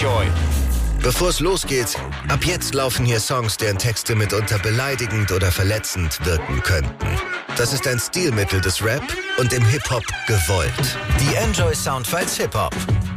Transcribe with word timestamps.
Enjoy. 0.00 0.26
Bevor 1.02 1.28
es 1.28 1.40
losgeht, 1.40 1.94
ab 2.28 2.42
jetzt 2.46 2.72
laufen 2.72 3.04
hier 3.04 3.20
Songs, 3.20 3.58
deren 3.58 3.76
Texte 3.76 4.14
mitunter 4.14 4.58
beleidigend 4.58 5.30
oder 5.30 5.52
verletzend 5.52 6.24
wirken 6.24 6.62
könnten. 6.62 7.06
Das 7.58 7.74
ist 7.74 7.86
ein 7.86 7.98
Stilmittel 7.98 8.62
des 8.62 8.82
Rap 8.82 9.02
und 9.36 9.52
im 9.52 9.62
Hip-Hop 9.62 10.04
gewollt. 10.26 10.72
Die 11.20 11.34
Enjoy 11.34 11.74
Soundfiles 11.74 12.34
Hip-Hop. 12.38 12.74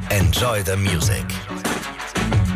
Enjoy 0.10 0.62
the 0.66 0.76
Music. 0.76 1.24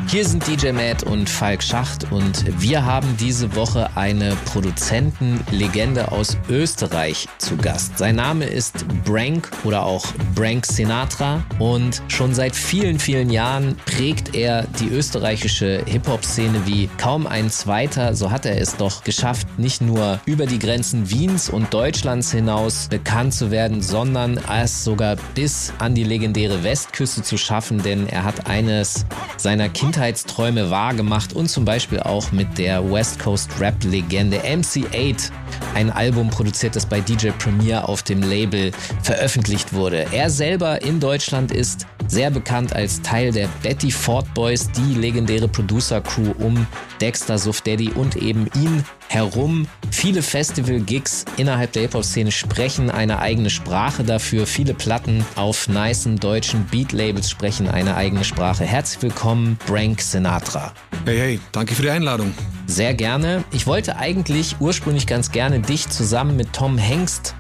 Hier 0.10 0.26
sind 0.26 0.48
DJ 0.48 0.72
Matt 0.72 1.04
und 1.04 1.30
Falk 1.30 1.62
Schacht 1.62 2.10
und 2.14 2.62
wir 2.62 2.86
haben 2.86 3.18
diese 3.20 3.58
Woche 3.58 3.90
eine 3.96 4.38
Produzentenlegende 4.46 6.14
aus 6.14 6.38
Österreich 6.48 7.28
zu 7.40 7.58
Gast. 7.58 7.98
Sein 7.98 8.16
Name 8.16 8.46
ist 8.46 8.86
Brank 9.04 9.52
oder 9.66 9.84
auch 9.84 10.06
Brank 10.34 10.66
Sinatra 10.66 11.44
und 11.60 12.02
schon 12.08 12.34
seit 12.34 12.56
vielen, 12.56 13.00
vielen 13.00 13.30
Jahren 13.30 13.76
prägt 13.86 14.34
er 14.34 14.66
die 14.80 14.88
österreichische 14.88 15.84
Hip-Hop-Szene 15.86 16.62
wie 16.66 16.90
kaum 16.98 17.28
ein 17.28 17.50
zweiter. 17.50 18.16
So 18.16 18.32
hat 18.32 18.46
er 18.46 18.62
es 18.62 18.78
doch 18.78 19.04
geschafft, 19.04 19.60
nicht 19.60 19.82
nur 19.82 20.22
über 20.26 20.46
die 20.46 20.60
Grenzen 20.60 21.10
Wiens 21.10 21.50
und 21.50 21.74
Deutschlands 21.74 22.32
hinaus 22.32 22.88
bekannt 22.88 23.34
zu 23.34 23.52
werden, 23.52 23.82
sondern 23.82 24.40
es 24.50 24.86
sogar 24.86 25.18
bis 25.36 25.74
an 25.80 25.96
die 25.96 26.06
legendäre 26.06 26.64
Westküste 26.64 27.24
zu 27.24 27.38
schaffen, 27.38 27.84
denn 27.84 28.08
er 28.08 28.24
hat 28.24 28.48
eines 28.48 29.06
seiner 29.36 29.68
Kindheit 29.68 29.97
Kindheitsträume 29.98 30.70
wahrgemacht 30.70 31.34
und 31.34 31.50
zum 31.50 31.66
Beispiel 31.66 32.00
auch 32.00 32.32
mit 32.32 32.60
der 32.60 32.92
West 32.92 33.18
Coast 33.18 33.50
Rap-Legende 33.60 34.38
MC8 34.42 35.32
ein 35.74 35.90
Album 35.90 36.30
produziert, 36.30 36.76
das 36.76 36.86
bei 36.86 37.02
DJ 37.02 37.30
Premier 37.30 37.90
auf 37.90 38.04
dem 38.04 38.22
Label 38.22 38.72
veröffentlicht 39.02 39.74
wurde. 39.74 40.06
Er 40.12 40.30
selber 40.30 40.84
in 40.84 41.00
Deutschland 41.00 41.52
ist 41.52 41.88
sehr 42.08 42.30
bekannt 42.30 42.76
als 42.76 43.02
Teil 43.02 43.32
der 43.32 43.50
Betty 43.64 43.90
Ford 43.90 44.32
Boys, 44.36 44.70
die 44.70 44.94
legendäre 44.94 45.48
Producer-Crew 45.48 46.32
um 46.38 46.68
Dexter, 47.02 47.40
Suf 47.40 47.62
Daddy 47.62 47.90
und 47.90 48.18
eben 48.18 48.48
ihn 48.54 48.84
herum. 49.10 49.68
Viele 49.92 50.22
Festival-Gigs 50.22 51.26
innerhalb 51.38 51.72
der 51.72 51.84
Hip-Hop-Szene 51.84 52.32
sprechen 52.32 52.90
eine 52.90 53.20
eigene 53.20 53.50
Sprache 53.50 54.04
dafür. 54.04 54.46
Viele 54.46 54.74
Platten 54.74 55.26
auf 55.36 55.68
nicen 55.68 56.18
deutschen 56.18 56.66
Beat-Labels 56.66 57.30
sprechen 57.30 57.68
eine 57.68 57.96
eigene 57.96 58.24
Sprache. 58.24 58.64
Herzlich 58.64 59.02
willkommen, 59.02 59.58
Brank 59.66 60.02
Sinatra. 60.02 60.74
Hey, 61.06 61.18
hey, 61.18 61.40
danke 61.52 61.76
für 61.76 61.82
die 61.82 61.90
Einladung. 61.90 62.34
Sehr 62.68 62.94
gerne. 62.94 63.44
Ich 63.52 63.66
wollte 63.66 63.98
eigentlich 63.98 64.58
ursprünglich 64.60 65.08
ganz 65.08 65.32
gerne 65.32 65.60
dich 65.60 65.90
zusammen 65.90 66.36
mit 66.36 66.54
Tom 66.54 66.78
Hengst 66.78 67.36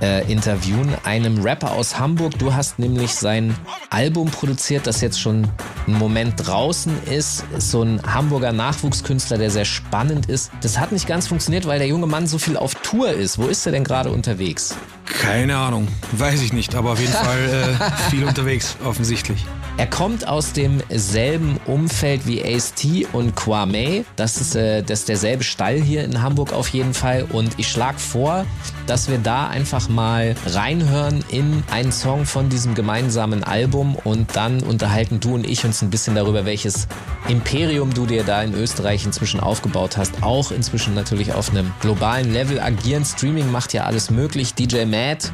äh, 0.00 0.30
interviewen, 0.30 0.94
einem 1.04 1.42
Rapper 1.42 1.72
aus 1.72 1.98
Hamburg. 1.98 2.38
Du 2.38 2.54
hast 2.54 2.78
nämlich 2.78 3.14
sein 3.14 3.54
Album 3.90 4.30
produziert, 4.30 4.86
das 4.86 5.00
jetzt 5.00 5.20
schon 5.20 5.46
einen 5.86 5.98
Moment 5.98 6.34
draußen 6.36 6.92
ist. 7.04 7.44
ist 7.56 7.70
so 7.70 7.82
ein 7.82 8.00
Hamburger 8.02 8.52
Nachwuchskünstler, 8.52 9.38
der 9.38 9.50
sehr 9.50 9.64
spannend 9.64 10.26
ist. 10.26 10.50
Das 10.62 10.78
hat 10.78 10.92
nicht 10.92 11.06
ganz 11.06 11.28
funktioniert, 11.28 11.66
weil 11.66 11.78
der 11.78 11.88
junge 11.88 12.06
Mann 12.06 12.26
so 12.26 12.38
viel 12.38 12.56
auf 12.56 12.74
Tour 12.76 13.10
ist. 13.10 13.38
Wo 13.38 13.46
ist 13.46 13.66
er 13.66 13.72
denn 13.72 13.84
gerade 13.84 14.10
unterwegs? 14.10 14.76
Keine 15.18 15.56
Ahnung, 15.56 15.88
weiß 16.12 16.40
ich 16.42 16.52
nicht, 16.52 16.74
aber 16.74 16.92
auf 16.92 17.00
jeden 17.00 17.12
Fall 17.24 17.78
äh, 17.78 18.10
viel 18.10 18.24
unterwegs, 18.24 18.76
offensichtlich. 18.84 19.44
Er 19.80 19.86
kommt 19.86 20.28
aus 20.28 20.52
demselben 20.52 21.58
Umfeld 21.64 22.26
wie 22.26 22.44
Ace-T 22.44 23.06
und 23.14 23.34
Kwame. 23.34 24.04
Das 24.16 24.38
ist, 24.38 24.54
äh, 24.54 24.82
das 24.82 25.00
ist 25.00 25.08
derselbe 25.08 25.42
Stall 25.42 25.80
hier 25.80 26.04
in 26.04 26.20
Hamburg 26.20 26.52
auf 26.52 26.68
jeden 26.68 26.92
Fall. 26.92 27.26
Und 27.32 27.58
ich 27.58 27.68
schlage 27.68 27.98
vor, 27.98 28.44
dass 28.86 29.08
wir 29.08 29.16
da 29.16 29.48
einfach 29.48 29.88
mal 29.88 30.34
reinhören 30.46 31.24
in 31.30 31.62
einen 31.70 31.92
Song 31.92 32.26
von 32.26 32.50
diesem 32.50 32.74
gemeinsamen 32.74 33.42
Album 33.42 33.94
und 33.94 34.36
dann 34.36 34.62
unterhalten 34.62 35.18
du 35.18 35.34
und 35.34 35.48
ich 35.48 35.64
uns 35.64 35.80
ein 35.80 35.88
bisschen 35.88 36.14
darüber, 36.14 36.44
welches 36.44 36.86
Imperium 37.28 37.94
du 37.94 38.04
dir 38.04 38.24
da 38.24 38.42
in 38.42 38.52
Österreich 38.52 39.06
inzwischen 39.06 39.40
aufgebaut 39.40 39.96
hast. 39.96 40.22
Auch 40.22 40.50
inzwischen 40.50 40.94
natürlich 40.94 41.32
auf 41.32 41.50
einem 41.50 41.72
globalen 41.80 42.32
Level 42.32 42.60
agieren. 42.60 43.06
Streaming 43.06 43.50
macht 43.50 43.72
ja 43.72 43.84
alles 43.84 44.10
möglich. 44.10 44.52
DJ 44.52 44.84
Matt 45.00 45.32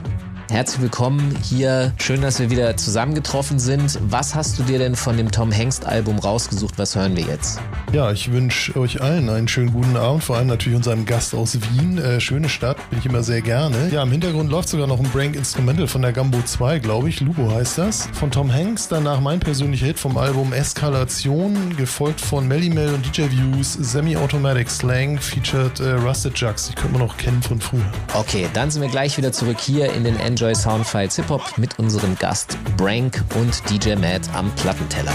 Herzlich 0.48 0.80
willkommen 0.80 1.36
hier. 1.42 1.92
Schön, 2.00 2.22
dass 2.22 2.38
wir 2.38 2.50
wieder 2.50 2.76
zusammengetroffen 2.76 3.58
sind. 3.58 3.98
Was 4.02 4.36
hast 4.36 4.56
du 4.58 4.62
dir 4.62 4.78
denn 4.78 4.94
von 4.94 5.16
dem 5.16 5.32
Tom 5.32 5.50
Hengst 5.50 5.84
Album 5.84 6.20
rausgesucht? 6.20 6.78
Was 6.78 6.94
hören 6.94 7.16
wir 7.16 7.24
jetzt? 7.24 7.60
Ja, 7.92 8.12
ich 8.12 8.30
wünsche 8.30 8.78
euch 8.78 9.02
allen 9.02 9.28
einen 9.28 9.48
schönen 9.48 9.72
guten 9.72 9.96
Abend, 9.96 10.22
vor 10.22 10.36
allem 10.36 10.46
natürlich 10.46 10.76
unserem 10.76 11.04
Gast 11.04 11.34
aus 11.34 11.58
Wien. 11.72 11.98
Äh, 11.98 12.20
schöne 12.20 12.48
Stadt, 12.48 12.76
bin 12.90 13.00
ich 13.00 13.06
immer 13.06 13.24
sehr 13.24 13.42
gerne. 13.42 13.88
Ja, 13.90 14.04
im 14.04 14.12
Hintergrund 14.12 14.48
läuft 14.48 14.68
sogar 14.68 14.86
noch 14.86 15.00
ein 15.00 15.08
Brank 15.10 15.34
Instrumental 15.34 15.88
von 15.88 16.02
der 16.02 16.12
Gambo 16.12 16.40
2, 16.40 16.78
glaube 16.78 17.08
ich. 17.08 17.20
Lubo 17.20 17.50
heißt 17.50 17.78
das. 17.78 18.08
Von 18.12 18.30
Tom 18.30 18.52
Hanks, 18.52 18.86
danach 18.86 19.20
mein 19.20 19.40
persönlicher 19.40 19.86
Hit 19.86 19.98
vom 19.98 20.16
Album 20.16 20.52
Eskalation, 20.52 21.76
gefolgt 21.76 22.20
von 22.20 22.46
Melly 22.46 22.70
Mel 22.70 22.94
und 22.94 23.04
DJ 23.04 23.30
Views, 23.30 23.72
Semi-Automatic 23.72 24.70
Slang, 24.70 25.18
featured 25.18 25.80
äh, 25.80 25.90
Rusted 25.92 26.38
Jugs. 26.38 26.68
Die 26.68 26.74
könnte 26.74 26.92
man 26.92 27.06
noch 27.06 27.16
kennen 27.16 27.42
von 27.42 27.60
früher. 27.60 27.82
Okay, 28.14 28.48
dann 28.54 28.70
sind 28.70 28.82
wir 28.82 28.88
gleich 28.88 29.16
wieder 29.16 29.32
zurück 29.32 29.58
hier 29.60 29.92
in 29.92 30.04
den 30.04 30.16
Enjoy 30.36 30.54
Soundfiles 30.54 31.16
Hip 31.16 31.30
Hop 31.30 31.56
mit 31.56 31.78
unserem 31.78 32.14
Gast 32.18 32.58
Brank 32.76 33.24
und 33.36 33.58
DJ 33.70 33.94
Matt 33.94 34.28
am 34.34 34.54
Plattenteller. 34.56 35.14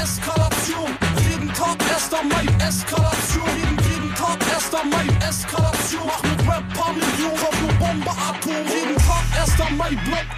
Eskalation, 0.00 0.96
jeden, 1.18 1.52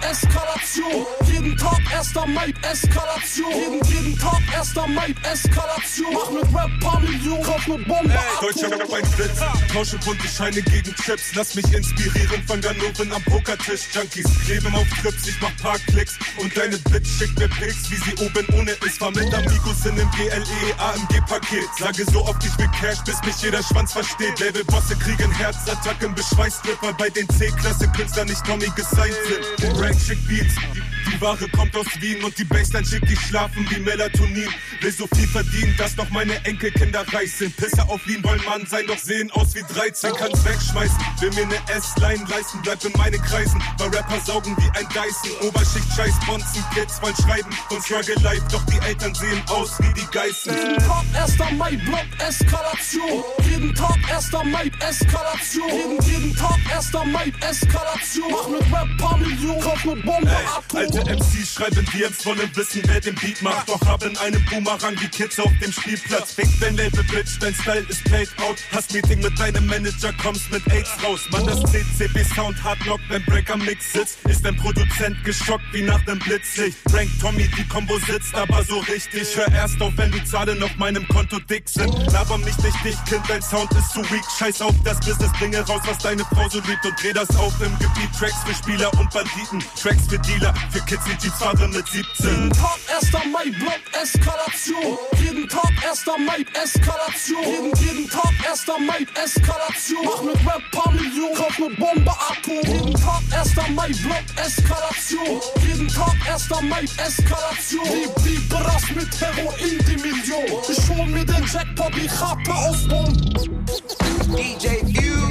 Eskalation, 0.09 1.05
jeden 1.25 1.57
Tag 1.57 1.79
1. 1.93 2.13
Mai, 2.33 2.53
Eskalation, 2.61 3.51
jeden, 3.51 3.83
jeden 3.89 4.17
Tag 4.17 4.39
1. 4.57 4.75
Mai, 4.95 5.13
Eskalation, 5.29 6.13
mach 6.13 6.31
mit 6.31 6.55
Rap 6.55 6.71
paar 6.79 6.99
Millionen, 7.01 7.43
kauf 7.43 7.67
nur 7.67 7.77
Bombe, 7.79 8.13
Atom. 8.13 8.47
Deutschland 8.47 8.73
hat 8.75 8.93
ein 8.93 9.11
Blitz, 9.17 9.39
tausche 9.73 9.97
bunte 9.99 10.27
Scheine 10.27 10.61
gegen 10.61 10.95
Chips, 10.95 11.35
lass 11.35 11.55
mich 11.55 11.73
inspirieren 11.73 12.41
von 12.47 12.61
Ganoven 12.61 13.11
am 13.11 13.21
Pokertisch, 13.23 13.81
Junkies, 13.93 14.27
kleben 14.45 14.73
auf 14.75 14.87
Trips, 15.01 15.27
ich 15.27 15.41
mach 15.41 15.55
paar 15.57 15.77
Klicks 15.79 16.17
und 16.37 16.55
deine 16.55 16.77
Bitch 16.77 17.09
schickt 17.17 17.37
mir 17.37 17.49
Pics, 17.49 17.91
wie 17.91 17.97
sie 17.97 18.15
oben 18.25 18.47
ohne 18.57 18.71
ist, 18.71 19.01
war 19.01 19.11
mit 19.11 19.33
Amigos 19.33 19.85
in 19.85 19.95
dem 19.97 20.09
GLE 20.11 20.79
AMG-Paket, 20.79 21.67
sage 21.77 22.05
so 22.11 22.23
oft, 22.25 22.43
ich 22.45 22.57
will 22.57 22.69
Cash, 22.79 22.99
bis 23.05 23.21
mich 23.23 23.41
jeder 23.41 23.61
Schwanz 23.61 23.91
versteht. 23.91 24.39
Labelbosse 24.39 24.95
kriegen 24.95 25.31
Herzattacken, 25.31 26.15
beschweißt 26.15 26.65
Ripper 26.65 26.93
bei 26.93 27.09
den 27.09 27.27
C-Klasse-Künstlern 27.29 28.27
nicht 28.27 28.45
Tommy 28.45 28.71
gesigned 28.75 29.17
sind. 29.27 29.77
Rank 29.97 30.05
Chick 30.05 30.27
Beats, 30.27 30.55
die 31.11 31.21
Ware 31.21 31.47
kommt 31.49 31.75
aus 31.75 31.87
Wien 31.99 32.23
und 32.23 32.37
die 32.37 32.43
Baseline 32.43 32.85
schickt 32.85 33.09
die 33.09 33.15
schlafen 33.15 33.65
wie 33.69 33.79
Melatonin. 33.79 34.49
Will 34.81 34.91
so 34.91 35.07
viel 35.15 35.27
verdienen, 35.27 35.73
dass 35.77 35.95
noch 35.97 36.09
meine 36.11 36.33
Enkelkinder 36.45 37.05
reich 37.13 37.33
sind. 37.33 37.55
Pisser 37.57 37.89
auf 37.89 38.05
Lean 38.05 38.23
wollen 38.23 38.43
Mann 38.45 38.65
sein, 38.67 38.85
doch 38.87 38.97
sehen 38.97 39.31
aus 39.31 39.55
wie 39.55 39.63
13. 39.73 40.13
Kann's 40.13 40.45
wegschmeißen, 40.45 40.97
will 41.19 41.31
mir 41.31 41.47
ne 41.47 41.55
S-Line 41.75 42.23
leisten, 42.29 42.59
bleib 42.61 42.83
in 42.83 42.91
meinen 42.97 43.21
Kreisen. 43.21 43.61
Weil 43.77 43.89
Rapper 43.89 44.19
saugen 44.25 44.55
wie 44.57 44.77
ein 44.77 44.87
Dyson. 44.89 45.47
Oberschicht 45.47 45.87
scheiß 45.95 46.13
Bonzen, 46.25 46.63
Kids 46.73 47.01
wollen 47.01 47.15
schreiben 47.15 47.49
und 47.69 47.83
Struggle 47.83 48.21
Life, 48.21 48.43
doch 48.51 48.63
die 48.65 48.79
Eltern 48.85 49.15
sehen 49.15 49.41
aus 49.47 49.79
wie 49.79 49.93
die 49.93 50.07
Geißen. 50.11 50.53
Jeden 50.53 50.77
Tag 50.77 51.05
1. 51.13 51.57
Mai, 51.57 51.75
Block, 51.77 52.05
Eskalation. 52.19 53.23
Jeden 53.49 53.73
Tag 53.73 53.97
1. 54.13 54.31
Mai, 54.51 54.71
Eskalation. 54.79 55.69
Jeden, 55.69 56.01
jeden 56.05 56.35
Tag 56.35 56.59
1. 56.75 56.91
Mai, 57.11 57.33
Eskalation. 57.49 58.31
Mach 58.31 58.47
mit 58.49 58.73
Rap 58.73 58.97
paar 58.97 59.17
Millionen, 59.17 59.61
kauf 59.61 59.86
Bombe. 59.95 60.35
Alte 60.73 60.99
MCs 60.99 61.53
schreiben 61.53 61.85
DMs 61.93 62.25
wollen 62.25 62.55
wissen, 62.55 62.81
wer 62.85 62.99
den 62.99 63.15
Beat 63.15 63.41
macht. 63.41 63.69
Doch 63.69 63.81
haben 63.85 64.17
einen 64.17 64.43
Boomerang 64.45 64.99
wie 64.99 65.07
Kids 65.07 65.39
auf 65.39 65.51
dem 65.61 65.71
Spielplatz. 65.71 66.33
Fick 66.33 66.47
dein 66.59 66.75
Label, 66.75 67.03
Bitch, 67.03 67.37
dein 67.39 67.53
Style 67.53 67.85
ist 67.87 68.03
played 68.05 68.29
out. 68.41 68.57
Hast 68.71 68.93
Meeting 68.93 69.21
mit 69.21 69.39
deinem 69.39 69.65
Manager, 69.65 70.11
kommst 70.21 70.51
mit 70.51 70.65
AIDS 70.71 70.91
raus. 71.03 71.21
Mann, 71.31 71.45
das 71.45 71.61
CCB 71.71 72.23
Sound 72.35 72.63
Hardlock, 72.63 72.99
wenn 73.09 73.23
Break 73.25 73.49
am 73.49 73.63
Mix 73.63 73.93
sitzt. 73.93 74.17
Ist 74.25 74.43
dein 74.43 74.55
Produzent 74.57 75.23
geschockt 75.23 75.65
wie 75.71 75.81
nach 75.81 76.03
dem 76.05 76.19
Blitzlicht. 76.19 76.77
Frank 76.89 77.09
Tommy, 77.21 77.47
die 77.57 77.67
Combo 77.67 77.97
sitzt 77.99 78.35
aber 78.35 78.63
so 78.63 78.79
richtig. 78.79 79.35
Hör 79.35 79.51
erst 79.53 79.81
auf, 79.81 79.93
wenn 79.95 80.11
die 80.11 80.23
Zahlen 80.23 80.61
auf 80.63 80.75
meinem 80.77 81.07
Konto 81.07 81.39
dick 81.39 81.69
sind. 81.69 81.93
Laber 82.11 82.37
mich 82.39 82.57
nicht 82.57 82.77
dicht, 82.83 83.05
Kind, 83.05 83.23
dein 83.27 83.41
Sound 83.41 83.71
ist 83.73 83.91
zu 83.91 84.01
weak. 84.11 84.23
Scheiß 84.37 84.61
auf 84.61 84.75
das 84.83 84.99
Business, 84.99 85.31
bringe 85.39 85.59
raus, 85.61 85.81
was 85.85 85.97
deine 85.99 86.23
Frau 86.25 86.49
so 86.49 86.59
liebt. 86.59 86.85
Und 86.85 87.01
dreh 87.01 87.13
das 87.13 87.29
auf 87.37 87.53
im 87.61 87.71
Gebiet. 87.79 88.09
Tracks 88.17 88.43
für 88.45 88.53
Spieler 88.53 88.91
und 88.99 89.09
Banditen. 89.11 89.63
Tracks 89.81 90.07
für 90.09 90.17
Dealer, 90.17 90.53
für 90.71 90.79
Kids 90.85 91.05
wie 91.05 91.11
Jeeps 91.11 91.37
fahren 91.37 91.69
mit 91.69 91.87
17. 91.87 92.05
Jeden 92.25 92.51
Tag 92.51 92.79
1. 92.95 93.11
Mai, 93.31 93.51
Block, 93.59 93.81
Eskalation. 94.01 94.97
Jeden 95.21 95.47
Tag 95.47 95.71
1. 95.87 96.05
Mai, 96.25 96.45
Eskalation. 96.63 97.43
Jeden, 97.43 97.85
jeden 97.85 98.09
Tag 98.09 98.33
1. 98.49 98.65
Mai, 98.87 99.05
Eskalation. 99.23 100.03
Mach 100.03 100.23
mit 100.23 100.47
Rap 100.47 100.63
paar 100.71 100.91
Millionen, 100.93 101.35
kauf 101.35 101.59
mit 101.59 101.77
Bombe, 101.77 102.11
Atom. 102.11 102.59
Jeden 102.63 102.93
Tag 102.95 103.21
1. 103.31 103.55
Mai, 103.75 103.91
Block, 104.01 104.25
Eskalation. 104.43 105.41
Jeden 105.67 105.87
Tag 105.89 106.15
1. 106.27 106.49
Mai, 106.63 106.85
Eskalation. 106.97 107.85
Die, 107.85 108.29
die 108.29 108.39
Brass 108.49 108.83
mit 108.95 109.21
Heroin, 109.21 109.77
die 109.85 109.97
Million. 109.97 110.63
Ich 110.69 110.89
hol 110.89 111.05
mir 111.05 111.25
den 111.25 111.45
Jackpot, 111.45 111.95
ich 111.97 112.11
Chape 112.11 112.51
aus 112.51 112.87
Bomb. 112.87 113.15
DJ 114.35 114.81
View, 114.87 115.29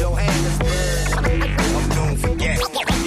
Johannesburg. 0.00 0.94
I'm 1.16 1.88
known 1.90 2.16
for 2.16 2.28
poppin'. 2.72 3.03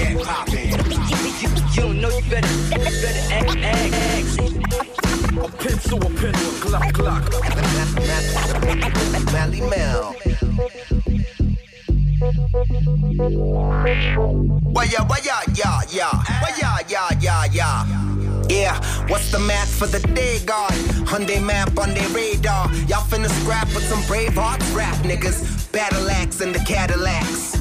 what's 19.08 19.32
the 19.32 19.40
math 19.40 19.74
for 19.74 19.88
the 19.88 20.00
day 20.14 20.40
guard? 20.46 20.72
Hyundai 21.08 21.44
map 21.44 21.78
on 21.78 21.94
their 21.94 22.10
radar. 22.10 22.68
Y'all 22.88 23.04
finna 23.08 23.30
scrap 23.42 23.68
with 23.68 23.84
some 23.84 24.04
brave 24.08 24.36
hearts 24.36 24.70
rap 24.72 24.96
niggas. 25.04 25.72
Battle 25.72 26.10
axe 26.10 26.42
in 26.42 26.52
the 26.52 26.60
Cadillacs. 26.60 27.57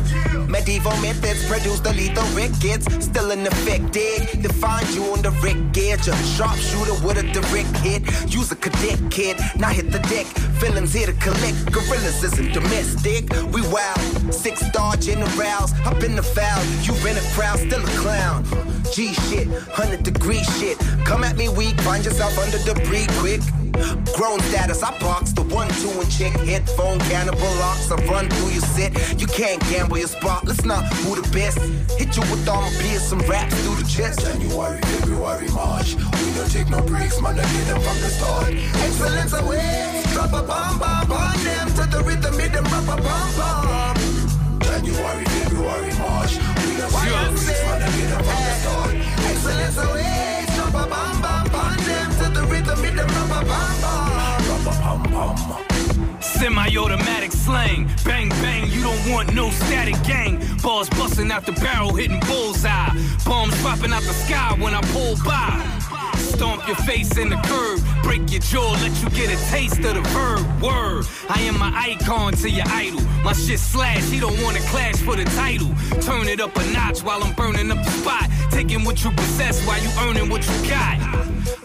Medieval 0.49 0.97
methods 0.99 1.45
produce 1.49 1.81
the 1.81 1.93
lethal 1.93 2.25
rickets. 2.35 2.87
Still 3.05 3.31
in 3.31 3.47
effect. 3.47 3.93
Define 3.93 4.87
you 4.95 5.05
on 5.13 5.23
the 5.23 5.31
Rick 5.43 5.73
Gauge. 5.73 6.09
A 6.09 6.17
sharpshooter 6.37 6.95
with 7.05 7.19
a 7.19 7.25
direct 7.33 7.77
hit. 7.79 8.03
Use 8.33 8.53
a 8.53 8.57
cadet 8.57 9.01
kid. 9.11 9.37
Now 9.59 9.69
hit 9.69 9.91
the 9.91 9.99
deck. 10.11 10.27
Villains 10.61 10.93
here 10.93 11.07
to 11.07 11.13
collect. 11.15 11.73
Gorillas 11.73 12.23
isn't 12.23 12.53
domestic. 12.53 13.29
We 13.53 13.63
wild. 13.69 14.01
Six 14.33 14.61
star 14.67 14.97
generals. 14.97 15.73
Up 15.85 16.03
in 16.03 16.17
the 16.17 16.23
foul. 16.23 16.65
You 16.83 16.93
been 17.03 17.17
a 17.17 17.27
crowd, 17.35 17.59
still 17.59 17.83
a 17.83 17.97
clown. 18.03 18.45
G 18.93 19.13
shit. 19.29 19.49
100 19.49 20.03
degree 20.03 20.43
shit. 20.59 20.79
Come 21.05 21.25
at 21.25 21.37
me 21.37 21.49
weak. 21.49 21.79
Find 21.81 22.05
yourself 22.05 22.39
under 22.39 22.59
debris 22.59 23.07
quick. 23.19 23.41
Grown 24.17 24.41
status, 24.49 24.83
I 24.83 24.99
box 25.01 25.33
the 25.33 25.43
one, 25.43 25.69
two, 25.81 25.91
and 26.01 26.11
chick. 26.11 26.33
Headphone, 26.49 26.99
cannibal 27.01 27.53
locks, 27.61 27.91
I 27.91 27.97
run 28.07 28.29
through 28.31 28.53
your 28.53 28.63
set. 28.63 29.21
You 29.21 29.27
can't 29.27 29.61
gamble 29.69 29.99
your 29.99 30.09
spot, 30.09 30.47
let's 30.47 30.65
not 30.65 30.85
who 31.05 31.21
the 31.21 31.29
best. 31.29 31.59
Hit 31.99 32.17
you 32.17 32.23
with 32.33 32.49
all 32.49 32.63
my 32.63 32.71
beers, 32.81 33.03
some 33.03 33.19
raps 33.29 33.55
through 33.63 33.77
the 33.77 33.89
chest. 33.89 34.21
January, 34.21 34.81
February, 34.81 35.49
March. 35.49 35.95
We 35.95 36.33
don't 36.35 36.51
take 36.51 36.71
no 36.71 36.81
breaks, 36.83 37.21
man. 37.21 37.39
I 37.39 37.43
get 37.43 37.67
them 37.67 37.81
from 37.81 38.01
the 38.01 38.09
start. 38.09 38.55
Excellence 38.81 39.33
away, 39.35 40.03
drop 40.15 40.33
a 40.33 40.43
bomb, 40.43 40.79
bomb, 40.79 41.09
bomb 41.09 41.45
them 41.45 41.69
to 41.77 41.85
the 41.85 42.03
rhythm, 42.03 42.39
hit 42.39 42.53
them, 42.53 42.65
rap 42.65 42.89
a 42.89 43.03
bomb, 43.03 43.37
bomb. 43.37 43.97
January, 44.61 45.25
February, 45.25 45.93
March. 45.99 46.33
We 46.65 46.77
don't 46.81 46.91
take 46.91 47.13
no 47.13 47.29
breaks, 47.37 47.63
man. 47.69 47.83
I 47.83 47.91
get 47.93 48.09
them 48.09 48.25
from 48.25 48.25
the 48.25 48.33
start. 48.33 48.46
Away, 49.47 50.45
drop 50.57 50.69
a 50.69 50.89
bomb, 50.89 51.23
bomb 51.23 51.77
them 51.79 52.35
the 52.35 52.43
rhythm, 52.51 52.81
bomb, 53.47 53.47
bomb. 53.47 53.97
Semi-automatic 56.21 57.33
slang, 57.33 57.89
bang 58.05 58.29
bang. 58.29 58.69
You 58.71 58.83
don't 58.83 59.11
want 59.11 59.35
no 59.35 59.51
static 59.51 60.03
gang. 60.03 60.43
Balls 60.63 60.89
busting 60.91 61.31
out 61.31 61.47
the 61.47 61.53
barrel, 61.53 61.95
hitting 61.95 62.21
bullseye. 62.21 62.91
Bombs 63.25 63.57
dropping 63.63 63.93
out 63.93 64.03
the 64.03 64.13
sky 64.13 64.55
when 64.59 64.75
I 64.75 64.81
pull 64.93 65.17
by. 65.25 65.96
Stomp 66.19 66.67
your 66.67 66.77
face 66.77 67.17
in 67.17 67.29
the 67.31 67.37
curb, 67.37 67.81
break 68.03 68.31
your 68.31 68.41
jaw, 68.41 68.73
let 68.83 68.93
you 69.03 69.11
get 69.11 69.31
a 69.31 69.51
taste 69.51 69.79
of 69.79 69.95
the 69.95 70.03
verb. 70.11 70.63
Word, 70.63 71.07
I 71.29 71.41
am 71.43 71.59
my 71.59 71.73
icon 71.75 72.33
to 72.35 72.51
your 72.51 72.67
idol. 72.69 73.01
My 73.23 73.33
shit 73.33 73.59
slash, 73.59 74.05
he 74.11 74.21
don't 74.21 74.41
wanna 74.43 74.61
clash 74.61 74.97
for 74.97 75.17
the 75.17 75.25
title. 75.37 75.71
Turn 76.01 76.29
it 76.29 76.41
up 76.41 76.55
a 76.57 76.65
notch 76.73 77.03
while 77.03 77.23
I'm 77.23 77.35
burning 77.35 77.71
up 77.71 77.85
the 77.85 77.91
spot. 77.91 78.29
Taking 78.51 78.85
what 78.85 79.03
you 79.05 79.11
possess 79.11 79.65
while 79.67 79.81
you 79.83 79.91
earning 80.01 80.29
what 80.31 80.47
you 80.47 80.69
got. 80.69 80.99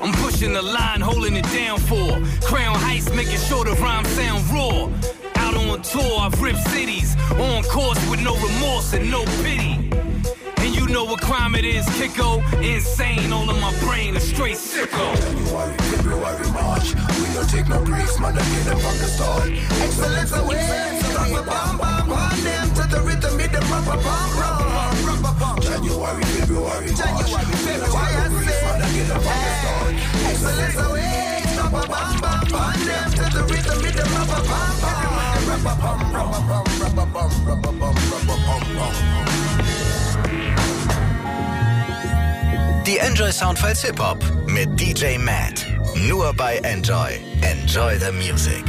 I'm 0.01 0.13
pushing 0.13 0.53
the 0.53 0.61
line, 0.61 1.01
holding 1.01 1.35
it 1.35 1.45
down 1.51 1.79
for 1.79 2.19
Crown 2.45 2.75
Heights, 2.75 3.09
making 3.13 3.37
sure 3.37 3.63
the 3.65 3.73
rhyme 3.81 4.05
sound 4.05 4.49
raw. 4.49 4.89
Out 5.35 5.55
on 5.55 5.81
tour, 5.81 6.19
I've 6.19 6.41
ripped 6.41 6.63
cities, 6.69 7.15
on 7.31 7.63
course 7.63 7.99
with 8.09 8.21
no 8.21 8.35
remorse 8.35 8.93
and 8.93 9.09
no 9.11 9.23
pity. 9.43 9.91
You 10.81 10.87
know 10.87 11.03
what 11.05 11.21
crime 11.21 11.53
it 11.53 11.63
is, 11.63 11.85
Kiko. 12.01 12.41
Insane, 12.57 13.31
all 13.31 13.47
in 13.47 13.61
my 13.61 13.71
brain, 13.81 14.17
a 14.17 14.19
straight 14.19 14.57
sicko. 14.57 15.13
January, 15.13 15.77
February, 15.77 16.49
March. 16.57 16.95
We 17.21 17.29
don't 17.37 17.47
take 17.47 17.69
no 17.69 17.85
breaks, 17.85 18.19
man. 18.19 18.33
I 18.33 18.41
get 18.41 18.65
them 18.65 18.79
from 18.79 18.97
the 18.97 19.05
start. 19.05 19.51
Excellence 19.77 20.33
away, 20.33 20.97
drop 21.13 21.29
a 21.29 21.43
bomb, 21.45 21.77
bomb, 21.77 22.09
bomb 22.09 22.41
them 22.41 22.73
to 22.73 22.83
the 22.89 22.99
rhythm, 23.05 23.37
hit 23.37 23.51
them, 23.51 23.61
rap 23.69 23.93
a 23.93 23.97
bomb, 24.01 24.33
bomb. 25.37 25.61
January, 25.61 26.23
February, 26.33 26.89
March. 26.89 26.97
January, 26.97 27.55
February, 27.61 28.15
I 28.17 28.41
say. 28.41 28.61
Man, 28.65 28.81
I 28.81 28.89
get 28.89 29.05
them 29.05 29.21
from 29.21 29.37
the 29.37 29.51
start. 29.61 29.93
Excellence 30.33 30.81
away, 30.81 31.45
drop 31.53 31.77
a 31.77 31.85
bomb, 31.85 32.17
bomb, 32.25 32.49
bomb 32.49 32.81
them 32.89 33.07
to 33.21 33.25
the 33.29 33.41
rhythm, 33.53 33.77
hit 33.85 33.93
them, 34.01 34.09
rap 34.17 34.33
a 34.33 34.41
bomb, 34.49 34.81
bomb. 34.81 35.45
Rap 35.45 35.61
a 35.61 35.77
bomb, 35.77 36.09
rap 36.09 36.25
a 36.25 36.41
bomb, 36.41 36.65
rap 36.81 36.97
a 36.97 37.05
bomb, 37.05 37.33
rap 37.45 37.65
a 37.69 37.69
bomb, 37.69 37.95
rap 38.09 38.25
a 38.25 38.35
bomb, 38.49 38.65
bomb. 38.81 39.60
Die 42.91 42.97
Enjoy 42.97 43.31
Soundfiles 43.31 43.85
Hip 43.85 43.99
Hop 44.01 44.17
mit 44.47 44.67
DJ 44.77 45.17
Matt. 45.17 45.65
Nur 46.09 46.33
bei 46.33 46.57
Enjoy. 46.57 47.21
Enjoy 47.41 47.97
the 47.97 48.11
Music. 48.11 48.65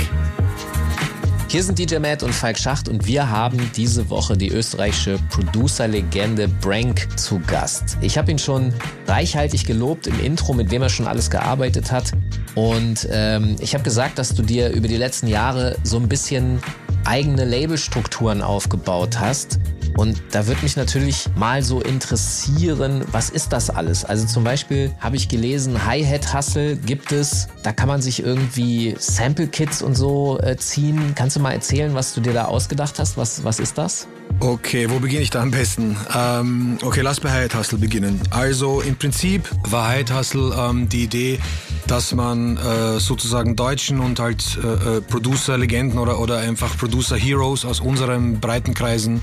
Hier 1.49 1.65
sind 1.65 1.77
DJ 1.77 1.97
Matt 1.99 2.23
und 2.23 2.33
Falk 2.33 2.57
Schacht 2.57 2.89
und 2.89 3.05
wir 3.05 3.29
haben 3.29 3.59
diese 3.75 4.09
Woche 4.11 4.37
die 4.37 4.51
österreichische 4.51 5.19
Producer-Legende 5.29 6.47
Brank 6.47 7.09
zu 7.19 7.41
Gast. 7.41 7.99
Ich 8.01 8.17
habe 8.17 8.31
ihn 8.31 8.39
schon 8.39 8.73
reichhaltig 9.09 9.67
gelobt 9.67 10.07
im 10.07 10.21
Intro, 10.21 10.55
mit 10.55 10.71
wem 10.71 10.83
er 10.83 10.89
schon 10.89 11.09
alles 11.09 11.29
gearbeitet 11.29 11.91
hat. 11.91 12.13
Und 12.55 13.09
ähm, 13.11 13.57
ich 13.59 13.75
habe 13.75 13.83
gesagt, 13.83 14.19
dass 14.21 14.37
du 14.37 14.43
dir 14.45 14.71
über 14.71 14.87
die 14.87 14.99
letzten 14.99 15.27
Jahre 15.27 15.77
so 15.83 15.97
ein 15.97 16.09
bisschen 16.09 16.63
eigene 17.05 17.45
Labelstrukturen 17.45 18.43
aufgebaut 18.43 19.19
hast. 19.21 19.59
Und 19.97 20.23
da 20.31 20.47
würde 20.47 20.63
mich 20.63 20.77
natürlich 20.77 21.29
mal 21.37 21.63
so 21.63 21.81
interessieren, 21.81 23.05
was 23.13 23.29
ist 23.29 23.53
das 23.53 23.69
alles? 23.69 24.05
Also 24.05 24.27
zum 24.27 24.43
Beispiel 24.43 24.91
habe 25.01 25.17
ich 25.17 25.29
gelesen, 25.29 25.85
Hi-Hat-Hustle 25.85 26.77
gibt 26.77 27.13
es. 27.13 27.49
Da 27.63 27.73
kann 27.73 27.89
man 27.89 28.01
sich 28.01 28.23
irgendwie 28.23 28.95
Sample-Kits 28.99 29.83
und 29.83 29.95
so 29.95 30.39
äh, 30.41 30.57
ziehen. 30.57 31.13
Kannst 31.15 31.37
du 31.37 31.41
mal 31.41 31.53
erzählen, 31.53 31.95
was 31.95 32.15
du 32.15 32.21
dir 32.23 32.33
da 32.33 32.47
ausgedacht 32.47 32.99
hast? 32.99 33.17
Was, 33.17 33.45
was 33.45 33.61
ist 33.61 33.77
das? 33.77 34.09
Okay, 34.41 34.91
wo 34.91 34.99
beginne 34.99 35.23
ich 35.23 35.31
da 35.31 35.41
am 35.41 35.53
besten? 35.53 35.97
Ähm, 36.15 36.77
okay, 36.83 37.01
lass 37.01 37.21
bei 37.21 37.31
Hyatt 37.31 37.55
Hustle 37.55 37.79
beginnen. 37.79 38.21
Also 38.31 38.81
im 38.81 38.97
Prinzip 38.97 39.49
war 39.69 39.93
Hyatt 39.93 40.13
Hustle 40.13 40.53
ähm, 40.59 40.89
die 40.89 41.05
Idee, 41.05 41.39
dass 41.87 42.13
man 42.13 42.57
äh, 42.57 42.99
sozusagen 42.99 43.55
Deutschen 43.55 44.01
und 44.01 44.19
halt 44.19 44.59
äh, 44.63 44.97
äh, 44.97 45.01
Producer-Legenden 45.01 45.99
oder, 45.99 46.19
oder 46.19 46.39
einfach 46.39 46.77
Producer-Heroes 46.77 47.65
aus 47.65 47.79
unseren 47.79 48.41
Breitenkreisen 48.41 49.23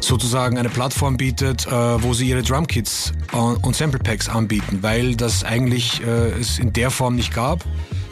sozusagen 0.00 0.56
eine 0.56 0.70
Plattform 0.70 1.18
bietet, 1.18 1.66
äh, 1.66 1.70
wo 1.70 2.14
sie 2.14 2.28
ihre 2.28 2.42
Drumkits 2.42 3.12
und 3.32 3.76
Sample 3.76 4.00
Packs 4.00 4.28
anbieten, 4.28 4.78
weil 4.80 5.16
das 5.16 5.44
eigentlich 5.44 6.02
äh, 6.02 6.30
es 6.40 6.58
in 6.58 6.72
der 6.72 6.90
Form 6.90 7.16
nicht 7.16 7.34
gab. 7.34 7.64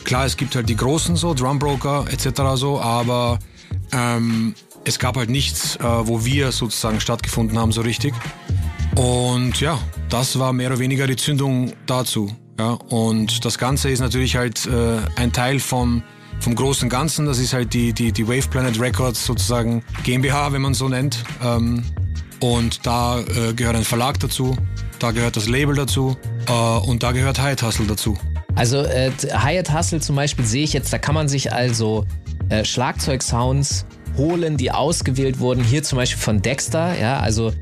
Klar, 0.04 0.26
es 0.26 0.37
gibt 0.37 0.54
halt 0.57 0.69
die 0.69 0.76
großen 0.76 1.16
so, 1.16 1.33
Drumbroker 1.33 2.04
etc. 2.11 2.43
so, 2.57 2.81
aber 2.81 3.38
ähm, 3.93 4.54
es 4.85 4.99
gab 4.99 5.17
halt 5.17 5.31
nichts, 5.31 5.76
äh, 5.76 5.83
wo 5.83 6.25
wir 6.25 6.53
sozusagen 6.53 7.00
stattgefunden 7.00 7.59
haben 7.59 7.73
so 7.73 7.81
richtig. 7.81 8.14
Und 8.97 9.61
ja, 9.61 9.79
das 10.09 10.38
war 10.38 10.53
mehr 10.53 10.69
oder 10.69 10.79
weniger 10.79 11.07
die 11.07 11.17
Zündung 11.17 11.73
dazu. 11.87 12.35
Ja, 12.59 12.73
und 12.88 13.45
das 13.45 13.59
Ganze 13.59 13.91
ist 13.91 14.00
natürlich 14.00 14.37
halt 14.37 14.67
äh, 14.67 14.99
ein 15.17 15.33
Teil 15.33 15.59
vom, 15.59 16.03
vom 16.38 16.55
großen 16.55 16.88
Ganzen. 16.88 17.26
Das 17.26 17.38
ist 17.38 17.53
halt 17.53 17.75
die, 17.75 17.93
die, 17.93 18.12
die 18.12 18.29
Wave 18.29 18.49
Planet 18.49 18.79
Records 18.79 19.26
sozusagen 19.26 19.83
GmbH, 20.05 20.53
wenn 20.53 20.62
man 20.62 20.75
so 20.75 20.88
nennt. 20.88 21.25
Ähm, 21.43 21.83
und 22.41 22.87
da 22.87 23.21
äh, 23.21 23.55
gehört 23.55 23.76
ein 23.76 23.85
Verlag 23.85 24.21
dazu, 24.21 24.57
da 24.99 25.11
gehört 25.11 25.37
das 25.37 25.49
Label 25.49 25.75
dazu 25.75 26.17
äh, 26.47 26.53
und 26.53 27.03
da 27.03 27.12
gehört 27.12 27.43
Hyatt 27.43 27.62
Hustle 27.62 27.87
dazu. 27.87 28.17
Also 28.55 28.79
äh, 28.79 29.11
Hyatt 29.33 29.73
Hustle 29.73 30.00
zum 30.00 30.14
Beispiel 30.14 30.45
sehe 30.45 30.62
ich 30.62 30.73
jetzt, 30.73 30.93
da 30.93 30.99
kann 30.99 31.14
man 31.14 31.26
sich 31.26 31.53
also 31.53 32.05
äh, 32.50 32.64
Schlagzeugsounds 32.64 33.87
holen, 34.16 34.56
die 34.56 34.71
ausgewählt 34.71 35.38
wurden. 35.40 35.62
Hier 35.64 35.83
zum 35.83 35.97
Beispiel 35.97 36.21
von 36.21 36.42
Dexter, 36.42 36.99
ja, 36.99 37.18
also 37.18 37.52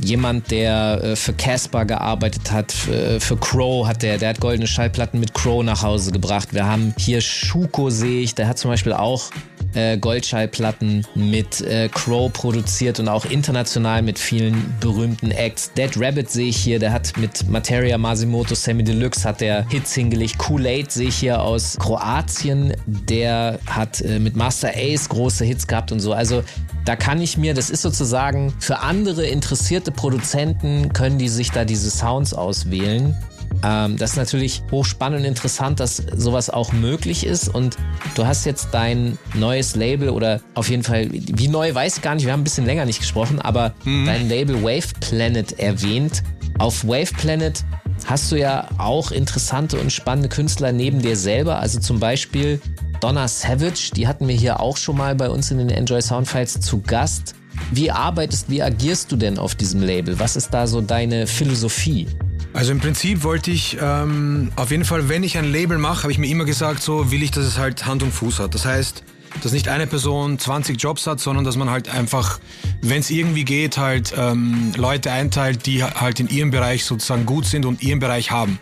jemand, 0.00 0.50
der 0.50 1.02
äh, 1.02 1.16
für 1.16 1.32
Casper 1.32 1.84
gearbeitet 1.84 2.50
hat, 2.50 2.72
für, 2.72 3.20
für 3.20 3.36
Crow 3.36 3.86
hat 3.86 4.02
der, 4.02 4.18
der 4.18 4.30
hat 4.30 4.40
goldene 4.40 4.66
Schallplatten 4.66 5.20
mit 5.20 5.34
Crow 5.34 5.62
nach 5.62 5.82
Hause 5.82 6.12
gebracht. 6.12 6.52
Wir 6.52 6.66
haben 6.66 6.94
hier 6.98 7.20
Schuko 7.20 7.90
sehe 7.90 8.22
ich, 8.22 8.34
der 8.34 8.48
hat 8.48 8.58
zum 8.58 8.70
Beispiel 8.70 8.92
auch 8.92 9.30
äh, 9.74 9.98
Goldschallplatten 9.98 11.06
mit 11.14 11.60
äh, 11.62 11.88
Crow 11.88 12.32
produziert 12.32 13.00
und 13.00 13.08
auch 13.08 13.24
international 13.24 14.02
mit 14.02 14.18
vielen 14.18 14.74
berühmten 14.80 15.30
Acts. 15.30 15.72
Dead 15.72 15.90
Rabbit 15.96 16.30
sehe 16.30 16.48
ich 16.48 16.56
hier, 16.56 16.78
der 16.78 16.92
hat 16.92 17.16
mit 17.16 17.48
Materia 17.48 17.98
Masimoto 17.98 18.54
Semi 18.54 18.84
Deluxe 18.84 19.28
hat 19.28 19.40
der 19.40 19.68
Hits 19.68 19.94
hingelegt. 19.94 20.38
Kool-Aid 20.38 20.90
sehe 20.90 21.08
ich 21.08 21.16
hier 21.16 21.40
aus 21.40 21.76
Kroatien, 21.78 22.74
der 22.86 23.58
hat 23.66 24.00
äh, 24.00 24.18
mit 24.18 24.36
Master 24.36 24.72
Ace 24.74 25.08
große 25.08 25.44
Hits 25.44 25.66
gehabt 25.66 25.92
und 25.92 26.00
so. 26.00 26.12
Also 26.12 26.42
da 26.84 26.96
kann 26.96 27.20
ich 27.20 27.38
mir, 27.38 27.54
das 27.54 27.70
ist 27.70 27.82
sozusagen 27.82 28.52
für 28.58 28.80
andere 28.80 29.26
interessierte 29.26 29.92
Produzenten, 29.92 30.92
können 30.92 31.18
die 31.18 31.28
sich 31.28 31.50
da 31.50 31.64
diese 31.64 31.90
Sounds 31.90 32.34
auswählen. 32.34 33.16
Ähm, 33.64 33.96
das 33.96 34.12
ist 34.12 34.16
natürlich 34.16 34.62
hochspannend 34.70 35.20
und 35.20 35.24
interessant, 35.24 35.80
dass 35.80 35.96
sowas 36.16 36.50
auch 36.50 36.72
möglich 36.72 37.24
ist. 37.24 37.48
Und 37.48 37.76
du 38.14 38.26
hast 38.26 38.44
jetzt 38.44 38.68
dein 38.72 39.18
neues 39.34 39.76
Label 39.76 40.10
oder 40.10 40.40
auf 40.54 40.68
jeden 40.68 40.82
Fall, 40.82 41.08
wie 41.10 41.48
neu 41.48 41.74
weiß 41.74 41.98
ich 41.98 42.02
gar 42.02 42.14
nicht, 42.14 42.26
wir 42.26 42.32
haben 42.32 42.40
ein 42.40 42.44
bisschen 42.44 42.66
länger 42.66 42.84
nicht 42.84 43.00
gesprochen, 43.00 43.40
aber 43.40 43.74
dein 43.84 44.28
Label 44.28 44.62
Wave 44.62 44.88
Planet 45.00 45.58
erwähnt. 45.58 46.22
Auf 46.58 46.84
Wave 46.86 47.12
Planet 47.16 47.64
hast 48.06 48.30
du 48.32 48.36
ja 48.36 48.68
auch 48.78 49.10
interessante 49.10 49.78
und 49.78 49.92
spannende 49.92 50.28
Künstler 50.28 50.72
neben 50.72 51.00
dir 51.00 51.16
selber. 51.16 51.58
Also 51.58 51.80
zum 51.80 52.00
Beispiel 52.00 52.60
Donna 53.00 53.28
Savage, 53.28 53.90
die 53.96 54.06
hatten 54.06 54.28
wir 54.28 54.34
hier 54.34 54.60
auch 54.60 54.76
schon 54.76 54.96
mal 54.96 55.14
bei 55.14 55.28
uns 55.28 55.50
in 55.50 55.58
den 55.58 55.70
Enjoy 55.70 56.00
Soundfiles 56.00 56.60
zu 56.60 56.80
Gast. 56.80 57.34
Wie 57.70 57.90
arbeitest, 57.90 58.50
wie 58.50 58.62
agierst 58.62 59.12
du 59.12 59.16
denn 59.16 59.38
auf 59.38 59.54
diesem 59.54 59.82
Label? 59.82 60.18
Was 60.18 60.36
ist 60.36 60.50
da 60.50 60.66
so 60.66 60.80
deine 60.80 61.26
Philosophie? 61.26 62.06
Also 62.54 62.72
im 62.72 62.80
Prinzip 62.80 63.22
wollte 63.22 63.50
ich 63.50 63.78
ähm, 63.80 64.52
auf 64.56 64.70
jeden 64.70 64.84
Fall, 64.84 65.08
wenn 65.08 65.22
ich 65.22 65.38
ein 65.38 65.50
Label 65.50 65.78
mache, 65.78 66.02
habe 66.02 66.12
ich 66.12 66.18
mir 66.18 66.28
immer 66.28 66.44
gesagt, 66.44 66.82
so 66.82 67.10
will 67.10 67.22
ich, 67.22 67.30
dass 67.30 67.46
es 67.46 67.58
halt 67.58 67.86
Hand 67.86 68.02
und 68.02 68.12
Fuß 68.12 68.40
hat. 68.40 68.54
Das 68.54 68.66
heißt, 68.66 69.02
dass 69.42 69.52
nicht 69.52 69.68
eine 69.68 69.86
Person 69.86 70.38
20 70.38 70.80
Jobs 70.80 71.06
hat, 71.06 71.18
sondern 71.18 71.44
dass 71.44 71.56
man 71.56 71.70
halt 71.70 71.88
einfach, 71.88 72.38
wenn 72.82 73.00
es 73.00 73.10
irgendwie 73.10 73.44
geht, 73.44 73.78
halt 73.78 74.12
ähm, 74.16 74.72
Leute 74.76 75.10
einteilt, 75.10 75.64
die 75.64 75.82
halt 75.82 76.20
in 76.20 76.28
ihrem 76.28 76.50
Bereich 76.50 76.84
sozusagen 76.84 77.24
gut 77.24 77.46
sind 77.46 77.64
und 77.64 77.82
ihren 77.82 77.98
Bereich 77.98 78.30
haben. 78.30 78.58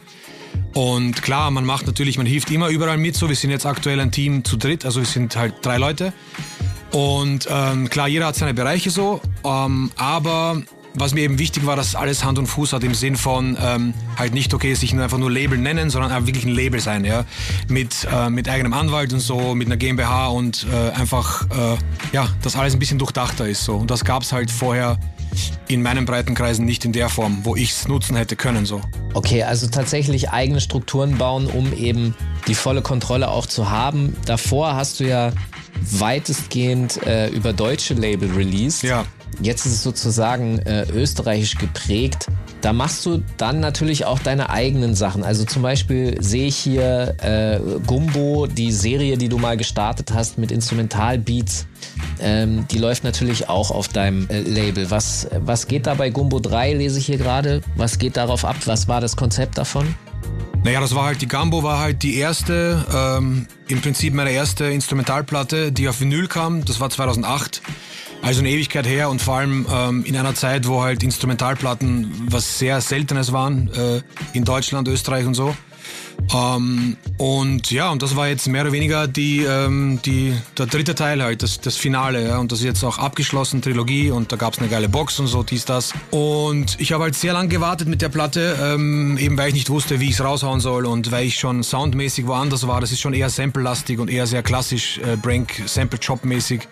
Und 0.75 1.21
klar, 1.23 1.51
man 1.51 1.65
macht 1.65 1.87
natürlich, 1.87 2.17
man 2.17 2.27
hilft 2.27 2.51
immer 2.51 2.69
überall 2.69 2.97
mit. 2.97 3.17
So, 3.17 3.29
wir 3.29 3.37
sind 3.37 3.51
jetzt 3.51 3.67
aktuell 3.67 3.99
ein 3.99 4.13
Team 4.13 4.45
zu 4.45 4.57
dritt, 4.57 4.85
also 4.85 5.01
wir 5.01 5.07
sind 5.07 5.35
halt 5.35 5.55
drei 5.63 5.79
Leute. 5.79 6.13
Und 6.93 7.49
ähm, 7.51 7.89
klar, 7.91 8.09
jeder 8.09 8.27
hat 8.27 8.37
seine 8.37 8.55
Bereiche 8.55 8.91
so, 8.91 9.21
ähm, 9.45 9.91
aber 9.97 10.63
was 10.95 11.15
mir 11.15 11.21
eben 11.21 11.39
wichtig 11.39 11.67
war, 11.67 11.77
dass 11.77 11.95
alles 11.95 12.25
Hand 12.25 12.39
und 12.39 12.47
Fuß 12.47 12.73
hat 12.73 12.85
im 12.85 12.95
Sinn 12.95 13.17
von 13.17 13.57
ähm, 13.61 13.95
halt 14.17 14.35
nicht 14.35 14.53
okay, 14.55 14.75
sich 14.75 14.93
einfach 14.93 15.19
nur 15.19 15.31
Label 15.31 15.59
nennen, 15.59 15.91
sondern 15.91 16.27
wirklich 16.27 16.45
ein 16.45 16.53
Label 16.55 16.81
sein, 16.81 17.05
ja, 17.05 17.25
mit 17.69 18.07
äh, 18.13 18.31
mit 18.31 18.49
eigenem 18.49 18.73
Anwalt 18.73 19.13
und 19.13 19.21
so, 19.21 19.55
mit 19.55 19.69
einer 19.69 19.77
GmbH 19.77 20.29
und 20.29 20.67
äh, 20.73 20.91
einfach 20.91 21.47
äh, 21.51 21.77
ja, 22.13 22.29
dass 22.43 22.57
alles 22.57 22.75
ein 22.75 22.79
bisschen 22.79 22.99
durchdachter 22.99 23.49
ist 23.49 23.65
so. 23.65 23.77
Und 23.77 23.91
das 23.91 24.05
gab's 24.05 24.33
halt 24.33 24.51
vorher 24.51 24.99
in 25.69 25.83
meinen 25.83 26.07
Breitenkreisen 26.07 26.65
nicht 26.65 26.85
in 26.85 26.93
der 26.93 27.09
Form, 27.09 27.45
wo 27.45 27.55
ich 27.55 27.71
es 27.71 27.89
nutzen 27.89 28.17
hätte 28.17 28.35
können 28.35 28.67
so. 28.67 28.81
Okay, 29.15 29.45
also 29.45 29.69
tatsächlich 29.69 30.31
eigene 30.31 30.61
Strukturen 30.61 31.19
bauen, 31.19 31.47
um 31.47 31.73
eben 31.73 32.15
die 32.49 32.55
volle 32.55 32.83
Kontrolle 32.83 33.29
auch 33.29 33.47
zu 33.47 33.71
haben. 33.71 34.17
Davor 34.27 34.75
hast 34.75 35.01
du 35.01 35.05
ja 35.05 35.33
weitestgehend 35.93 37.03
äh, 37.07 37.29
über 37.29 37.53
deutsche 37.53 37.95
Label 37.95 38.31
released. 38.33 38.83
Ja. 38.83 39.05
Jetzt 39.41 39.67
ist 39.67 39.73
es 39.73 39.83
sozusagen 39.83 40.59
äh, 40.61 40.87
österreichisch 40.93 41.57
geprägt. 41.57 42.27
Da 42.61 42.75
machst 42.75 43.07
du 43.07 43.23
dann 43.39 43.61
natürlich 43.61 44.05
auch 44.05 44.19
deine 44.19 44.51
eigenen 44.51 44.95
Sachen. 44.95 45.25
Also 45.25 45.45
zum 45.45 45.63
Beispiel 45.63 46.23
sehe 46.23 46.47
ich 46.47 46.57
hier 46.57 47.15
äh, 47.23 47.59
Gumbo, 47.87 48.47
die 48.47 48.71
Serie, 48.71 49.17
die 49.17 49.29
du 49.31 49.39
mal 49.39 49.57
gestartet 49.57 50.13
hast 50.13 50.37
mit 50.37 50.53
Instrumentalbeats. 50.53 51.67
Ähm, 52.21 52.67
die 52.71 52.79
läuft 52.79 53.03
natürlich 53.03 53.49
auch 53.49 53.71
auf 53.71 53.89
deinem 53.89 54.29
äh, 54.29 54.41
Label. 54.41 54.91
Was, 54.91 55.29
was 55.39 55.69
geht 55.69 55.87
da 55.87 55.95
bei 55.95 56.11
Gumbo 56.11 56.39
3, 56.39 56.75
lese 56.75 56.99
ich 56.99 57.07
hier 57.07 57.19
gerade? 57.19 57.63
Was 57.77 57.99
geht 57.99 58.19
darauf 58.19 58.45
ab? 58.45 58.57
Was 58.67 58.89
war 58.89 59.01
das 59.01 59.17
Konzept 59.17 59.57
davon? 59.57 59.95
Naja, 60.63 60.81
das 60.81 60.95
war 60.95 61.05
halt, 61.05 61.23
die 61.23 61.27
Gambo 61.27 61.63
war 61.63 61.79
halt 61.79 62.03
die 62.03 62.17
erste, 62.17 62.85
ähm, 62.95 63.47
im 63.69 63.81
Prinzip 63.81 64.13
meine 64.13 64.31
erste 64.31 64.67
Instrumentalplatte, 64.67 65.73
die 65.73 65.89
auf 65.89 66.01
Vinyl 66.01 66.29
kam. 66.29 66.65
Das 66.65 66.81
war 66.81 66.91
2008. 66.91 67.63
Also 68.23 68.41
eine 68.41 68.51
Ewigkeit 68.51 68.87
her 68.87 69.09
und 69.09 69.23
vor 69.23 69.37
allem 69.37 69.67
ähm, 69.73 70.05
in 70.05 70.15
einer 70.17 70.35
Zeit, 70.35 70.69
wo 70.69 70.83
halt 70.83 71.03
Instrumentalplatten 71.03 72.27
was 72.31 72.59
sehr 72.59 72.83
Seltenes 72.83 73.33
waren, 73.33 73.73
äh, 73.73 74.03
in 74.35 74.45
Deutschland, 74.45 74.87
Österreich 74.89 75.25
und 75.27 75.33
so. 75.33 75.57
Ähm, 76.35 76.97
und 77.19 77.71
ja, 77.71 77.91
und 77.91 78.03
das 78.03 78.15
war 78.15 78.29
jetzt 78.29 78.47
mehr 78.49 78.63
oder 78.63 78.73
weniger 78.73 79.09
die, 79.09 79.43
ähm, 79.43 80.01
die, 80.05 80.35
der 80.57 80.67
dritte 80.67 80.95
Teil 80.95 81.23
halt, 81.23 81.43
das, 81.43 81.61
das 81.61 81.77
Finale. 81.77 82.29
Ja, 82.29 82.39
und 82.39 82.53
das 82.53 82.61
ist 82.61 82.65
jetzt 82.65 82.85
auch 82.85 82.99
abgeschlossen, 82.99 83.63
Trilogie 83.63 84.11
und 84.11 84.31
da 84.31 84.37
gab's 84.37 84.59
eine 84.59 84.69
geile 84.69 84.89
Box 84.89 85.19
und 85.19 85.27
so, 85.27 85.43
dies, 85.43 85.65
das. 85.65 85.93
Und 86.11 86.79
ich 86.79 86.93
habe 86.93 87.05
halt 87.05 87.15
sehr 87.15 87.33
lang 87.33 87.49
gewartet 87.49 87.89
mit 87.89 88.01
der 88.01 88.09
Platte, 88.09 88.57
ähm, 88.63 89.19
eben 89.19 89.37
weil 89.37 89.49
ich 89.49 89.55
nicht 89.55 89.71
wusste, 89.71 90.01
wie 90.01 90.09
ich's 90.09 90.21
raushauen 90.21 90.61
soll 90.61 90.87
und 90.87 91.11
weil 91.11 91.27
ich 91.27 91.39
schon 91.39 91.63
soundmäßig 91.63 92.27
woanders 92.27 92.67
war. 92.67 92.81
Das 92.81 92.93
ist 92.93 93.01
schon 93.01 93.15
eher 93.15 93.31
sample-lastig 93.31 93.99
und 93.99 94.09
eher 94.09 94.27
sehr 94.27 94.43
klassisch, 94.43 94.99
äh, 94.99 95.17
Brank, 95.17 95.63
Sample-Chop-mäßig. 95.67 96.69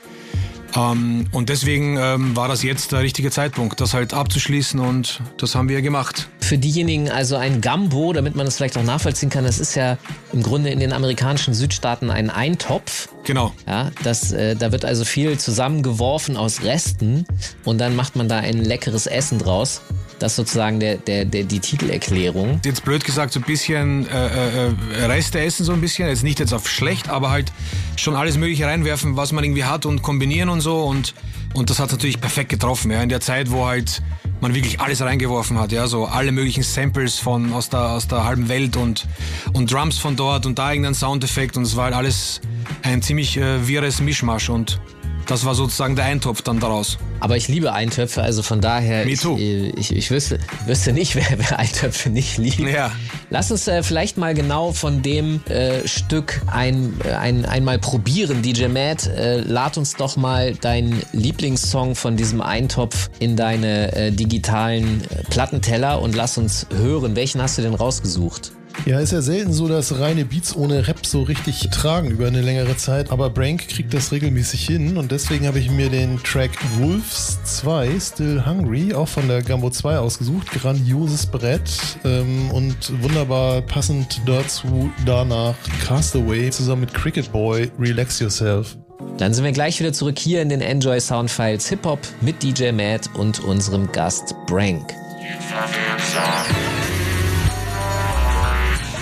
Ähm, 0.76 1.26
und 1.32 1.48
deswegen 1.48 1.96
ähm, 1.98 2.36
war 2.36 2.48
das 2.48 2.62
jetzt 2.62 2.92
der 2.92 3.00
richtige 3.00 3.30
Zeitpunkt, 3.30 3.80
das 3.80 3.94
halt 3.94 4.14
abzuschließen 4.14 4.78
und 4.80 5.20
das 5.38 5.54
haben 5.54 5.68
wir 5.68 5.82
gemacht. 5.82 6.28
Für 6.40 6.58
diejenigen, 6.58 7.10
also 7.10 7.36
ein 7.36 7.60
Gambo, 7.60 8.12
damit 8.12 8.34
man 8.34 8.46
das 8.46 8.56
vielleicht 8.56 8.76
auch 8.76 8.82
nachvollziehen 8.82 9.30
kann, 9.30 9.44
das 9.44 9.58
ist 9.58 9.74
ja 9.74 9.98
im 10.32 10.42
Grunde 10.42 10.70
in 10.70 10.80
den 10.80 10.92
amerikanischen 10.92 11.54
Südstaaten 11.54 12.10
ein 12.10 12.30
Eintopf. 12.30 13.08
Genau. 13.24 13.52
Ja, 13.66 13.90
das, 14.02 14.32
äh, 14.32 14.56
da 14.56 14.72
wird 14.72 14.84
also 14.84 15.04
viel 15.04 15.38
zusammengeworfen 15.38 16.36
aus 16.36 16.62
Resten 16.62 17.26
und 17.64 17.78
dann 17.78 17.96
macht 17.96 18.16
man 18.16 18.28
da 18.28 18.36
ein 18.38 18.64
leckeres 18.64 19.06
Essen 19.06 19.38
draus. 19.38 19.82
Das 20.18 20.32
ist 20.32 20.36
sozusagen 20.36 20.80
der, 20.80 20.96
der, 20.96 21.24
der, 21.24 21.44
die 21.44 21.60
Titelerklärung. 21.60 22.60
Jetzt 22.64 22.84
blöd 22.84 23.04
gesagt, 23.04 23.32
so 23.32 23.40
ein 23.40 23.46
bisschen 23.46 24.08
äh, 24.08 24.66
äh, 24.66 25.04
Reste 25.04 25.40
essen, 25.40 25.64
so 25.64 25.72
ein 25.72 25.80
bisschen. 25.80 26.08
Jetzt 26.08 26.24
nicht 26.24 26.40
jetzt 26.40 26.52
auf 26.52 26.68
schlecht, 26.68 27.08
aber 27.08 27.30
halt 27.30 27.52
schon 27.96 28.16
alles 28.16 28.36
Mögliche 28.36 28.66
reinwerfen, 28.66 29.16
was 29.16 29.32
man 29.32 29.44
irgendwie 29.44 29.64
hat 29.64 29.86
und 29.86 30.02
kombinieren 30.02 30.48
und 30.48 30.60
so. 30.60 30.82
Und, 30.84 31.14
und 31.54 31.70
das 31.70 31.78
hat 31.78 31.92
natürlich 31.92 32.20
perfekt 32.20 32.50
getroffen. 32.50 32.90
Ja. 32.90 33.02
In 33.02 33.08
der 33.08 33.20
Zeit, 33.20 33.50
wo 33.50 33.66
halt 33.66 34.02
man 34.40 34.54
wirklich 34.54 34.80
alles 34.80 35.00
reingeworfen 35.00 35.58
hat, 35.58 35.72
ja, 35.72 35.86
so 35.86 36.06
alle 36.06 36.32
möglichen 36.32 36.62
Samples 36.62 37.18
von 37.18 37.52
aus 37.52 37.70
der 37.70 37.80
aus 37.80 38.06
der 38.06 38.24
halben 38.24 38.48
Welt 38.48 38.76
und 38.76 39.06
und 39.52 39.72
Drums 39.72 39.98
von 39.98 40.16
dort 40.16 40.46
und 40.46 40.58
da 40.58 40.70
irgendein 40.70 40.94
Soundeffekt 40.94 41.56
und 41.56 41.64
es 41.64 41.76
war 41.76 41.86
halt 41.86 41.94
alles 41.94 42.40
ein 42.82 43.02
ziemlich 43.02 43.36
äh, 43.36 43.66
wirres 43.66 44.00
Mischmasch 44.00 44.48
und 44.48 44.80
das 45.28 45.44
war 45.44 45.54
sozusagen 45.54 45.94
der 45.94 46.06
Eintopf 46.06 46.42
dann 46.42 46.58
daraus. 46.58 46.96
Aber 47.20 47.36
ich 47.36 47.48
liebe 47.48 47.72
Eintöpfe, 47.72 48.22
also 48.22 48.42
von 48.42 48.60
daher, 48.60 49.04
Me 49.04 49.12
ich, 49.12 49.20
too. 49.20 49.36
ich, 49.36 49.94
ich 49.94 50.10
wüsste, 50.10 50.38
wüsste 50.66 50.92
nicht, 50.92 51.14
wer, 51.14 51.26
wer 51.36 51.58
Eintöpfe 51.58 52.08
nicht 52.08 52.38
liebt. 52.38 52.58
Ja. 52.60 52.90
Lass 53.28 53.50
uns 53.50 53.68
äh, 53.68 53.82
vielleicht 53.82 54.16
mal 54.16 54.32
genau 54.32 54.72
von 54.72 55.02
dem 55.02 55.42
äh, 55.48 55.86
Stück 55.86 56.40
ein, 56.46 56.94
äh, 57.04 57.12
ein, 57.12 57.44
einmal 57.44 57.78
probieren. 57.78 58.40
DJ 58.42 58.68
Matt, 58.68 59.06
äh, 59.06 59.40
lad 59.40 59.76
uns 59.76 59.96
doch 59.96 60.16
mal 60.16 60.54
deinen 60.54 61.02
Lieblingssong 61.12 61.94
von 61.94 62.16
diesem 62.16 62.40
Eintopf 62.40 63.10
in 63.18 63.36
deine 63.36 63.94
äh, 63.94 64.10
digitalen 64.10 65.02
äh, 65.10 65.24
Plattenteller 65.28 66.00
und 66.00 66.14
lass 66.14 66.38
uns 66.38 66.66
hören. 66.74 67.16
Welchen 67.16 67.42
hast 67.42 67.58
du 67.58 67.62
denn 67.62 67.74
rausgesucht? 67.74 68.52
Ja, 68.86 69.00
ist 69.00 69.12
ja 69.12 69.20
selten 69.20 69.52
so, 69.52 69.68
dass 69.68 69.98
reine 69.98 70.24
Beats 70.24 70.56
ohne 70.56 70.86
Rap 70.86 71.04
so 71.04 71.22
richtig 71.22 71.68
tragen 71.70 72.10
über 72.10 72.26
eine 72.26 72.40
längere 72.40 72.76
Zeit, 72.76 73.10
aber 73.10 73.28
Brank 73.28 73.68
kriegt 73.68 73.92
das 73.92 74.12
regelmäßig 74.12 74.64
hin 74.66 74.96
und 74.96 75.12
deswegen 75.12 75.46
habe 75.46 75.58
ich 75.58 75.70
mir 75.70 75.90
den 75.90 76.22
Track 76.22 76.52
Wolves 76.78 77.38
2, 77.44 78.00
Still 78.00 78.46
Hungry, 78.46 78.94
auch 78.94 79.08
von 79.08 79.28
der 79.28 79.42
Gambo 79.42 79.70
2 79.70 79.98
ausgesucht. 79.98 80.50
Grandioses 80.52 81.26
Brett 81.26 81.70
ähm, 82.04 82.50
und 82.50 83.02
wunderbar 83.02 83.62
passend 83.62 84.20
dazu 84.26 84.90
danach 85.04 85.54
Castaway 85.86 86.50
zusammen 86.50 86.82
mit 86.82 86.94
Cricket 86.94 87.30
Boy, 87.32 87.70
Relax 87.78 88.20
Yourself. 88.20 88.76
Dann 89.18 89.34
sind 89.34 89.44
wir 89.44 89.52
gleich 89.52 89.80
wieder 89.80 89.92
zurück 89.92 90.18
hier 90.18 90.40
in 90.42 90.48
den 90.48 90.60
Enjoy 90.60 91.00
Soundfiles 91.00 91.68
Hip 91.68 91.84
Hop 91.84 92.00
mit 92.20 92.42
DJ 92.42 92.70
Matt 92.70 93.10
und 93.14 93.40
unserem 93.40 93.90
Gast 93.90 94.34
Brank. 94.46 94.94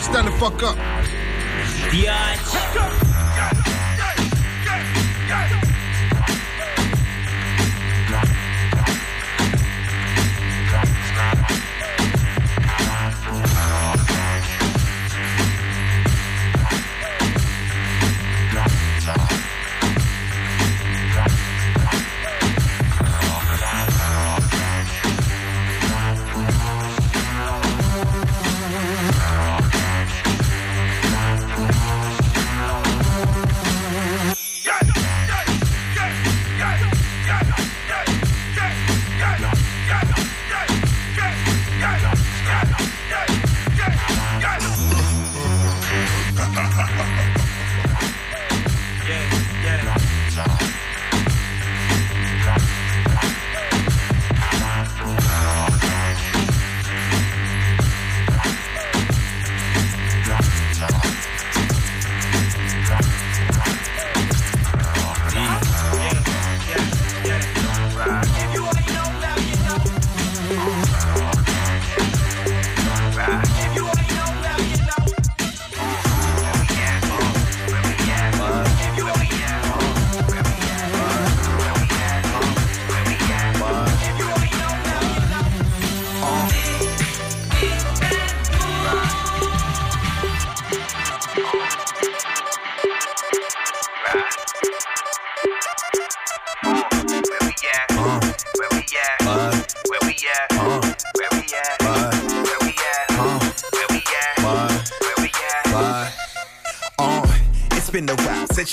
Stand 0.06 0.28
the 0.28 0.30
fuck 0.38 0.62
up. 0.62 0.76
since 2.44 3.05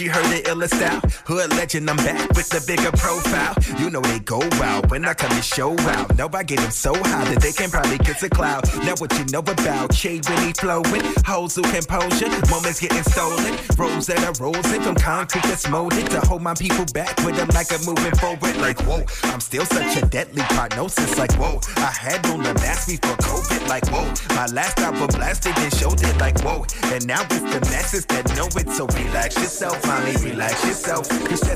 you 0.03 0.11
heard 0.11 0.25
the 0.25 0.41
illest 0.49 0.81
out. 0.81 1.12
Legend, 1.73 1.89
I'm 1.89 1.97
back 1.97 2.29
with 2.35 2.49
the 2.49 2.63
bigger 2.67 2.91
profile. 2.91 3.55
You 3.79 3.89
know 3.89 4.01
they 4.01 4.19
go 4.19 4.37
wild 4.59 4.91
when 4.91 5.05
I 5.05 5.15
come 5.15 5.35
to 5.35 5.41
show 5.41 5.73
out. 5.97 6.15
Know 6.15 6.29
I 6.31 6.43
get 6.43 6.59
them 6.59 6.69
so 6.69 6.93
high 6.93 7.25
that 7.33 7.41
they 7.41 7.51
can 7.51 7.71
probably 7.71 7.97
kiss 7.97 8.21
a 8.21 8.29
cloud. 8.29 8.63
Now 8.85 8.93
what 8.99 9.11
you 9.17 9.25
know 9.31 9.39
about 9.39 9.91
shade 9.91 10.27
when 10.29 10.37
really 10.37 10.53
flowing, 10.53 11.01
hoes 11.25 11.55
who 11.55 11.63
composure, 11.63 12.29
moments 12.51 12.79
getting 12.79 13.01
stolen, 13.03 13.57
rolls 13.75 14.05
that 14.05 14.21
are 14.21 14.35
rolling 14.43 14.81
from 14.83 14.95
concrete 14.95 15.43
that's 15.45 15.67
molded 15.67 16.11
to 16.11 16.19
hold 16.21 16.43
my 16.43 16.53
people 16.53 16.85
back 16.93 17.17
with 17.25 17.37
them 17.37 17.49
like 17.55 17.73
I'm 17.73 17.83
moving 17.85 18.13
forward. 18.21 18.55
Like 18.57 18.79
whoa, 18.81 19.03
I'm 19.23 19.39
still 19.39 19.65
such 19.65 19.97
a 19.97 20.05
deadly 20.05 20.43
prognosis. 20.53 21.17
Like 21.17 21.33
whoa, 21.33 21.59
I 21.77 21.89
had 21.89 22.23
on 22.27 22.43
the 22.43 22.53
mask 22.55 22.87
before 22.87 23.17
COVID. 23.17 23.67
Like 23.67 23.87
whoa, 23.89 24.05
my 24.35 24.45
last 24.53 24.77
album 24.77 25.07
blasted 25.07 25.57
and 25.57 25.73
showed 25.73 26.01
it. 26.03 26.17
Like 26.19 26.39
whoa, 26.41 26.65
and 26.93 27.07
now 27.07 27.23
it's 27.23 27.41
the 27.41 27.61
masses 27.71 28.05
that 28.07 28.29
know 28.37 28.45
it. 28.61 28.69
So 28.77 28.85
relax 28.85 29.37
yourself, 29.37 29.83
mommy, 29.87 30.13
relax 30.17 30.63
yourself. 30.67 31.09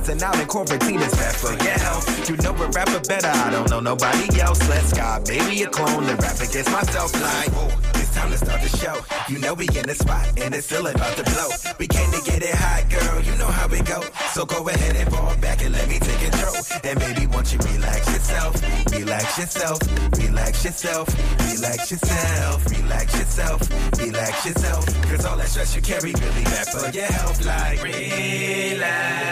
Stressing 0.07 0.23
out 0.23 0.39
in 0.39 0.47
quarantine 0.47 1.01
is 1.01 1.13
bad 1.13 1.35
for 1.35 1.51
your 1.63 1.77
health. 1.79 2.29
You 2.29 2.37
know 2.37 2.51
a 2.51 2.69
rapper 2.69 2.99
better, 3.07 3.27
I 3.27 3.51
don't 3.51 3.69
know 3.69 3.79
nobody 3.79 4.39
else. 4.39 4.59
Let's 4.69 4.93
go, 4.93 5.21
baby, 5.25 5.63
a 5.63 5.67
clone, 5.67 6.05
the 6.05 6.15
rap 6.15 6.39
against 6.39 6.71
myself. 6.71 7.13
Like 7.13 7.49
whoa, 7.51 7.96
it's 8.07 8.15
time 8.15 8.31
to 8.31 8.37
start 8.37 8.61
the 8.61 8.69
show. 8.69 8.95
You 9.31 9.39
know 9.39 9.53
we 9.53 9.67
in 9.67 9.85
the 9.87 9.95
spot 9.95 10.27
and 10.39 10.55
it's 10.55 10.65
still 10.65 10.87
about 10.87 11.17
to 11.17 11.23
blow. 11.23 11.49
We 11.79 11.87
came 11.87 12.09
to 12.11 12.21
get 12.29 12.41
it 12.43 12.55
hot, 12.55 12.89
girl. 12.89 13.21
You 13.23 13.35
know 13.37 13.47
how 13.47 13.67
we 13.67 13.81
go. 13.81 14.01
So 14.33 14.45
go 14.45 14.67
ahead 14.67 14.95
and 14.95 15.09
fall 15.13 15.35
back 15.37 15.63
and 15.63 15.73
let 15.73 15.87
me 15.89 15.99
take 15.99 16.19
control. 16.19 16.55
And 16.83 16.99
baby, 16.99 17.27
won't 17.27 17.51
you 17.53 17.59
relax 17.59 18.07
yourself? 18.07 18.55
Relax 18.91 19.37
yourself. 19.37 19.79
Relax 20.17 20.63
yourself. 20.65 21.07
Relax 21.39 21.91
yourself. 21.91 22.65
Relax 22.71 23.19
yourself. 23.19 23.61
Relax 23.99 24.45
yourself. 24.45 24.85
Cause 25.03 25.25
all 25.25 25.37
that 25.37 25.47
stress 25.47 25.75
you 25.75 25.81
carry 25.81 26.13
really 26.13 26.43
bad 26.45 26.67
for 26.67 26.89
your 26.89 27.05
health. 27.05 27.45
Like 27.45 27.83
relax. 27.83 29.27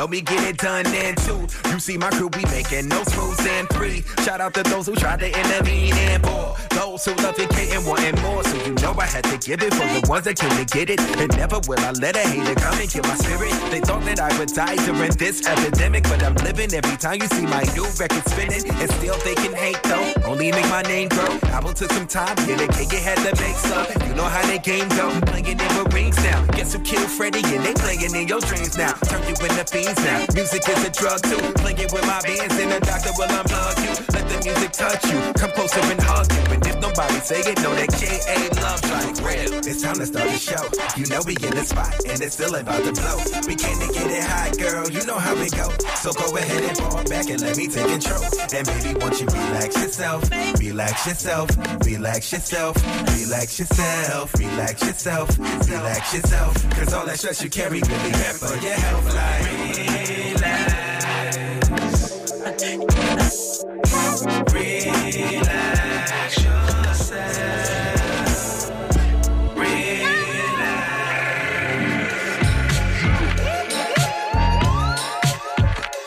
Help 0.00 0.12
me 0.12 0.22
get 0.22 0.42
it 0.48 0.56
done 0.56 0.86
in 0.94 1.14
two 1.14 1.69
see 1.80 1.96
my 1.96 2.10
crew 2.10 2.28
be 2.30 2.44
making 2.46 2.88
no 2.88 2.98
moves. 3.16 3.46
And 3.46 3.68
three, 3.70 4.02
shout 4.22 4.40
out 4.40 4.54
to 4.54 4.62
those 4.62 4.86
who 4.86 4.94
tried 4.94 5.20
to 5.20 5.26
intervene. 5.26 5.94
And 5.94 6.22
four, 6.22 6.56
those 6.70 7.04
who 7.04 7.14
love 7.22 7.38
it, 7.38 7.50
and 7.56 7.86
wanting 7.86 8.20
more. 8.22 8.44
So 8.44 8.56
you 8.64 8.74
know 8.74 8.94
I 8.98 9.06
had 9.06 9.24
to 9.24 9.38
give 9.38 9.62
it 9.62 9.72
for 9.74 9.86
the 9.86 10.06
ones 10.08 10.24
that 10.24 10.38
came 10.38 10.50
to 10.50 10.64
get 10.64 10.90
it. 10.90 11.00
And 11.00 11.34
never 11.36 11.60
will 11.66 11.80
I 11.80 11.92
let 11.92 12.16
a 12.16 12.20
hater 12.20 12.54
come 12.54 12.78
and 12.78 12.90
kill 12.90 13.02
my 13.04 13.14
spirit. 13.16 13.52
They 13.70 13.80
thought 13.80 14.04
that 14.04 14.20
I 14.20 14.36
would 14.38 14.52
die 14.52 14.76
during 14.84 15.12
this 15.12 15.46
epidemic, 15.46 16.04
but 16.04 16.22
I'm 16.22 16.34
living 16.46 16.72
every 16.74 16.96
time 16.96 17.20
you 17.22 17.28
see 17.28 17.46
my 17.46 17.62
new 17.74 17.86
record 17.98 18.24
spinning. 18.28 18.62
And 18.68 18.90
still 18.92 19.16
they 19.24 19.34
can 19.34 19.54
hate 19.54 19.82
though, 19.84 20.12
only 20.30 20.52
make 20.52 20.68
my 20.68 20.82
name 20.82 21.08
grow. 21.08 21.38
Album 21.50 21.74
took 21.74 21.92
some 21.92 22.06
time, 22.06 22.36
get 22.46 22.60
it, 22.60 22.70
cake 22.72 22.92
it 22.92 23.02
had 23.02 23.18
to 23.18 23.32
make 23.40 23.56
some. 23.56 23.86
You 24.08 24.14
know 24.14 24.28
how 24.28 24.44
they 24.46 24.58
game 24.58 24.88
go, 24.90 25.08
playing 25.26 25.46
in 25.46 25.70
with 25.76 25.92
rings 25.94 26.16
now. 26.24 26.44
Guess 26.52 26.74
who 26.74 26.80
killed 26.80 27.10
Freddie? 27.10 27.44
And 27.56 27.64
they 27.64 27.74
playing 27.74 28.14
in 28.14 28.28
your 28.28 28.40
dreams 28.40 28.76
now. 28.76 28.92
Turn 29.08 29.22
you 29.22 29.34
into 29.34 29.64
fiends 29.64 30.02
now. 30.04 30.26
Music 30.34 30.62
is 30.68 30.84
a 30.84 30.90
drug 30.90 31.22
too. 31.22 31.40
Playing 31.70 31.92
with 31.92 32.06
my 32.06 32.20
bands 32.22 32.58
and 32.58 32.72
the 32.72 32.80
doctor 32.80 33.10
will 33.16 33.28
unplug 33.30 33.78
you. 33.78 33.94
Let 34.10 34.26
the 34.26 34.38
music 34.42 34.72
touch 34.72 35.04
you. 35.06 35.18
Come 35.38 35.52
closer 35.52 35.80
and 35.86 36.02
hug 36.02 36.26
you. 36.32 36.54
And 36.54 36.66
if 36.66 36.76
nobody 36.80 37.14
say 37.22 37.40
it, 37.46 37.62
know 37.62 37.74
that 37.74 37.90
K.A. 37.94 38.38
loves 38.58 38.82
like 38.90 39.14
real. 39.22 39.54
It's 39.62 39.82
time 39.82 39.94
to 39.94 40.06
start 40.06 40.30
the 40.30 40.38
show. 40.38 40.66
You 40.98 41.06
know 41.06 41.22
we 41.22 41.38
in 41.38 41.54
the 41.54 41.62
spot 41.62 41.94
and 42.10 42.18
it's 42.20 42.34
still 42.34 42.54
about 42.56 42.82
to 42.82 42.90
blow. 42.90 43.18
We 43.46 43.54
came 43.54 43.78
to 43.78 43.88
get 43.94 44.10
it 44.10 44.24
hot, 44.24 44.58
girl. 44.58 44.90
You 44.90 45.06
know 45.06 45.14
how 45.14 45.34
we 45.38 45.46
go. 45.50 45.70
So 46.02 46.10
go 46.10 46.26
ahead 46.36 46.64
and 46.64 46.76
fall 46.76 47.04
back 47.06 47.30
and 47.30 47.40
let 47.40 47.56
me 47.56 47.68
take 47.68 47.86
control. 47.86 48.24
And 48.50 48.66
baby, 48.66 48.90
won't 48.98 49.20
you 49.20 49.26
relax 49.30 49.78
yourself? 49.78 50.26
Relax 50.58 51.06
yourself. 51.06 51.48
Relax 51.86 52.32
yourself. 52.32 52.74
Relax 53.14 53.58
yourself. 53.60 54.34
Relax 54.34 54.82
yourself. 54.82 55.38
Relax 55.38 56.14
yourself. 56.14 56.70
Cause 56.74 56.92
all 56.94 57.06
that 57.06 57.18
stress 57.18 57.42
you 57.44 57.50
carry 57.50 57.78
really 57.78 58.12
bad 58.18 58.34
for 58.34 58.58
your 58.58 58.74
health. 58.74 59.06
Like. 59.14 60.19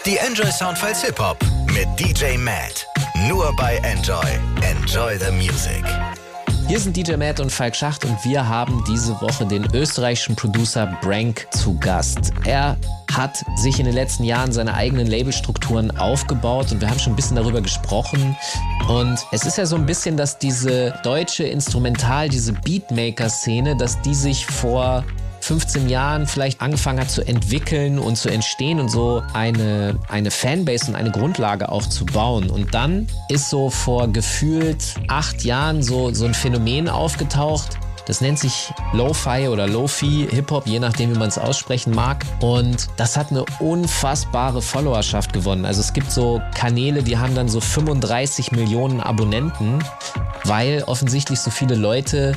Die 0.05 0.17
Enjoy 0.17 0.51
Soundfiles 0.51 1.01
Hip 1.03 1.17
Hop 1.19 1.37
mit 1.67 1.87
DJ 1.99 2.37
Matt. 2.37 2.85
Nur 3.27 3.55
bei 3.55 3.77
Enjoy. 3.77 4.39
Enjoy 4.61 5.17
the 5.17 5.31
Music. 5.31 5.83
Hier 6.67 6.79
sind 6.79 6.95
DJ 6.95 7.17
Matt 7.17 7.41
und 7.41 7.51
Falk 7.51 7.75
Schacht 7.75 8.05
und 8.05 8.23
wir 8.23 8.47
haben 8.47 8.83
diese 8.87 9.19
Woche 9.21 9.45
den 9.45 9.67
österreichischen 9.75 10.35
Producer 10.35 10.87
Brank 11.01 11.45
zu 11.51 11.77
Gast. 11.77 12.31
Er 12.45 12.77
hat 13.11 13.43
sich 13.57 13.79
in 13.79 13.85
den 13.85 13.93
letzten 13.93 14.23
Jahren 14.23 14.51
seine 14.51 14.73
eigenen 14.73 15.07
Labelstrukturen 15.07 15.95
aufgebaut 15.97 16.71
und 16.71 16.79
wir 16.79 16.89
haben 16.89 16.99
schon 16.99 17.13
ein 17.13 17.15
bisschen 17.17 17.35
darüber 17.35 17.61
gesprochen. 17.61 18.35
Und 18.87 19.19
es 19.33 19.45
ist 19.45 19.57
ja 19.57 19.65
so 19.65 19.75
ein 19.75 19.85
bisschen, 19.85 20.15
dass 20.15 20.39
diese 20.39 20.93
deutsche 21.03 21.43
Instrumental, 21.43 22.29
diese 22.29 22.53
Beatmaker-Szene, 22.53 23.75
dass 23.75 24.01
die 24.01 24.15
sich 24.15 24.45
vor 24.45 25.03
15 25.43 25.89
Jahren 25.89 26.25
vielleicht 26.25 26.61
angefangen 26.61 27.01
hat 27.01 27.11
zu 27.11 27.21
entwickeln 27.27 27.99
und 27.99 28.15
zu 28.15 28.29
entstehen 28.29 28.79
und 28.79 28.87
so 28.87 29.21
eine, 29.33 29.99
eine 30.07 30.31
Fanbase 30.31 30.87
und 30.87 30.95
eine 30.95 31.11
Grundlage 31.11 31.69
auch 31.69 31.85
zu 31.85 32.05
bauen. 32.05 32.49
Und 32.49 32.73
dann 32.73 33.07
ist 33.27 33.49
so 33.49 33.69
vor 33.69 34.07
gefühlt 34.07 34.95
acht 35.09 35.43
Jahren 35.43 35.83
so, 35.83 36.13
so 36.13 36.23
ein 36.23 36.33
Phänomen 36.33 36.87
aufgetaucht. 36.87 37.77
Das 38.05 38.21
nennt 38.21 38.39
sich 38.39 38.71
Lo-Fi 38.93 39.49
oder 39.49 39.67
Lo-Fi 39.67 40.27
Hip-Hop, 40.31 40.65
je 40.65 40.79
nachdem, 40.79 41.13
wie 41.13 41.19
man 41.19 41.27
es 41.27 41.37
aussprechen 41.37 41.93
mag. 41.93 42.25
Und 42.39 42.87
das 42.95 43.17
hat 43.17 43.31
eine 43.31 43.43
unfassbare 43.59 44.61
Followerschaft 44.61 45.33
gewonnen. 45.33 45.65
Also 45.65 45.81
es 45.81 45.91
gibt 45.91 46.09
so 46.09 46.41
Kanäle, 46.55 47.03
die 47.03 47.17
haben 47.17 47.35
dann 47.35 47.49
so 47.49 47.59
35 47.59 48.53
Millionen 48.53 49.01
Abonnenten, 49.01 49.79
weil 50.45 50.83
offensichtlich 50.83 51.39
so 51.39 51.51
viele 51.51 51.75
Leute 51.75 52.33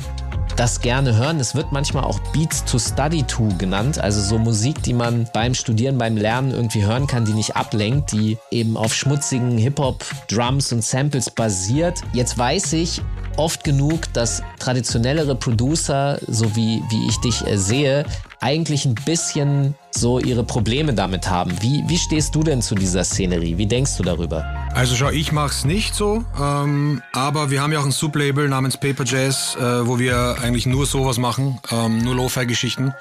das 0.57 0.81
gerne 0.81 1.15
hören. 1.15 1.39
Es 1.39 1.55
wird 1.55 1.71
manchmal 1.71 2.03
auch 2.03 2.19
Beats 2.33 2.65
to 2.65 2.79
Study 2.79 3.23
to 3.23 3.47
genannt, 3.57 3.99
also 3.99 4.19
so 4.21 4.37
Musik, 4.37 4.81
die 4.83 4.93
man 4.93 5.29
beim 5.33 5.53
Studieren, 5.53 5.97
beim 5.97 6.17
Lernen 6.17 6.51
irgendwie 6.51 6.83
hören 6.83 7.07
kann, 7.07 7.25
die 7.25 7.33
nicht 7.33 7.55
ablenkt, 7.55 8.11
die 8.11 8.37
eben 8.51 8.75
auf 8.75 8.93
schmutzigen 8.93 9.57
Hip-Hop, 9.57 10.03
Drums 10.27 10.73
und 10.73 10.83
Samples 10.83 11.29
basiert. 11.29 12.01
Jetzt 12.13 12.37
weiß 12.37 12.73
ich 12.73 13.01
oft 13.37 13.63
genug, 13.63 14.11
dass 14.13 14.41
traditionellere 14.59 15.35
Producer, 15.35 16.19
so 16.27 16.55
wie, 16.55 16.81
wie 16.89 17.07
ich 17.07 17.17
dich 17.19 17.45
äh, 17.47 17.57
sehe, 17.57 18.05
eigentlich 18.39 18.85
ein 18.85 18.95
bisschen 18.95 19.75
so 19.91 20.19
ihre 20.19 20.43
Probleme 20.43 20.93
damit 20.93 21.29
haben. 21.29 21.51
Wie, 21.61 21.83
wie 21.87 21.97
stehst 21.97 22.35
du 22.35 22.43
denn 22.43 22.61
zu 22.61 22.75
dieser 22.75 23.03
Szenerie? 23.03 23.57
Wie 23.57 23.65
denkst 23.65 23.97
du 23.97 24.03
darüber? 24.03 24.45
Also 24.73 24.95
schau, 24.95 25.09
ich 25.09 25.31
mach's 25.31 25.65
nicht 25.65 25.95
so, 25.95 26.23
ähm, 26.39 27.01
aber 27.13 27.49
wir 27.49 27.61
haben 27.61 27.71
ja 27.71 27.79
auch 27.79 27.85
ein 27.85 27.91
Sublabel 27.91 28.47
namens 28.47 28.77
Paper 28.77 29.05
Jazz, 29.05 29.55
äh, 29.59 29.87
wo 29.87 29.97
wir 29.97 30.37
eigentlich 30.41 30.65
nur 30.65 30.85
sowas 30.85 31.17
machen, 31.17 31.59
ähm, 31.71 31.99
nur 31.99 32.15
Lo-Fi-Geschichten. 32.15 32.93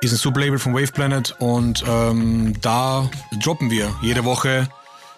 Ist 0.00 0.12
ein 0.12 0.16
Sublabel 0.16 0.58
von 0.58 0.72
Wave 0.72 0.92
Planet 0.92 1.36
und 1.38 1.84
ähm, 1.86 2.54
da 2.62 3.08
droppen 3.42 3.70
wir 3.70 3.94
jede 4.00 4.24
Woche 4.24 4.66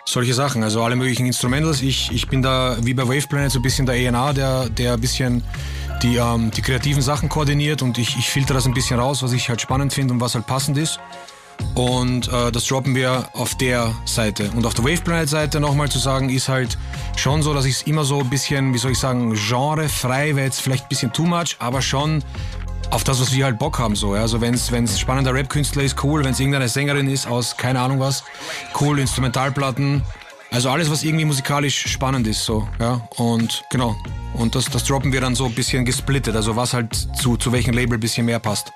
solche 0.04 0.34
Sachen, 0.34 0.64
also 0.64 0.82
alle 0.82 0.96
möglichen 0.96 1.26
Instrumentals. 1.26 1.82
Ich, 1.82 2.10
ich 2.12 2.28
bin 2.28 2.42
da 2.42 2.76
wie 2.82 2.94
bei 2.94 3.04
Wave 3.04 3.28
Planet 3.28 3.52
so 3.52 3.60
ein 3.60 3.62
bisschen 3.62 3.86
der 3.86 3.96
ENA, 3.96 4.32
der, 4.32 4.68
der 4.68 4.94
ein 4.94 5.00
bisschen 5.00 5.44
die, 6.02 6.16
ähm, 6.16 6.50
die 6.50 6.62
kreativen 6.62 7.02
Sachen 7.02 7.28
koordiniert 7.28 7.82
und 7.82 7.98
ich, 7.98 8.16
ich 8.18 8.28
filter 8.28 8.54
das 8.54 8.66
ein 8.66 8.74
bisschen 8.74 8.98
raus, 8.98 9.22
was 9.22 9.32
ich 9.32 9.48
halt 9.48 9.60
spannend 9.60 9.92
finde 9.92 10.14
und 10.14 10.20
was 10.20 10.34
halt 10.34 10.46
passend 10.46 10.76
ist. 10.76 11.00
Und 11.74 12.28
äh, 12.32 12.50
das 12.50 12.66
droppen 12.66 12.94
wir 12.94 13.28
auf 13.34 13.54
der 13.54 13.94
Seite. 14.04 14.50
Und 14.54 14.66
auf 14.66 14.74
der 14.74 14.84
Wave 14.84 15.02
Planet 15.02 15.28
Seite 15.28 15.60
nochmal 15.60 15.88
zu 15.90 15.98
sagen, 15.98 16.28
ist 16.28 16.48
halt 16.48 16.76
schon 17.16 17.42
so, 17.42 17.54
dass 17.54 17.64
ich 17.64 17.76
es 17.76 17.82
immer 17.82 18.04
so 18.04 18.20
ein 18.20 18.30
bisschen, 18.30 18.74
wie 18.74 18.78
soll 18.78 18.92
ich 18.92 18.98
sagen, 18.98 19.34
genrefrei 19.34 20.34
wäre 20.34 20.46
jetzt 20.46 20.60
vielleicht 20.60 20.84
ein 20.84 20.88
bisschen 20.88 21.12
too 21.12 21.24
much, 21.24 21.56
aber 21.60 21.80
schon 21.80 22.22
auf 22.90 23.04
das, 23.04 23.20
was 23.20 23.32
wir 23.32 23.44
halt 23.44 23.58
Bock 23.58 23.78
haben. 23.78 23.96
So. 23.96 24.12
Also 24.12 24.40
wenn 24.40 24.54
es 24.54 25.00
spannender 25.00 25.32
Rap-Künstler 25.32 25.82
ist, 25.82 26.02
cool. 26.04 26.24
Wenn 26.24 26.32
es 26.32 26.40
irgendeine 26.40 26.68
Sängerin 26.68 27.08
ist 27.08 27.26
aus 27.26 27.56
keine 27.56 27.80
Ahnung 27.80 28.00
was, 28.00 28.24
cool. 28.80 28.98
Instrumentalplatten. 28.98 30.02
Also 30.52 30.68
alles, 30.68 30.90
was 30.90 31.02
irgendwie 31.02 31.24
musikalisch 31.24 31.88
spannend 31.88 32.26
ist. 32.26 32.44
so 32.44 32.68
ja. 32.78 33.00
Und 33.16 33.64
genau. 33.70 33.96
Und 34.34 34.54
das, 34.54 34.66
das 34.66 34.84
droppen 34.84 35.10
wir 35.10 35.20
dann 35.22 35.34
so 35.34 35.46
ein 35.46 35.54
bisschen 35.54 35.86
gesplittet. 35.86 36.36
Also 36.36 36.56
was 36.56 36.74
halt 36.74 36.94
zu, 37.18 37.38
zu 37.38 37.52
welchem 37.52 37.72
Label 37.72 37.96
ein 37.96 38.00
bisschen 38.00 38.26
mehr 38.26 38.38
passt. 38.38 38.70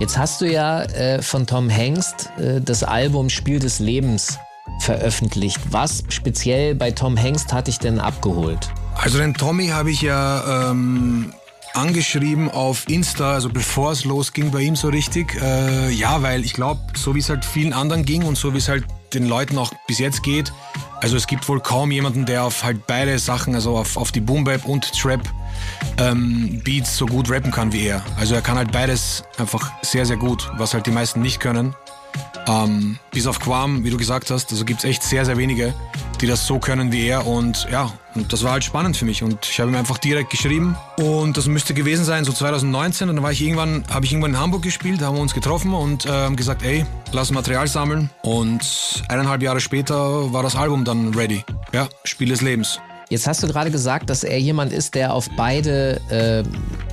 Jetzt 0.00 0.16
hast 0.16 0.40
du 0.40 0.50
ja 0.50 0.82
äh, 0.84 1.20
von 1.20 1.46
Tom 1.46 1.68
Hengst 1.68 2.30
äh, 2.38 2.62
das 2.62 2.82
Album 2.82 3.28
Spiel 3.28 3.58
des 3.58 3.78
Lebens 3.78 4.38
veröffentlicht. 4.80 5.60
Was 5.70 6.02
speziell 6.08 6.74
bei 6.74 6.92
Tom 6.92 7.16
Hengst 7.16 7.52
hat 7.52 7.66
dich 7.66 7.78
denn 7.78 8.00
abgeholt? 8.00 8.70
Also 8.94 9.18
den 9.18 9.34
Tommy 9.34 9.68
habe 9.68 9.90
ich 9.90 10.00
ja 10.00 10.70
ähm, 10.70 11.34
angeschrieben 11.74 12.50
auf 12.50 12.88
Insta, 12.88 13.32
also 13.34 13.50
bevor 13.50 13.92
es 13.92 14.04
losging 14.04 14.50
bei 14.50 14.60
ihm 14.60 14.76
so 14.76 14.88
richtig. 14.88 15.40
Äh, 15.42 15.90
ja, 15.90 16.22
weil 16.22 16.44
ich 16.44 16.54
glaube, 16.54 16.80
so 16.96 17.14
wie 17.14 17.20
es 17.20 17.28
halt 17.28 17.44
vielen 17.44 17.74
anderen 17.74 18.04
ging 18.04 18.24
und 18.24 18.38
so 18.38 18.54
wie 18.54 18.58
es 18.58 18.68
halt 18.68 18.84
den 19.14 19.26
Leuten 19.26 19.58
auch 19.58 19.72
bis 19.86 19.98
jetzt 19.98 20.22
geht, 20.22 20.52
also 21.00 21.16
es 21.16 21.26
gibt 21.26 21.48
wohl 21.48 21.60
kaum 21.60 21.90
jemanden, 21.90 22.26
der 22.26 22.44
auf 22.44 22.64
halt 22.64 22.86
beide 22.86 23.18
Sachen, 23.18 23.54
also 23.54 23.76
auf, 23.76 23.96
auf 23.96 24.12
die 24.12 24.20
Boom 24.20 24.44
Bap 24.44 24.64
und 24.64 24.92
Trap 24.92 25.20
ähm, 25.98 26.60
Beats 26.64 26.96
so 26.96 27.06
gut 27.06 27.30
rappen 27.30 27.50
kann 27.50 27.72
wie 27.72 27.86
er. 27.86 28.02
Also 28.16 28.34
er 28.34 28.42
kann 28.42 28.56
halt 28.56 28.72
beides 28.72 29.24
einfach 29.38 29.70
sehr, 29.82 30.06
sehr 30.06 30.16
gut, 30.16 30.50
was 30.56 30.74
halt 30.74 30.86
die 30.86 30.90
meisten 30.90 31.20
nicht 31.20 31.40
können. 31.40 31.74
Ähm, 32.46 32.98
bis 33.10 33.26
auf 33.26 33.40
Quam, 33.40 33.84
wie 33.84 33.90
du 33.90 33.96
gesagt 33.96 34.30
hast, 34.30 34.50
also 34.50 34.64
gibt 34.64 34.80
es 34.80 34.84
echt 34.84 35.02
sehr, 35.02 35.24
sehr 35.24 35.36
wenige, 35.36 35.74
die 36.20 36.26
das 36.26 36.46
so 36.46 36.58
können 36.58 36.92
wie 36.92 37.06
er. 37.06 37.26
Und 37.26 37.66
ja, 37.70 37.92
und 38.14 38.32
das 38.32 38.42
war 38.42 38.52
halt 38.52 38.64
spannend 38.64 38.96
für 38.96 39.04
mich. 39.04 39.22
Und 39.22 39.46
ich 39.46 39.60
habe 39.60 39.70
ihm 39.70 39.76
einfach 39.76 39.98
direkt 39.98 40.30
geschrieben. 40.30 40.76
Und 40.98 41.36
das 41.36 41.46
müsste 41.46 41.74
gewesen 41.74 42.04
sein, 42.04 42.24
so 42.24 42.32
2019. 42.32 43.08
Und 43.08 43.16
dann 43.16 43.22
war 43.22 43.32
ich 43.32 43.40
irgendwann, 43.40 43.84
habe 43.90 44.04
ich 44.06 44.12
irgendwann 44.12 44.32
in 44.32 44.40
Hamburg 44.40 44.62
gespielt, 44.62 45.00
haben 45.02 45.16
wir 45.16 45.22
uns 45.22 45.34
getroffen 45.34 45.72
und 45.72 46.06
äh, 46.06 46.30
gesagt, 46.30 46.62
ey, 46.62 46.84
lass 47.12 47.30
Material 47.30 47.68
sammeln. 47.68 48.10
Und 48.22 49.04
eineinhalb 49.08 49.42
Jahre 49.42 49.60
später 49.60 50.32
war 50.32 50.42
das 50.42 50.56
Album 50.56 50.84
dann 50.84 51.14
ready. 51.14 51.44
Ja, 51.72 51.88
Spiel 52.04 52.28
des 52.28 52.40
Lebens. 52.40 52.80
Jetzt 53.10 53.26
hast 53.26 53.42
du 53.42 53.46
gerade 53.46 53.70
gesagt, 53.70 54.10
dass 54.10 54.22
er 54.22 54.38
jemand 54.38 54.70
ist, 54.70 54.94
der 54.94 55.14
auf 55.14 55.30
beide 55.34 55.98
äh, 56.10 56.44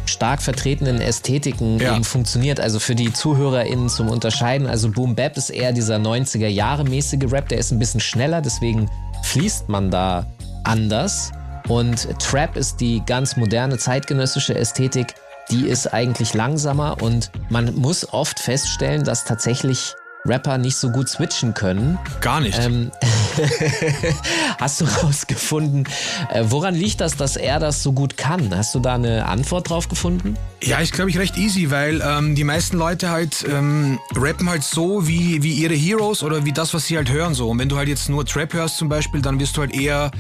stark 0.08 0.42
vertretenen 0.42 1.02
Ästhetiken 1.02 1.78
ja. 1.78 1.94
eben 1.94 2.06
funktioniert. 2.06 2.62
Also 2.62 2.80
für 2.80 2.96
die 2.96 3.12
ZuhörerInnen 3.12 3.90
zum 3.90 4.08
Unterscheiden. 4.08 4.66
Also 4.66 4.90
Boom 4.90 5.16
Bap 5.16 5.36
ist 5.36 5.50
eher 5.50 5.74
dieser 5.74 5.98
90er 5.98 6.48
Jahre 6.48 6.86
mäßige 6.86 7.32
Rap, 7.32 7.50
der 7.50 7.58
ist 7.58 7.72
ein 7.72 7.80
bisschen 7.80 8.00
schneller, 8.00 8.42
deswegen 8.42 8.90
fließt 9.26 9.70
man 9.70 9.92
da 9.92 10.26
anders. 10.64 11.32
Und 11.68 12.08
Trap 12.20 12.56
ist 12.58 12.80
die 12.80 13.04
ganz 13.06 13.38
moderne 13.38 13.78
zeitgenössische 13.78 14.56
Ästhetik, 14.56 15.16
die 15.50 15.68
ist 15.68 15.94
eigentlich 15.94 16.34
langsamer 16.34 17.02
und 17.02 17.32
man 17.50 17.76
muss 17.76 18.12
oft 18.14 18.40
feststellen, 18.40 19.04
dass 19.04 19.26
tatsächlich 19.26 19.94
Rapper 20.26 20.58
nicht 20.58 20.76
so 20.76 20.90
gut 20.90 21.08
switchen 21.08 21.54
können. 21.54 22.00
Gar 22.22 22.40
nicht. 22.40 22.60
Ähm, 22.60 22.92
hast 24.60 24.82
du 24.82 24.86
rausgefunden, 24.86 25.88
äh, 26.32 26.44
woran 26.48 26.76
liegt 26.76 27.02
das, 27.02 27.18
dass 27.18 27.36
er 27.36 27.60
das 27.60 27.84
so 27.84 27.94
gut 27.94 28.18
kann? 28.18 28.56
Hast 28.56 28.76
du 28.76 28.80
da 28.80 28.96
eine 28.96 29.26
Antwort 29.26 29.70
drauf 29.70 29.90
gefunden? 29.90 30.38
Ja, 30.64 30.82
ich 30.82 30.92
glaube 30.92 31.10
ich 31.10 31.18
recht 31.18 31.38
easy, 31.38 31.72
weil 31.72 32.02
ähm, 32.06 32.36
die 32.36 32.44
meisten 32.44 32.78
Leute 32.78 33.10
halt 33.10 33.46
ähm, 33.48 34.00
rappen 34.16 34.50
halt 34.50 34.64
so 34.64 35.08
wie, 35.08 35.44
wie 35.44 35.54
ihre 35.54 35.76
Heroes 35.76 36.24
oder 36.24 36.46
wie 36.46 36.52
das, 36.52 36.74
was 36.74 36.86
sie 36.86 36.98
halt 36.98 37.12
hören 37.12 37.34
so. 37.34 37.50
Und 37.50 37.60
wenn 37.60 37.70
du 37.70 37.78
halt 37.78 37.88
jetzt 37.88 38.10
nur 38.10 38.26
Trap 38.26 38.54
hörst 38.54 38.78
zum 38.78 38.90
Beispiel, 38.90 39.22
dann 39.22 39.40
wirst 39.40 39.58
du 39.58 39.62
halt 39.62 39.76
eher 39.76 40.12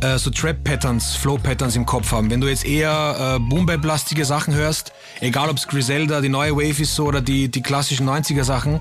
äh, 0.00 0.18
so 0.18 0.30
Trap-Patterns, 0.30 1.16
Flow-Patterns 1.16 1.76
im 1.76 1.86
Kopf 1.86 2.12
haben. 2.12 2.30
Wenn 2.30 2.40
du 2.40 2.48
jetzt 2.48 2.64
eher 2.64 3.36
äh, 3.36 3.38
Boom-Bap-lastige 3.38 4.24
Sachen 4.24 4.54
hörst, 4.54 4.92
egal 5.20 5.48
ob 5.48 5.56
es 5.56 5.66
Griselda, 5.66 6.20
die 6.20 6.28
neue 6.28 6.54
Wave 6.56 6.82
ist 6.82 6.94
so 6.94 7.06
oder 7.06 7.20
die, 7.20 7.48
die 7.48 7.62
klassischen 7.62 8.08
90er-Sachen, 8.08 8.80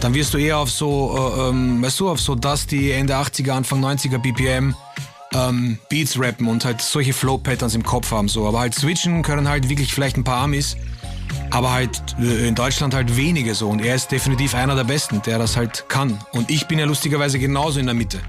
dann 0.00 0.14
wirst 0.14 0.34
du 0.34 0.38
eher 0.38 0.58
auf 0.58 0.70
so, 0.70 1.34
äh, 1.36 1.48
ähm, 1.48 1.82
weißt 1.82 2.00
du, 2.00 2.10
auf 2.10 2.20
so 2.20 2.34
das, 2.34 2.66
die 2.66 2.90
Ende 2.92 3.14
80er, 3.14 3.52
Anfang 3.52 3.84
90er 3.84 4.18
BPM 4.18 4.74
ähm, 5.34 5.78
Beats 5.88 6.18
rappen 6.18 6.46
und 6.48 6.64
halt 6.64 6.80
solche 6.80 7.12
Flow-Patterns 7.12 7.74
im 7.74 7.82
Kopf 7.82 8.10
haben. 8.12 8.28
So. 8.28 8.46
Aber 8.46 8.60
halt 8.60 8.74
switchen 8.74 9.22
können 9.22 9.48
halt 9.48 9.68
wirklich 9.68 9.92
vielleicht 9.92 10.16
ein 10.16 10.24
paar 10.24 10.42
Amis, 10.42 10.76
aber 11.50 11.72
halt 11.72 12.16
äh, 12.20 12.48
in 12.48 12.54
Deutschland 12.54 12.94
halt 12.94 13.16
wenige 13.16 13.54
so. 13.54 13.68
Und 13.68 13.80
er 13.80 13.94
ist 13.94 14.10
definitiv 14.10 14.54
einer 14.54 14.74
der 14.74 14.84
Besten, 14.84 15.22
der 15.22 15.38
das 15.38 15.56
halt 15.56 15.88
kann. 15.88 16.18
Und 16.32 16.50
ich 16.50 16.66
bin 16.66 16.78
ja 16.78 16.86
lustigerweise 16.86 17.38
genauso 17.38 17.80
in 17.80 17.86
der 17.86 17.94
Mitte. 17.94 18.20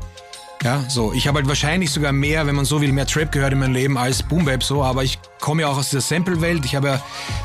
Ja, 0.65 0.83
so. 0.87 1.13
Ich 1.13 1.27
habe 1.27 1.37
halt 1.37 1.47
wahrscheinlich 1.47 1.91
sogar 1.91 2.11
mehr, 2.11 2.47
wenn 2.47 2.55
man 2.55 2.65
so 2.65 2.81
will, 2.81 2.91
mehr 2.91 3.05
Trap 3.05 3.31
gehört 3.31 3.53
in 3.53 3.59
meinem 3.59 3.75
Leben 3.75 3.99
als 3.99 4.23
Boom 4.23 4.45
Bap 4.45 4.63
so, 4.63 4.83
aber 4.83 5.03
ich 5.03 5.19
komme 5.39 5.61
ja 5.61 5.67
auch 5.67 5.77
aus 5.77 5.91
dieser 5.91 6.01
Sample-Welt. 6.01 6.65
Ich 6.65 6.75
habe 6.75 6.87
ja 6.87 7.01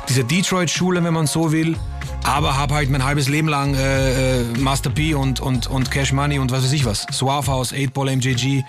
diese 0.08 0.24
Detroit-Schule, 0.24 1.04
wenn 1.04 1.12
man 1.12 1.26
so 1.26 1.52
will, 1.52 1.76
aber 2.24 2.56
habe 2.56 2.72
halt 2.72 2.88
mein 2.88 3.04
halbes 3.04 3.28
Leben 3.28 3.46
lang 3.46 3.74
äh, 3.74 4.40
äh, 4.40 4.44
Master 4.56 4.88
P 4.88 5.12
und, 5.12 5.38
und, 5.38 5.66
und 5.66 5.90
Cash 5.90 6.14
Money 6.14 6.38
und 6.38 6.50
was 6.50 6.64
weiß 6.64 6.72
ich 6.72 6.86
was. 6.86 7.06
Suave 7.10 7.46
House, 7.46 7.74
8 7.74 7.92
Ball 7.92 8.16
MJG, 8.16 8.62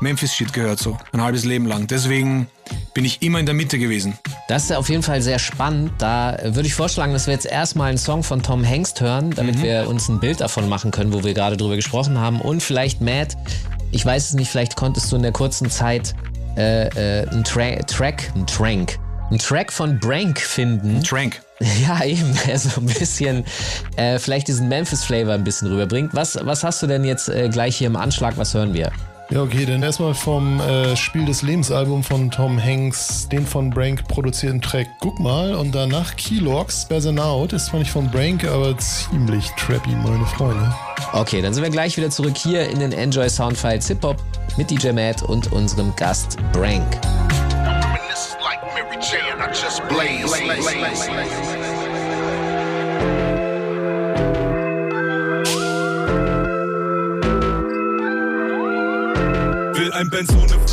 Memphis 0.00 0.34
Shit 0.34 0.52
gehört 0.52 0.80
so. 0.80 0.98
Mein 1.12 1.22
halbes 1.22 1.46
Leben 1.46 1.64
lang. 1.64 1.86
Deswegen 1.86 2.46
bin 2.92 3.06
ich 3.06 3.22
immer 3.22 3.38
in 3.40 3.46
der 3.46 3.54
Mitte 3.54 3.78
gewesen. 3.78 4.18
Das 4.48 4.64
ist 4.64 4.72
auf 4.72 4.90
jeden 4.90 5.02
Fall 5.02 5.22
sehr 5.22 5.38
spannend. 5.38 5.92
Da 5.96 6.36
würde 6.44 6.66
ich 6.66 6.74
vorschlagen, 6.74 7.14
dass 7.14 7.26
wir 7.26 7.32
jetzt 7.32 7.46
erstmal 7.46 7.88
einen 7.88 7.98
Song 7.98 8.22
von 8.22 8.42
Tom 8.42 8.64
Hengst 8.64 9.00
hören, 9.00 9.30
damit 9.30 9.56
mhm. 9.56 9.62
wir 9.62 9.88
uns 9.88 10.10
ein 10.10 10.20
Bild 10.20 10.42
davon 10.42 10.68
machen 10.68 10.90
können, 10.90 11.14
wo 11.14 11.24
wir 11.24 11.32
gerade 11.32 11.56
drüber 11.56 11.76
gesprochen 11.76 12.18
haben. 12.18 12.42
Und 12.42 12.62
vielleicht, 12.62 13.00
Matt, 13.00 13.36
ich 13.94 14.04
weiß 14.04 14.28
es 14.28 14.34
nicht, 14.34 14.50
vielleicht 14.50 14.76
konntest 14.76 15.10
du 15.12 15.16
in 15.16 15.22
der 15.22 15.32
kurzen 15.32 15.70
Zeit 15.70 16.14
äh, 16.56 16.88
äh, 16.88 17.28
einen 17.28 17.44
Tra 17.44 17.76
Track, 17.86 18.32
einen 18.34 18.46
Trank, 18.46 18.98
einen 19.30 19.38
Track 19.38 19.72
von 19.72 19.98
Brank 20.00 20.40
finden. 20.40 21.02
Trank. 21.02 21.40
Ja, 21.86 22.04
eben, 22.04 22.36
der 22.46 22.58
so 22.58 22.80
ein 22.80 22.86
bisschen, 22.86 23.44
äh, 23.96 24.18
vielleicht 24.18 24.48
diesen 24.48 24.68
Memphis-Flavor 24.68 25.34
ein 25.34 25.44
bisschen 25.44 25.68
rüberbringt. 25.68 26.12
Was, 26.12 26.36
was 26.42 26.64
hast 26.64 26.82
du 26.82 26.88
denn 26.88 27.04
jetzt 27.04 27.28
äh, 27.28 27.48
gleich 27.48 27.76
hier 27.76 27.86
im 27.86 27.94
Anschlag? 27.94 28.36
Was 28.36 28.52
hören 28.54 28.74
wir? 28.74 28.90
Ja, 29.30 29.42
okay, 29.42 29.64
dann 29.64 29.82
erstmal 29.82 30.12
vom 30.12 30.60
äh, 30.60 30.94
Spiel 30.96 31.24
des 31.24 31.40
Lebensalbum 31.40 32.02
von 32.02 32.30
Tom 32.30 32.62
Hanks, 32.62 33.26
den 33.30 33.46
von 33.46 33.70
Brank 33.70 34.06
produzierten 34.06 34.60
Track 34.60 34.86
Guck 35.00 35.18
mal 35.18 35.54
und 35.54 35.74
danach 35.74 36.14
Keylogs, 36.16 36.82
Spazzing 36.82 37.18
Out, 37.18 37.54
ist 37.54 37.66
zwar 37.66 37.80
nicht 37.80 37.90
von 37.90 38.10
Brank, 38.10 38.44
aber 38.44 38.76
ziemlich 38.76 39.48
trappy, 39.56 39.90
meine 39.90 40.26
Freunde. 40.26 40.74
Okay, 41.12 41.40
dann 41.40 41.54
sind 41.54 41.62
wir 41.62 41.70
gleich 41.70 41.96
wieder 41.96 42.10
zurück 42.10 42.36
hier 42.36 42.68
in 42.68 42.80
den 42.80 42.92
Enjoy 42.92 43.28
Soundfiles 43.28 43.88
Hip 43.88 44.04
Hop 44.04 44.22
mit 44.58 44.70
DJ 44.70 44.92
Matt 44.92 45.22
und 45.22 45.50
unserem 45.52 45.96
Gast 45.96 46.36
Brank. 46.52 46.84
Like 49.90 51.63
ein 59.94 60.10
Benz 60.10 60.28
ohne. 60.32 60.63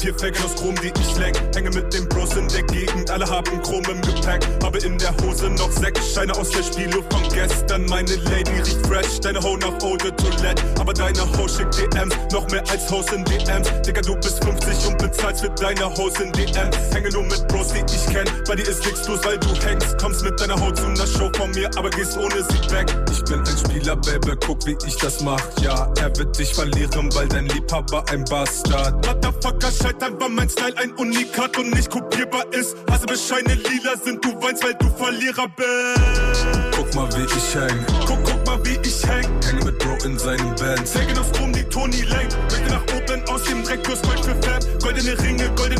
Vier 0.00 0.14
Felgen 0.16 0.42
aus 0.44 0.54
Chrom, 0.54 0.74
die 0.76 0.92
ich 1.00 1.16
leck. 1.18 1.34
Hänge 1.54 1.70
mit 1.70 1.92
den 1.92 2.08
Bros 2.08 2.34
in 2.36 2.46
der 2.48 2.62
Gegend, 2.64 3.10
alle 3.10 3.28
haben 3.28 3.60
Chrom 3.62 3.82
im 3.90 4.00
Gepäck. 4.00 4.46
Habe 4.62 4.78
in 4.78 4.96
der 4.98 5.12
Hose 5.22 5.50
noch 5.50 5.72
sechs 5.72 6.14
Scheine 6.14 6.32
aus 6.36 6.50
der 6.50 6.62
Spielo 6.62 7.02
von 7.10 7.22
gestern. 7.34 7.84
Meine 7.86 8.14
Lady 8.14 8.52
riecht 8.52 8.86
fresh, 8.86 9.20
deine 9.20 9.42
Ho 9.42 9.56
nach 9.56 9.74
Eau 9.82 9.96
de 9.96 10.12
Toilette. 10.12 10.62
Aber 10.78 10.94
deine 10.94 11.20
Ho 11.36 11.48
schickt 11.48 11.78
DMs, 11.78 12.14
noch 12.32 12.48
mehr 12.50 12.62
als 12.70 12.88
Hoes 12.90 13.10
in 13.12 13.24
DMs. 13.24 13.68
Digga, 13.84 14.00
du 14.02 14.14
bist 14.16 14.42
50 14.44 14.86
und 14.88 14.98
bezahlst 14.98 15.40
für 15.40 15.50
deine 15.50 15.92
Hose 15.96 16.22
in 16.22 16.32
DMs. 16.32 16.76
Hänge 16.92 17.10
nur 17.10 17.24
mit 17.24 17.48
Bros, 17.48 17.72
die 17.72 17.82
ich 17.92 18.06
kenn. 18.06 18.28
Bei 18.46 18.54
dir 18.54 18.68
ist 18.68 18.84
nichts 18.84 19.08
los, 19.08 19.20
weil 19.24 19.38
du 19.38 19.48
hängst. 19.66 19.98
Kommst 19.98 20.22
mit 20.22 20.40
deiner 20.40 20.60
Haut 20.60 20.76
zu 20.76 20.86
einer 20.86 21.06
Show 21.06 21.30
von 21.36 21.50
mir, 21.50 21.68
aber 21.76 21.90
gehst 21.90 22.16
ohne 22.16 22.42
sie 22.42 22.70
weg. 22.70 22.86
Ich 23.10 23.24
bin 23.24 23.40
ein 23.40 23.46
Spieler, 23.46 23.96
Baby, 23.96 24.36
guck 24.46 24.64
wie 24.64 24.76
ich 24.86 24.96
das 24.96 25.20
mach. 25.22 25.42
Ja, 25.60 25.92
er 26.00 26.16
wird 26.16 26.38
dich 26.38 26.54
verlieren, 26.54 27.12
weil 27.14 27.26
dein 27.26 27.46
Liebhaber 27.46 28.04
ein 28.10 28.24
Bass 28.24 28.60
Start. 28.60 29.04
Motherfucker, 29.06 29.70
scheitern 29.88 30.20
war 30.20 30.28
mein 30.28 30.48
Style 30.48 30.76
ein 30.76 30.92
Unikat 30.92 31.56
und 31.56 31.70
nicht 31.70 31.90
kopierbar 31.90 32.44
ist. 32.52 32.76
Hasebescheine 32.90 33.54
lila 33.54 33.96
sind, 34.04 34.24
du 34.24 34.34
weinst, 34.42 34.62
weil 34.64 34.74
du 34.74 34.88
Verlierer 34.90 35.48
bist. 35.56 36.46
Guck 36.76 36.94
mal, 36.94 37.08
wie 37.16 37.24
ich 37.24 37.54
häng. 37.54 37.86
Guck, 38.06 38.22
guck 38.24 38.46
mal, 38.46 38.58
wie 38.64 38.78
ich 38.86 39.02
häng. 39.06 39.26
Hänge 39.42 39.64
mit 39.64 39.78
Bro 39.78 39.96
in 40.04 40.18
seinen 40.18 40.54
Bands. 40.56 40.92
Sägen 40.92 41.16
aus 41.18 41.28
Strom, 41.28 41.52
die 41.52 41.64
Tony 41.64 42.02
lenkt. 42.02 42.36
Möchte 42.50 42.70
nach 42.70 42.82
oben 42.82 43.28
aus 43.28 43.44
dem 43.44 43.64
Dreck, 43.64 43.82
plus 43.82 44.02
Gold 44.02 44.20
für 44.20 44.36
Fab. 44.42 44.82
Goldene 44.82 45.18
Ringe, 45.22 45.50
goldene 45.56 45.77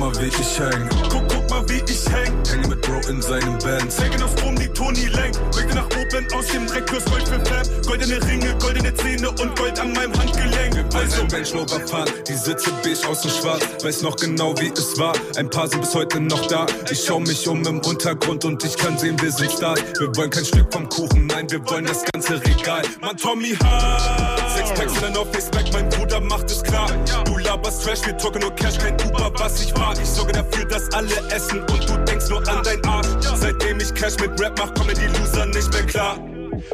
mal, 0.00 0.12
wie 0.18 0.26
ich 0.26 0.58
häng. 0.58 0.88
Guck, 1.10 1.28
guck 1.28 1.50
mal, 1.50 1.68
wie 1.68 1.82
ich 1.92 2.04
häng. 2.10 2.32
Hänge 2.50 2.68
mit 2.68 2.80
Bro 2.80 3.00
in 3.08 3.20
seinen 3.22 3.58
Bands. 3.58 3.96
Sägen 3.96 4.22
aus 4.22 4.32
Strom, 4.32 4.56
die 4.56 4.68
Tony 4.68 5.06
lenkt. 5.06 5.38
Möchte 5.54 5.74
nach 5.74 5.86
oben 5.86 6.26
aus 6.34 6.46
dem 6.46 6.66
Dreck, 6.66 6.86
plus 6.86 7.04
Gold 7.04 7.28
für 7.28 7.40
Fab. 7.44 7.86
Goldene 7.86 8.18
Ringe, 8.26 8.56
goldene 8.58 8.94
Zähne 8.94 9.30
und 9.30 9.56
Gold 9.56 9.78
an 9.78 9.92
meinem 9.92 10.18
Handgelenk. 10.18 10.94
Also 10.94 11.24
Bench 11.26 11.54
Rover 11.54 11.86
fahren, 11.86 12.08
die 12.26 12.34
Sitze 12.34 12.72
beige 12.82 13.06
außen 13.06 13.30
schwarz. 13.30 13.62
Weiß 13.82 14.02
noch 14.02 14.16
genau 14.16 14.54
wie 14.58 14.72
es 14.72 14.98
war. 14.98 15.12
Ein 15.36 15.50
paar 15.50 15.68
sind 15.68 15.82
bis 15.82 15.94
heute 15.94 16.20
noch 16.20 16.46
da. 16.46 16.66
Ich 16.90 17.04
schau 17.04 17.20
mich 17.20 17.46
um 17.46 17.64
im 17.64 17.80
Untergrund 17.80 18.44
und 18.44 18.64
ich 18.64 18.76
kann 18.76 18.98
sehen, 18.98 19.20
wir 19.20 19.30
sind 19.30 19.52
Stars. 19.52 19.80
Wir 19.98 20.16
wollen 20.16 20.30
kein 20.30 20.44
Stück 20.44 20.72
vom 20.72 20.88
Kuchen, 20.88 21.26
nein, 21.26 21.50
wir 21.50 21.60
wollen 21.68 21.84
das 21.84 22.04
ganze 22.12 22.34
Regal. 22.42 22.82
Man, 23.00 23.16
Tommy 23.16 23.54
Hart. 23.62 24.40
Sechs 24.56 24.70
Packs 24.70 24.94
in 25.06 25.12
der 25.12 25.26
Faceback, 25.26 25.72
mein 25.72 25.88
Bruder 25.90 26.20
macht 26.20 26.50
es 26.50 26.62
klar. 26.62 26.90
Du 27.24 27.36
laberst 27.50 27.84
Trash, 27.84 28.06
wir 28.06 28.16
talken 28.16 28.42
nur 28.42 28.54
Cash, 28.54 28.78
kein 28.78 28.94
Uber, 29.00 29.32
was 29.34 29.62
ich 29.62 29.74
war. 29.76 29.92
Ich 29.98 30.08
sorge 30.08 30.32
dafür, 30.32 30.64
dass 30.66 30.88
alle 30.92 31.16
essen 31.34 31.60
und 31.60 31.88
du 31.88 31.96
denkst 32.04 32.28
nur 32.28 32.46
an 32.48 32.62
dein 32.62 32.84
Arsch. 32.84 33.08
Seitdem 33.34 33.80
ich 33.80 33.92
Cash 33.94 34.18
mit 34.20 34.40
Rap 34.40 34.56
mach, 34.58 34.72
kommen 34.74 34.94
die 34.94 35.06
Loser 35.18 35.46
nicht 35.46 35.72
mehr 35.72 35.86
klar. 35.86 36.18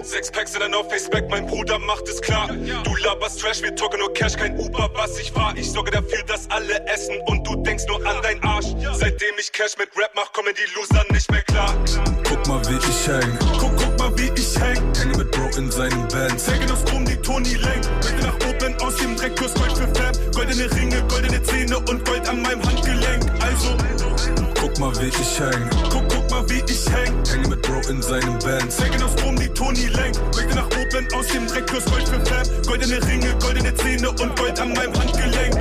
Sechs 0.02 0.30
Packs 0.30 0.54
in 0.54 0.60
deiner 0.60 0.84
Faceback, 0.84 1.30
mein 1.30 1.46
Bruder 1.46 1.78
macht 1.78 2.06
es 2.08 2.20
klar. 2.20 2.48
Du 2.48 2.96
laberst 3.04 3.40
Trash, 3.40 3.62
wir 3.62 3.74
talken 3.74 4.00
nur 4.00 4.12
Cash, 4.12 4.36
kein 4.36 4.58
Uber, 4.58 4.90
was 4.94 5.18
ich 5.18 5.32
fahr. 5.32 5.54
Ich 5.56 5.70
sorge 5.70 5.92
dafür, 5.92 6.22
dass 6.26 6.50
alle 6.50 6.84
essen 6.86 7.16
und 7.26 7.46
du 7.46 7.56
denkst 7.62 7.84
nur 7.88 8.04
an 8.06 8.16
dein 8.22 8.42
Arsch. 8.42 8.66
Seitdem 8.92 9.34
ich 9.38 9.50
Cash 9.52 9.78
mit 9.78 9.88
Rap 9.96 10.10
mach, 10.14 10.30
kommen 10.32 10.52
die 10.54 10.68
Loser 10.76 11.04
nicht 11.10 11.30
mehr 11.30 11.42
klar. 11.42 11.72
Guck 12.28 12.46
mal, 12.48 12.60
wie 12.68 12.76
ich 12.76 13.08
häng. 13.08 13.38
Guck, 13.58 13.74
guck 13.76 13.98
mal, 13.98 14.18
wie 14.18 14.30
ich 14.38 14.60
häng. 14.60 14.94
Hänge 14.94 15.16
mit 15.16 15.30
Bro 15.30 15.56
in 15.56 15.70
seinen 15.70 16.06
Bands. 16.08 16.50
Hängen 16.50 16.70
aus 16.70 16.84
Chrom, 16.84 17.04
die 17.06 17.16
Toni 17.16 17.54
lenk. 17.54 17.84
Möchte 18.02 18.26
nach 18.26 18.36
oben 18.48 18.74
aus 18.82 18.96
dem 18.96 19.16
Dreck, 19.16 19.38
für 19.38 19.48
Fab. 19.48 20.05
Goldene 20.46 20.70
Ringe, 20.76 21.02
goldene 21.08 21.42
Zähne 21.42 21.76
und 21.76 22.04
Gold 22.04 22.28
an 22.28 22.40
meinem 22.40 22.62
Handgelenk. 22.62 23.24
Also, 23.40 23.76
Guck 24.60 24.78
mal, 24.78 24.92
wie 25.00 25.08
ich 25.08 25.40
häng. 25.40 25.70
guck, 25.90 26.08
guck 26.08 26.30
mal, 26.30 26.48
wie 26.48 26.62
ich 26.72 26.86
häng. 26.88 27.12
Hänge 27.28 27.48
mit 27.48 27.62
Bro 27.62 27.80
in 27.90 28.00
seinen 28.00 28.38
Bands. 28.38 28.80
Hängen 28.80 29.02
aus 29.02 29.16
Chrom, 29.16 29.34
die 29.34 29.48
Toni 29.48 29.86
lenk. 29.86 30.16
Möchte 30.36 30.54
nach 30.54 30.66
oben 30.66 31.08
aus 31.16 31.26
dem 31.26 31.48
Dreck, 31.48 31.66
plus 31.66 31.84
Gold 31.86 32.08
für 32.08 32.24
Fab. 32.24 32.46
Goldene 32.64 33.04
Ringe, 33.08 33.34
goldene 33.40 33.74
Zähne 33.74 34.08
und 34.08 34.38
Gold 34.38 34.60
an 34.60 34.72
meinem 34.72 34.94
Handgelenk. 34.96 35.56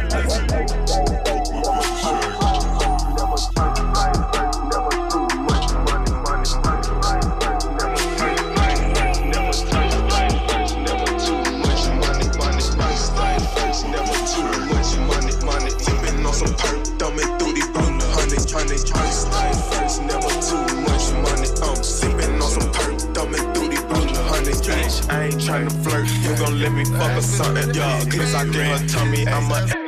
I 25.09 25.25
ain't 25.25 25.35
tryna 25.35 25.71
flirt, 25.83 26.07
you 26.23 26.35
gon' 26.37 26.59
let 26.59 26.71
me 26.71 26.85
fuck 26.85 27.17
or 27.17 27.21
something, 27.21 27.73
yeah. 27.73 28.03
Cause 28.05 28.33
I 28.33 28.45
give 28.45 28.65
her 28.65 28.87
tummy, 28.87 29.27
I'm 29.27 29.51
a. 29.51 29.85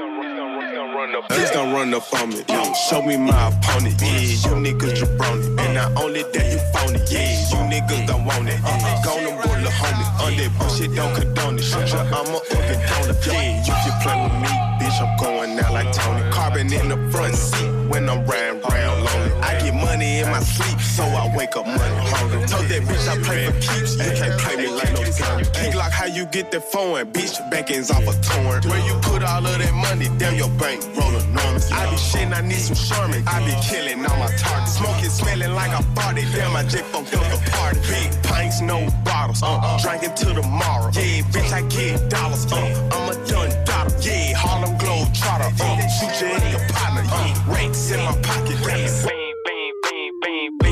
Please 1.29 1.51
don't 1.51 1.73
run 1.73 1.93
up 1.93 2.13
on 2.13 2.29
me, 2.29 2.43
yo. 2.49 2.73
Show 2.73 3.01
me 3.01 3.17
my 3.17 3.49
opponent, 3.49 4.01
yeah. 4.01 4.19
You 4.19 4.53
niggas 4.61 5.01
jabroni, 5.01 5.59
and 5.59 5.73
not 5.73 5.95
only 6.01 6.23
that 6.23 6.45
you 6.51 6.59
phony, 6.73 6.99
yeah. 7.09 7.49
You 7.49 7.59
niggas 7.71 8.07
don't 8.07 8.25
want 8.25 8.47
it, 8.47 8.59
yeah. 8.61 9.01
Go 9.03 9.11
on 9.17 9.35
board, 9.41 9.63
the 9.63 9.69
homie. 9.69 10.07
On 10.23 10.35
that 10.37 10.51
bullshit, 10.59 10.95
don't 10.95 11.15
condone 11.15 11.57
it. 11.57 11.63
Shut 11.63 11.89
your 11.91 12.01
I'm 12.01 12.27
a 12.27 12.37
organ 12.37 12.79
donor, 12.89 13.17
yeah. 13.25 13.63
You 13.65 13.73
can 13.73 13.95
play 14.03 14.17
with 14.23 14.37
me, 14.43 14.51
bitch. 14.79 14.99
I'm 15.01 15.17
going 15.17 15.59
out 15.59 15.73
like 15.73 15.91
Tony. 15.93 16.29
Carbon 16.31 16.71
in 16.71 16.89
the 16.89 16.97
front 17.11 17.35
seat 17.35 17.71
when 17.89 18.09
I'm 18.09 18.25
riding 18.25 18.61
round 18.61 19.03
lonely. 19.05 19.26
I 19.47 19.59
get 19.61 19.73
money 19.73 20.19
in 20.19 20.29
my 20.29 20.41
sleep, 20.41 20.79
so 20.81 21.03
I 21.03 21.33
wake 21.35 21.55
up 21.55 21.65
money 21.65 22.01
hungry. 22.11 22.43
Told 22.47 22.67
that 22.67 22.81
bitch 22.83 23.07
I 23.07 23.15
play 23.23 23.45
for 23.47 23.59
keeps. 23.63 23.95
You 23.95 24.11
can't 24.19 24.39
play 24.41 24.55
me 24.57 24.67
like 24.67 24.91
no 24.91 25.03
gun. 25.15 25.43
Key 25.55 25.71
Glock, 25.71 25.91
how 25.91 26.05
you 26.05 26.25
get 26.25 26.51
that 26.51 26.63
phone, 26.63 27.05
bitch? 27.13 27.39
Backings 27.49 27.89
off 27.89 28.03
a 28.03 28.13
torn. 28.27 28.61
Where 28.67 28.83
you 28.85 28.95
put 29.01 29.23
all 29.23 29.45
of 29.45 29.57
that 29.57 29.73
money? 29.73 30.09
Damn 30.19 30.35
your 30.35 30.49
bank 30.59 30.83
roll 30.97 31.15
enormous. 31.15 31.71
I 31.71 31.89
be 31.89 31.95
shitting, 31.95 32.35
I 32.35 32.41
need 32.41 32.59
some 32.59 32.75
Sherman. 32.75 33.23
I 33.27 33.39
be 33.47 33.55
killing 33.63 34.05
all 34.05 34.17
my 34.17 34.31
targets. 34.35 34.77
Smoking, 34.77 35.09
smelling 35.09 35.53
like 35.53 35.71
a 35.71 35.83
party. 35.95 36.23
Damn, 36.33 36.55
I 36.55 36.63
just 36.63 36.83
fucked 36.91 37.15
up 37.15 37.23
the 37.31 37.39
party. 37.51 37.79
Big 37.87 38.11
pints, 38.23 38.59
no 38.59 38.87
bottles. 39.05 39.41
Uh, 39.41 39.79
drinking 39.81 40.13
till 40.15 40.35
tomorrow. 40.35 40.91
Yeah, 40.93 41.23
bitch, 41.31 41.51
I 41.53 41.61
get 41.71 42.09
dollars. 42.09 42.51
Uh, 42.51 42.57
I'm 42.91 43.09
a 43.09 43.15
done 43.27 43.51
daughter. 43.63 43.95
Yeah, 44.01 44.35
Harlem 44.35 44.77
Globe 44.77 45.13
Trotter. 45.13 45.51
Uh, 45.55 45.87
shoot 45.87 46.19
you 46.19 46.35
in 46.35 46.51
your 46.51 46.65
partner. 46.75 47.03
Yeah, 47.07 47.53
ranks 47.53 47.91
in 47.91 47.99
my 48.03 48.11
pocket. 48.21 48.57
Yeah, 48.67 49.16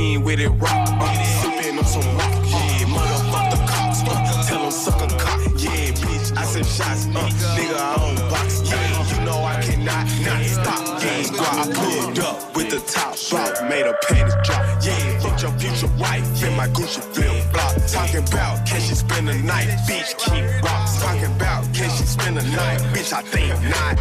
bean 0.06 0.24
with 0.24 0.40
it 0.40 0.50
rock. 0.50 0.88
Uh, 1.02 1.24
sipping 1.42 1.78
on 1.78 1.86
some 1.86 2.10
rock. 2.18 2.34
Yeah, 2.46 2.94
motherfuck 2.94 3.48
the 3.52 3.60
cops. 3.72 4.00
Uh, 4.04 4.44
tell 4.48 4.62
them 4.64 4.72
suck 4.72 5.02
a 5.02 5.08
cock. 5.24 5.40
Yeah, 5.58 5.92
bitch, 6.02 6.38
I 6.38 6.44
send 6.46 6.68
shots. 6.78 7.06
Uh, 7.08 7.12
nigga, 7.58 7.78
I 7.78 7.94
own 8.04 8.16
box. 8.30 8.62
Yeah, 8.70 9.12
you 9.12 9.20
know 9.26 9.40
I 9.54 9.56
cannot 9.66 10.06
not 10.28 10.42
stop. 10.58 10.82
Yeah, 11.02 11.24
girl, 11.38 11.56
I 11.62 11.66
pulled 11.78 12.20
up 12.20 12.56
with 12.56 12.70
the 12.74 12.82
top 12.94 13.14
drop. 13.30 13.70
Made 13.70 13.88
a 13.88 13.96
panties 14.06 14.36
drop. 14.46 14.64
Yeah, 14.86 15.04
hit 15.24 15.42
your 15.42 15.54
future 15.62 15.92
wife 15.98 16.28
in 16.44 16.54
my 16.56 16.68
Gucci 16.76 17.02
flip 17.14 17.34
flop. 17.52 17.74
Talking 17.96 18.24
about 18.28 18.66
can 18.68 18.82
she 18.82 18.96
spend 18.96 19.28
the 19.28 19.36
night? 19.52 19.70
Bitch, 19.88 20.12
keep 20.24 20.46
rocks. 20.64 21.02
Talking 21.02 21.32
about 21.38 21.64
can 21.74 21.90
she 21.96 22.04
spend 22.16 22.38
the 22.38 22.44
night? 22.60 22.80
Bitch, 22.94 23.12
I 23.14 23.22
think 23.34 23.54
not. 23.74 23.96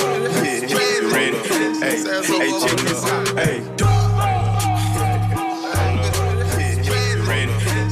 ready? 1.11 1.37
Hey, 1.79 1.97
hey, 2.03 2.51
check 2.59 2.79
this 2.79 3.05
out. 3.05 3.27
Hey. 3.37 3.61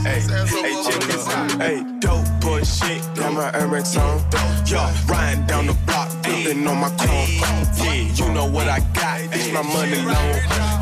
Hey, 0.02 0.22
hey, 0.22 0.74
check 0.84 1.02
this 1.04 1.28
out. 1.28 1.52
Hey, 1.62 1.84
dope 2.00 2.26
boy 2.42 2.64
shit, 2.64 3.02
got 3.16 3.34
my 3.34 3.52
Amex 3.52 3.98
on. 4.00 4.20
Yo, 4.66 4.80
riding 5.12 5.46
down 5.46 5.66
the 5.68 5.74
block, 5.86 6.10
flipping 6.24 6.68
on 6.68 6.78
my 6.80 6.90
chrome. 6.98 7.30
Yeah, 7.78 7.94
you 8.16 8.34
know 8.34 8.46
what 8.50 8.68
I 8.68 8.80
got, 8.94 9.22
it's 9.22 9.52
my 9.52 9.62
money 9.62 9.98
long. 9.98 10.36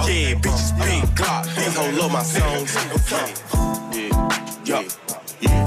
Yeah, 0.07 0.35
bitches 0.41 0.77
big 0.77 1.03
Glock, 1.15 1.45
these 1.55 1.75
hoes 1.75 1.97
love 1.97 2.11
my 2.11 2.23
songs. 2.23 2.75
Yeah, 3.95 4.11
yo, 4.65 4.83
yeah, 5.41 5.66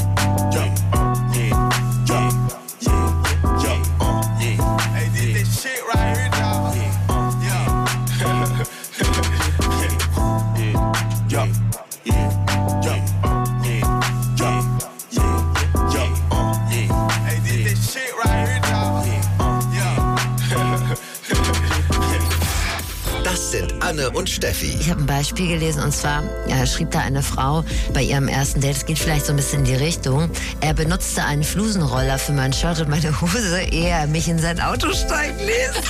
Anne 24.11 24.19
und 24.19 24.29
Steffi. 24.29 24.77
Ich 24.81 24.91
habe 24.91 25.01
ein 25.01 25.07
Beispiel 25.07 25.49
gelesen 25.49 25.83
und 25.83 25.93
zwar 25.93 26.23
ja, 26.47 26.67
schrieb 26.67 26.91
da 26.91 27.01
eine 27.01 27.23
Frau 27.23 27.65
bei 27.93 28.03
ihrem 28.03 28.29
ersten 28.29 28.61
Date, 28.61 28.77
es 28.77 28.87
geht 28.87 28.99
vielleicht 28.99 29.27
so 29.27 29.33
ein 29.33 29.37
bisschen 29.37 29.61
in 29.61 29.65
die 29.67 29.75
Richtung, 29.75 30.31
er 30.61 30.75
benutzte 30.75 31.25
einen 31.25 31.45
Flusenroller 31.45 32.19
für 32.19 32.33
mein 32.33 32.53
Shirt 32.53 32.81
und 32.81 32.89
meine 32.89 33.21
Hose, 33.21 33.63
ehe 33.63 33.89
er 33.89 34.07
mich 34.07 34.29
in 34.29 34.39
sein 34.39 34.61
Auto 34.61 34.93
steigen 34.93 35.39
ließ. 35.39 35.73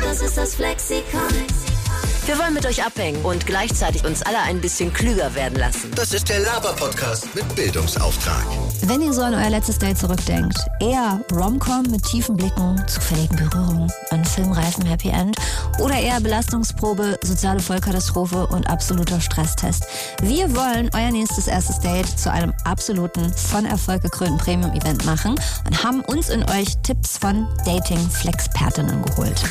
Das 0.00 0.20
ist 0.22 0.36
das 0.38 0.54
Flexikon. 0.54 1.20
Wir 2.24 2.38
wollen 2.38 2.54
mit 2.54 2.64
euch 2.66 2.84
abhängen 2.84 3.22
und 3.24 3.46
gleichzeitig 3.46 4.04
uns 4.04 4.22
alle 4.22 4.38
ein 4.38 4.60
bisschen 4.60 4.92
klüger 4.92 5.34
werden 5.34 5.58
lassen. 5.58 5.90
Das 5.94 6.12
ist 6.12 6.28
der 6.28 6.40
Laber-Podcast 6.40 7.34
mit 7.34 7.54
Bildungsauftrag. 7.54 8.44
Wenn 8.82 9.02
ihr 9.02 9.12
so 9.12 9.22
an 9.22 9.34
euer 9.34 9.50
letztes 9.50 9.78
Date 9.78 9.98
zurückdenkt, 9.98 10.56
eher 10.80 11.20
Romcom 11.32 11.82
mit 11.90 12.02
tiefen 12.04 12.36
Blicken, 12.36 12.82
zufälligen 12.86 13.36
Berührungen, 13.36 13.92
einem 14.10 14.24
filmreifen 14.24 14.86
Happy 14.86 15.08
End 15.08 15.36
oder 15.78 15.98
eher 15.98 16.20
Belastungsprobe, 16.20 17.18
soziale 17.22 17.60
Vollkatastrophe 17.60 18.46
und 18.46 18.68
absoluter 18.68 19.20
Stresstest. 19.20 19.86
Wir 20.22 20.54
wollen 20.54 20.90
euer 20.94 21.10
nächstes 21.10 21.48
erstes 21.48 21.80
Date 21.80 22.06
zu 22.18 22.30
einem 22.30 22.52
absoluten, 22.64 23.32
von 23.32 23.64
Erfolg 23.64 24.02
gekrönten 24.02 24.38
Premium-Event 24.38 25.04
machen 25.04 25.34
und 25.66 25.82
haben 25.82 26.00
uns 26.02 26.28
in 26.28 26.42
euch 26.50 26.76
Tipps 26.82 27.18
von 27.18 27.48
Dating-Flexpertinnen 27.64 29.02
geholt. 29.02 29.42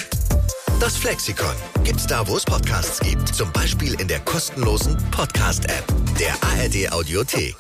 Das 0.80 0.98
Flexikon 0.98 1.56
gibt's 1.84 2.06
da, 2.06 2.28
wo 2.28 2.36
es 2.36 2.44
Podcasts 2.44 3.00
gibt. 3.00 3.34
Zum 3.34 3.52
Beispiel 3.54 4.00
in 4.00 4.08
der 4.08 4.20
kostenlosen 4.20 4.98
Podcast-App 5.12 5.86
der 6.20 6.34
ARD 6.42 6.92
Audiothek. 6.92 7.56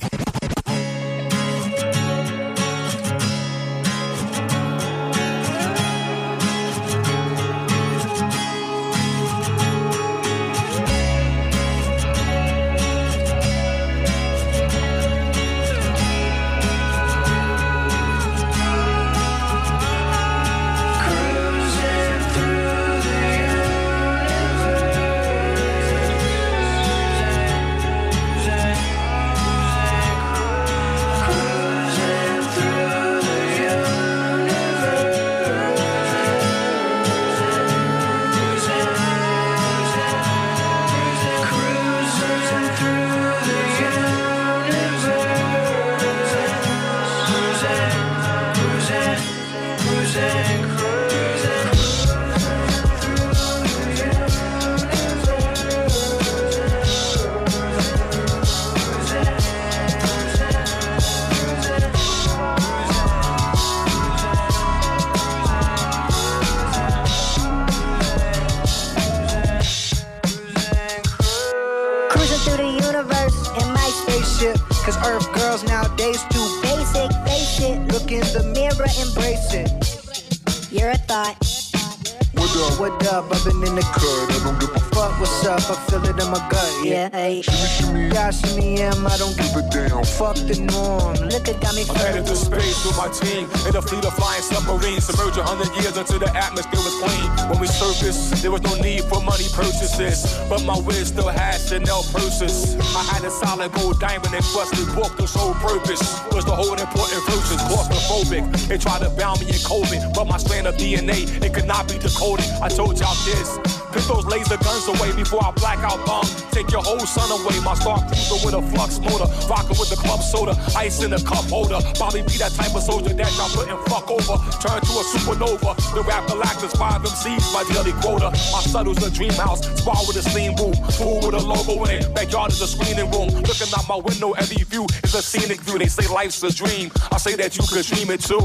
Yeah, 88.53 88.93
am. 88.93 89.07
I 89.07 89.17
don't 89.17 89.35
give 89.37 89.55
a 89.55 89.63
damn. 89.73 90.03
Fuck 90.05 90.37
the 90.45 90.59
norm. 90.61 91.17
Look 91.33 91.49
at 91.49 91.59
got 91.61 91.75
me 91.75 91.83
I'm 91.89 91.95
headed 91.95 92.25
to 92.27 92.35
space 92.35 92.85
with 92.85 92.97
my 92.97 93.09
team 93.09 93.49
in 93.67 93.75
a 93.75 93.81
fleet 93.81 94.05
of 94.05 94.13
flying 94.13 94.41
submarines. 94.41 95.05
Submerge 95.05 95.37
a 95.37 95.43
hundred 95.43 95.73
years 95.81 95.97
until 95.97 96.19
the 96.19 96.29
atmosphere 96.35 96.81
was 96.81 96.95
clean. 97.01 97.27
When 97.49 97.59
we 97.59 97.67
surfaced, 97.67 98.41
there 98.41 98.51
was 98.51 98.61
no 98.61 98.75
need 98.75 99.03
for 99.05 99.21
money 99.21 99.49
purchases. 99.53 100.25
But 100.49 100.63
my 100.63 100.77
whiz 100.77 101.09
still 101.09 101.29
had 101.29 101.57
Chanel 101.57 102.03
purses. 102.13 102.75
I 102.95 103.03
had 103.09 103.23
a 103.25 103.31
solid 103.31 103.71
gold 103.73 103.99
diamond 103.99 104.33
and 104.33 104.45
busted 104.53 104.87
book. 104.93 105.17
The 105.17 105.27
sole 105.27 105.53
purpose 105.55 106.03
was 106.31 106.45
to 106.45 106.51
hold 106.51 106.79
important 106.79 107.21
verses. 107.25 107.59
Claustrophobic. 107.65 108.43
They 108.67 108.77
tried 108.77 109.01
to 109.01 109.09
bound 109.09 109.41
me 109.41 109.47
in 109.47 109.61
COVID, 109.65 110.13
but 110.13 110.25
my 110.25 110.37
strand 110.37 110.67
of 110.67 110.75
DNA 110.75 111.25
it 111.43 111.53
could 111.53 111.65
not 111.65 111.87
be 111.87 111.97
decoded. 111.97 112.45
I 112.61 112.69
told 112.69 112.99
y'all 112.99 113.15
this. 113.25 113.74
Put 113.95 114.11
those 114.11 114.25
laser 114.25 114.57
guns 114.57 114.85
away 114.91 115.15
before 115.15 115.39
I 115.39 115.51
black 115.51 115.79
out 115.79 116.05
bomb. 116.05 116.27
Take 116.51 116.69
your 116.69 116.83
whole 116.83 116.99
son 116.99 117.31
away. 117.31 117.63
My 117.63 117.75
star 117.75 118.03
cruiser 118.03 118.43
with 118.43 118.53
a 118.53 118.61
flux 118.75 118.99
motor. 118.99 119.23
Rockin' 119.47 119.79
with 119.79 119.87
the 119.87 119.95
club 119.95 120.19
soda. 120.19 120.51
Ice 120.75 121.01
in 121.01 121.13
a 121.13 121.21
cup 121.23 121.47
holder. 121.47 121.79
Bobby 121.95 122.19
be 122.27 122.35
that 122.43 122.51
type 122.59 122.75
of 122.75 122.83
soldier 122.83 123.15
that 123.15 123.31
y'all 123.39 123.47
couldn't 123.55 123.79
fuck 123.87 124.11
over. 124.11 124.35
Turn 124.59 124.83
to 124.83 124.93
a 124.99 125.03
supernova. 125.15 125.79
The 125.95 126.03
rap 126.03 126.27
Galactus, 126.27 126.75
five 126.75 127.07
MCs, 127.07 127.53
my 127.55 127.63
daily 127.71 127.95
quota. 128.03 128.35
My 128.51 128.59
subtle's 128.67 129.01
a 129.01 129.09
dream 129.09 129.31
house. 129.31 129.63
Spar 129.79 130.03
with 130.05 130.19
a 130.19 130.23
steam 130.27 130.55
boom. 130.55 130.75
Pool 130.99 131.23
with 131.23 131.39
a 131.39 131.39
logo 131.39 131.85
in 131.85 132.03
it. 132.03 132.13
Backyard 132.13 132.51
is 132.51 132.59
a 132.59 132.67
screening 132.67 133.09
room. 133.15 133.31
Looking 133.47 133.71
out 133.79 133.87
my 133.87 133.95
window, 133.95 134.33
every 134.33 134.61
view 134.67 134.87
is 135.05 135.15
a 135.15 135.21
scenic 135.21 135.61
view. 135.61 135.79
They 135.79 135.87
say 135.87 136.11
life's 136.13 136.43
a 136.43 136.51
dream. 136.51 136.91
I 137.13 137.17
say 137.17 137.35
that 137.39 137.55
you 137.55 137.63
could 137.63 137.85
dream 137.87 138.11
it 138.11 138.19
too. 138.19 138.43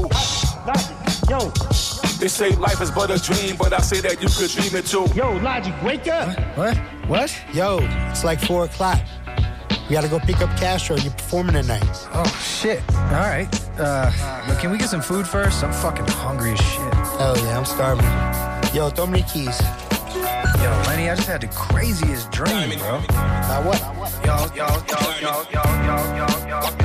Yo. 1.27 1.90
They 2.21 2.27
say 2.27 2.51
life 2.51 2.79
is 2.81 2.91
but 2.91 3.09
a 3.09 3.19
dream, 3.19 3.55
but 3.57 3.73
I 3.73 3.79
say 3.81 3.99
that 4.01 4.21
you 4.21 4.29
could 4.29 4.51
dream 4.51 4.75
it 4.75 4.85
too. 4.85 5.07
Yo, 5.15 5.37
Logic, 5.37 5.73
wake 5.81 6.07
up. 6.07 6.37
What? 6.55 6.77
What? 6.77 7.07
what? 7.07 7.41
Yo, 7.51 7.79
it's 8.11 8.23
like 8.23 8.39
four 8.39 8.65
o'clock. 8.65 9.01
We 9.89 9.93
gotta 9.95 10.07
go 10.07 10.19
pick 10.19 10.39
up 10.39 10.55
Castro. 10.55 10.97
You're 10.97 11.13
performing 11.13 11.55
tonight. 11.55 11.83
Oh 12.13 12.23
shit! 12.39 12.79
All 12.93 13.25
right. 13.25 13.49
Uh, 13.79 14.11
can 14.59 14.69
we 14.69 14.77
get 14.77 14.89
some 14.89 15.01
food 15.01 15.27
first? 15.27 15.63
I'm 15.63 15.73
fucking 15.73 16.05
hungry 16.09 16.51
as 16.51 16.61
shit. 16.61 16.93
Hell 16.93 17.35
yeah, 17.39 17.57
I'm 17.57 17.65
starving. 17.65 18.05
Yo, 18.75 18.91
throw 18.91 19.07
me 19.07 19.21
the 19.21 19.27
keys. 19.27 19.59
Yo, 20.61 20.69
Lenny, 20.85 21.09
I 21.09 21.15
just 21.15 21.27
had 21.27 21.41
the 21.41 21.47
craziest 21.47 22.29
dream, 22.29 22.77
bro. 22.77 22.99
About 22.99 23.65
what? 23.65 23.81
Yo, 24.23 24.45
yo, 24.53 24.67
yo, 24.85 25.09
yo, 25.19 25.43
yo, 25.49 25.65
yo, 25.87 26.47
yo, 26.47 26.71
yo. 26.77 26.80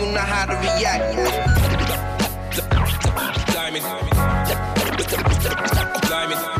You 0.00 0.06
know 0.12 0.20
how 0.20 0.46
to 0.46 0.54
react. 0.54 1.14
Diamond. 3.52 4.10
When 6.40 6.59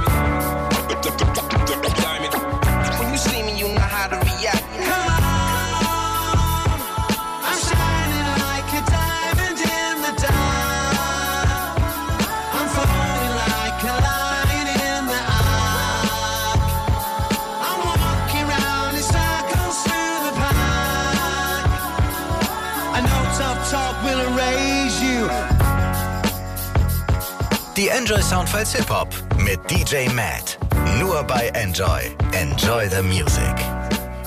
Enjoy 28.11 28.23
Soundfiles 28.25 28.75
Hip 28.75 28.90
Hop 28.90 29.08
mit 29.38 29.61
DJ 29.71 30.13
Matt. 30.13 30.58
Nur 30.98 31.23
bei 31.23 31.46
Enjoy. 31.54 32.11
Enjoy 32.33 32.88
the 32.88 33.02
Music. 33.02 33.54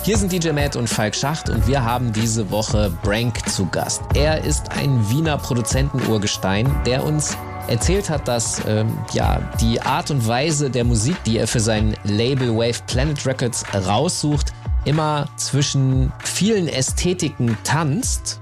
Hier 0.03 0.17
sind 0.17 0.31
DJ 0.31 0.51
Matt 0.51 0.77
und 0.77 0.87
Falk 0.87 1.13
Schacht 1.13 1.49
und 1.49 1.67
wir 1.67 1.83
haben 1.83 2.13
diese 2.13 2.49
Woche 2.49 2.97
Brank 3.03 3.45
zu 3.49 3.65
Gast. 3.65 4.01
Er 4.13 4.41
ist 4.41 4.71
ein 4.71 5.09
Wiener 5.09 5.37
Produzentenurgestein, 5.37 6.73
der 6.85 7.03
uns 7.03 7.35
erzählt 7.67 8.09
hat, 8.09 8.25
dass 8.25 8.61
ähm, 8.65 8.97
ja, 9.11 9.41
die 9.59 9.81
Art 9.81 10.11
und 10.11 10.25
Weise 10.25 10.69
der 10.69 10.85
Musik, 10.85 11.21
die 11.25 11.37
er 11.37 11.47
für 11.49 11.59
sein 11.59 11.97
Label 12.05 12.55
Wave 12.55 12.79
Planet 12.87 13.25
Records 13.25 13.65
raussucht, 13.85 14.53
immer 14.85 15.27
zwischen 15.35 16.13
vielen 16.23 16.69
Ästhetiken 16.69 17.57
tanzt. 17.65 18.39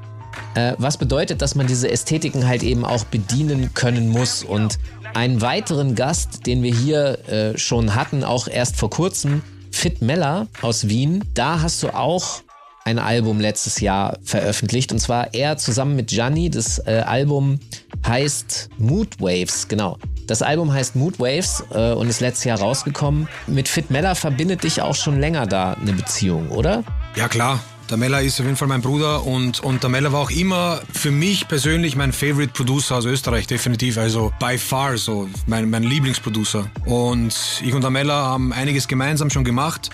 Äh, 0.54 0.76
was 0.78 0.98
bedeutet, 0.98 1.42
dass 1.42 1.56
man 1.56 1.66
diese 1.66 1.90
Ästhetiken 1.90 2.46
halt 2.46 2.62
eben 2.62 2.86
auch 2.86 3.06
bedienen 3.06 3.74
können 3.74 4.10
muss. 4.10 4.44
Und 4.44 4.78
einen 5.14 5.42
weiteren 5.42 5.96
Gast, 5.96 6.46
den 6.46 6.64
wir 6.64 6.74
hier 6.74 7.30
äh, 7.30 7.58
schon 7.58 7.96
hatten, 7.96 8.24
auch 8.24 8.48
erst 8.48 8.76
vor 8.76 8.90
kurzem, 8.90 9.42
Fit 9.72 10.02
Meller 10.02 10.48
aus 10.62 10.90
Wien, 10.90 11.24
da 11.34 11.62
hast 11.62 11.82
du 11.84 11.90
auch 11.90 12.42
ein 12.84 13.00
Album 13.00 13.40
letztes 13.40 13.80
Jahr 13.80 14.18
veröffentlicht 14.24 14.92
und 14.92 15.00
zwar 15.00 15.34
er 15.34 15.58
zusammen 15.58 15.96
mit 15.96 16.08
Gianni. 16.08 16.50
Das 16.50 16.80
äh, 16.80 17.04
Album 17.06 17.60
heißt 18.06 18.70
Mood 18.78 19.20
Waves, 19.20 19.68
genau. 19.68 19.98
Das 20.28 20.42
Album 20.42 20.72
heißt 20.72 20.96
Mood 20.96 21.20
Waves 21.20 21.64
äh, 21.74 21.92
und 21.92 22.08
ist 22.08 22.22
letztes 22.22 22.46
Jahr 22.46 22.60
rausgekommen. 22.60 23.28
Mit 23.48 23.68
Fit 23.68 23.92
Meller 23.92 24.16
verbindet 24.16 24.64
dich 24.64 24.82
auch 24.82 24.96
schon 24.96 25.20
länger 25.20 25.46
da 25.46 25.74
eine 25.74 25.94
Beziehung, 25.94 26.50
oder? 26.50 26.84
Ja, 27.16 27.28
klar. 27.28 27.60
Der 27.92 27.98
Meller 27.98 28.22
ist 28.22 28.40
auf 28.40 28.46
jeden 28.46 28.56
Fall 28.56 28.70
mein 28.70 28.82
Bruder 28.82 29.26
und, 29.26 29.60
und 29.60 29.84
der 29.84 29.90
Meller 29.90 30.14
war 30.14 30.22
auch 30.22 30.32
immer 30.32 30.80
für 30.94 31.12
mich 31.12 31.50
persönlich 31.50 31.98
mein 31.98 32.14
Favorite 32.14 32.54
Producer 32.54 32.96
aus 32.96 33.04
Österreich, 33.04 33.48
definitiv. 33.48 33.98
Also 33.98 34.32
by 34.40 34.58
far 34.58 34.98
so, 34.98 35.28
mein, 35.46 35.70
mein 35.70 35.84
Lieblingsproducer. 35.84 36.72
Und 36.86 37.36
ich 37.62 37.74
und 37.74 37.82
der 37.82 37.90
Meller 37.90 38.14
haben 38.14 38.54
einiges 38.54 38.88
gemeinsam 38.88 39.30
schon 39.30 39.44
gemacht, 39.44 39.90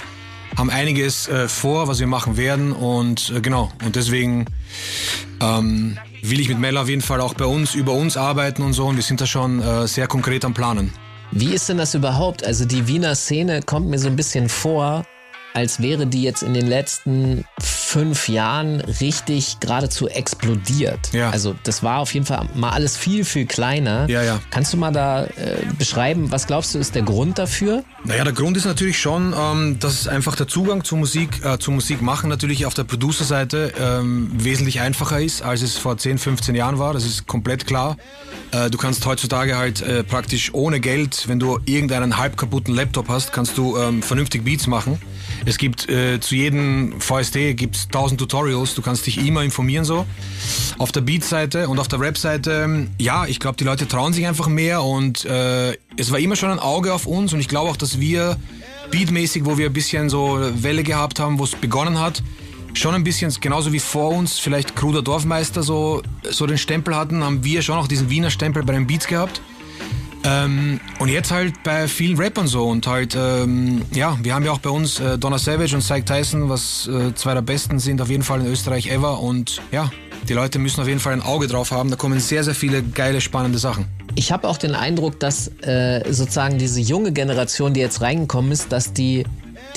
haben 0.55 0.69
einiges 0.69 1.27
äh, 1.27 1.47
vor, 1.47 1.87
was 1.87 1.99
wir 1.99 2.05
machen 2.05 2.37
werden 2.37 2.71
und 2.71 3.33
äh, 3.35 3.41
genau. 3.41 3.71
Und 3.83 3.95
deswegen 3.95 4.45
ähm, 5.41 5.97
will 6.21 6.39
ich 6.39 6.49
mit 6.49 6.59
Meller 6.59 6.83
auf 6.83 6.89
jeden 6.89 7.01
Fall 7.01 7.19
auch 7.19 7.33
bei 7.33 7.45
uns, 7.45 7.73
über 7.73 7.93
uns 7.93 8.15
arbeiten 8.15 8.61
und 8.61 8.73
so 8.73 8.85
und 8.85 8.97
wir 8.97 9.03
sind 9.03 9.21
da 9.21 9.25
schon 9.25 9.59
äh, 9.59 9.87
sehr 9.87 10.05
konkret 10.05 10.45
am 10.45 10.53
Planen. 10.53 10.93
Wie 11.31 11.51
ist 11.51 11.67
denn 11.67 11.79
das 11.79 11.95
überhaupt? 11.95 12.45
Also 12.45 12.63
die 12.63 12.87
Wiener 12.87 13.15
Szene 13.15 13.61
kommt 13.63 13.89
mir 13.89 13.97
so 13.97 14.07
ein 14.07 14.15
bisschen 14.15 14.49
vor, 14.49 15.03
als 15.55 15.81
wäre 15.81 16.05
die 16.05 16.21
jetzt 16.21 16.43
in 16.43 16.53
den 16.53 16.67
letzten 16.67 17.43
fünf 17.87 18.27
Jahren 18.27 18.81
richtig 18.81 19.61
geradezu 19.61 20.09
explodiert. 20.09 21.13
Ja. 21.13 21.29
Also 21.29 21.55
das 21.63 21.83
war 21.83 21.99
auf 21.99 22.13
jeden 22.13 22.25
Fall 22.25 22.49
mal 22.53 22.71
alles 22.71 22.97
viel, 22.97 23.23
viel 23.23 23.45
kleiner. 23.45 24.09
Ja, 24.09 24.23
ja. 24.23 24.41
Kannst 24.51 24.73
du 24.73 24.77
mal 24.77 24.91
da 24.91 25.23
äh, 25.23 25.29
beschreiben, 25.79 26.29
was 26.29 26.47
glaubst 26.47 26.75
du 26.75 26.79
ist 26.79 26.95
der 26.95 27.03
Grund 27.03 27.39
dafür? 27.39 27.85
Naja, 28.03 28.25
der 28.25 28.33
Grund 28.33 28.57
ist 28.57 28.65
natürlich 28.65 28.99
schon, 28.99 29.33
ähm, 29.39 29.79
dass 29.79 30.05
einfach 30.09 30.35
der 30.35 30.49
Zugang 30.49 30.83
zur 30.83 30.97
Musik, 30.97 31.45
äh, 31.45 31.59
zur 31.59 31.75
Musik 31.75 32.01
machen 32.01 32.29
natürlich 32.29 32.65
auf 32.65 32.73
der 32.73 32.83
Producer-Seite 32.83 33.71
ähm, 33.79 34.31
wesentlich 34.33 34.81
einfacher 34.81 35.21
ist, 35.21 35.41
als 35.41 35.61
es 35.61 35.77
vor 35.77 35.97
10, 35.97 36.17
15 36.17 36.55
Jahren 36.55 36.79
war. 36.79 36.91
Das 36.91 37.05
ist 37.05 37.25
komplett 37.25 37.65
klar. 37.65 37.95
Äh, 38.51 38.69
du 38.69 38.77
kannst 38.77 39.05
heutzutage 39.05 39.57
halt 39.57 39.81
äh, 39.81 40.03
praktisch 40.03 40.53
ohne 40.53 40.81
Geld, 40.81 41.29
wenn 41.29 41.39
du 41.39 41.59
irgendeinen 41.63 42.17
halb 42.17 42.35
kaputten 42.35 42.75
Laptop 42.75 43.07
hast, 43.07 43.31
kannst 43.31 43.57
du 43.57 43.77
ähm, 43.77 44.03
vernünftig 44.03 44.43
Beats 44.43 44.67
machen. 44.67 44.99
Es 45.45 45.57
gibt 45.57 45.89
äh, 45.89 46.19
zu 46.19 46.35
jedem 46.35 46.99
VST 46.99 47.55
gibt's 47.55 47.87
tausend 47.87 48.19
Tutorials, 48.19 48.75
du 48.75 48.81
kannst 48.81 49.05
dich 49.05 49.25
immer 49.25 49.43
informieren 49.43 49.85
so. 49.85 50.05
Auf 50.77 50.91
der 50.91 51.01
Beat-Seite 51.01 51.69
und 51.69 51.79
auf 51.79 51.87
der 51.87 51.99
Rap-Seite, 51.99 52.87
ja, 52.99 53.25
ich 53.25 53.39
glaube, 53.39 53.57
die 53.57 53.63
Leute 53.63 53.87
trauen 53.87 54.13
sich 54.13 54.27
einfach 54.27 54.47
mehr 54.47 54.83
und 54.83 55.25
äh, 55.25 55.73
es 55.97 56.11
war 56.11 56.19
immer 56.19 56.35
schon 56.35 56.51
ein 56.51 56.59
Auge 56.59 56.93
auf 56.93 57.05
uns 57.05 57.33
und 57.33 57.39
ich 57.39 57.47
glaube 57.47 57.69
auch, 57.69 57.77
dass 57.77 57.99
wir 57.99 58.37
beatmäßig, 58.91 59.45
wo 59.45 59.57
wir 59.57 59.67
ein 59.67 59.73
bisschen 59.73 60.09
so 60.09 60.39
Welle 60.39 60.83
gehabt 60.83 61.19
haben, 61.19 61.39
wo 61.39 61.43
es 61.43 61.55
begonnen 61.55 61.99
hat, 61.99 62.23
schon 62.73 62.93
ein 62.93 63.03
bisschen, 63.03 63.33
genauso 63.41 63.73
wie 63.73 63.79
vor 63.79 64.11
uns 64.11 64.39
vielleicht 64.39 64.75
Kruder 64.75 65.01
Dorfmeister 65.01 65.63
so, 65.63 66.01
so 66.29 66.45
den 66.45 66.57
Stempel 66.57 66.95
hatten, 66.95 67.23
haben 67.23 67.43
wir 67.43 67.61
schon 67.61 67.77
auch 67.77 67.87
diesen 67.87 68.09
Wiener 68.09 68.29
Stempel 68.29 68.63
bei 68.63 68.73
den 68.73 68.87
Beats 68.87 69.07
gehabt. 69.07 69.41
Ähm, 70.27 70.81
und 70.99 71.07
jetzt 71.07 71.31
halt 71.31 71.63
bei 71.63 71.87
vielen 71.87 72.17
Rappern 72.17 72.47
so. 72.47 72.67
Und 72.67 72.85
halt, 72.85 73.15
ähm, 73.17 73.83
ja, 73.93 74.17
wir 74.21 74.35
haben 74.35 74.43
ja 74.43 74.51
auch 74.51 74.59
bei 74.59 74.69
uns 74.69 74.99
äh, 74.99 75.17
Donna 75.17 75.37
Savage 75.37 75.73
und 75.73 75.81
Syke 75.81 76.03
Tyson, 76.03 76.49
was 76.49 76.87
äh, 76.87 77.15
zwei 77.15 77.33
der 77.33 77.41
besten 77.41 77.79
sind 77.79 78.01
auf 78.01 78.09
jeden 78.09 78.23
Fall 78.23 78.41
in 78.41 78.47
Österreich 78.47 78.91
ever. 78.91 79.21
Und 79.21 79.61
ja, 79.71 79.89
die 80.27 80.33
Leute 80.33 80.59
müssen 80.59 80.81
auf 80.81 80.87
jeden 80.87 80.99
Fall 80.99 81.13
ein 81.13 81.21
Auge 81.21 81.47
drauf 81.47 81.71
haben, 81.71 81.89
da 81.89 81.95
kommen 81.95 82.19
sehr, 82.19 82.43
sehr 82.43 82.55
viele 82.55 82.83
geile, 82.83 83.21
spannende 83.21 83.57
Sachen. 83.57 83.85
Ich 84.15 84.31
habe 84.31 84.47
auch 84.47 84.57
den 84.57 84.75
Eindruck, 84.75 85.19
dass 85.19 85.49
äh, 85.61 86.03
sozusagen 86.11 86.57
diese 86.57 86.81
junge 86.81 87.13
Generation, 87.13 87.73
die 87.73 87.79
jetzt 87.79 88.01
reingekommen 88.01 88.51
ist, 88.51 88.71
dass 88.71 88.91
die 88.91 89.25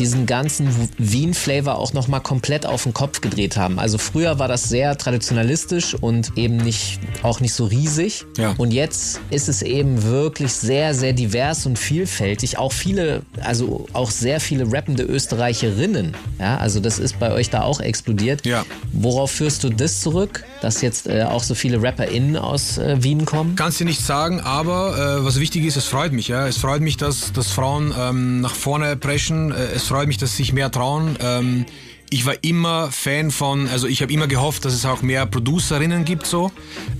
diesen 0.01 0.27
ganzen 0.27 0.69
Wien-Flavor 0.99 1.79
auch 1.79 1.93
nochmal 1.93 2.21
komplett 2.23 2.65
auf 2.65 2.85
den 2.85 2.95
Kopf 2.95 3.21
gedreht 3.21 3.57
haben. 3.57 3.79
Also 3.79 3.99
früher 3.99 4.39
war 4.39 4.49
das 4.49 4.65
sehr 4.65 4.97
traditionalistisch 4.97 5.95
und 5.95 6.37
eben 6.37 6.57
nicht, 6.57 6.99
auch 7.23 7.41
nicht 7.41 7.53
so 7.53 7.67
riesig. 7.67 8.25
Ja. 8.39 8.55
Und 8.57 8.73
jetzt 8.73 9.21
ist 9.31 9.49
es 9.49 9.61
eben 9.63 10.03
wirklich 10.03 10.53
sehr, 10.53 10.95
sehr 10.95 11.13
divers 11.13 11.67
und 11.67 11.79
vielfältig. 11.79 12.59
Auch 12.59 12.73
viele, 12.73 13.23
also 13.43 13.87
auch 13.93 14.11
sehr 14.11 14.41
viele 14.41 14.73
rappende 14.73 15.03
Österreicherinnen. 15.03 16.15
Ja, 16.39 16.57
also 16.57 16.81
das 16.81 16.99
ist 16.99 17.21
bei 17.21 17.33
euch 17.33 17.51
da 17.51 17.63
auch 17.63 17.81
explodiert. 17.81 18.47
Ja. 18.47 18.65
Worauf 18.93 19.31
führst 19.31 19.63
du 19.65 19.69
das 19.69 20.01
zurück, 20.01 20.45
dass 20.63 20.81
jetzt 20.81 21.07
äh, 21.07 21.25
auch 21.25 21.43
so 21.43 21.55
viele 21.55 21.83
RapperInnen 21.83 22.37
aus 22.37 22.79
äh, 22.79 23.03
Wien 23.03 23.27
kommen? 23.27 23.55
Kannst 23.55 23.81
du 23.81 23.85
nicht 23.85 24.01
sagen, 24.01 24.41
aber 24.41 25.19
äh, 25.21 25.25
was 25.25 25.39
wichtig 25.39 25.65
ist, 25.67 25.77
es 25.77 25.85
freut 25.85 26.13
mich. 26.13 26.29
Ja? 26.29 26.47
Es 26.47 26.57
freut 26.57 26.81
mich, 26.81 26.97
dass, 26.97 27.33
dass 27.33 27.49
Frauen 27.49 27.95
ähm, 27.99 28.41
nach 28.41 28.55
vorne 28.55 28.97
preschen. 28.97 29.53
Äh, 29.53 29.75
es 29.75 29.90
freut 29.91 30.07
mich, 30.07 30.19
dass 30.19 30.37
sich 30.37 30.53
mehr 30.53 30.71
trauen. 30.71 31.19
Ähm, 31.21 31.67
ich 32.11 32.25
war 32.25 32.35
immer 32.43 32.93
Fan 32.93 33.33
von, 33.33 33.69
also 33.69 33.89
ich 33.89 34.03
habe 34.03 34.13
immer 34.13 34.29
gehofft, 34.29 34.65
dass 34.65 34.73
es 34.73 34.87
auch 34.87 35.03
mehr 35.03 35.27
Producerinnen 35.27 36.05
gibt 36.05 36.27
so. 36.27 36.53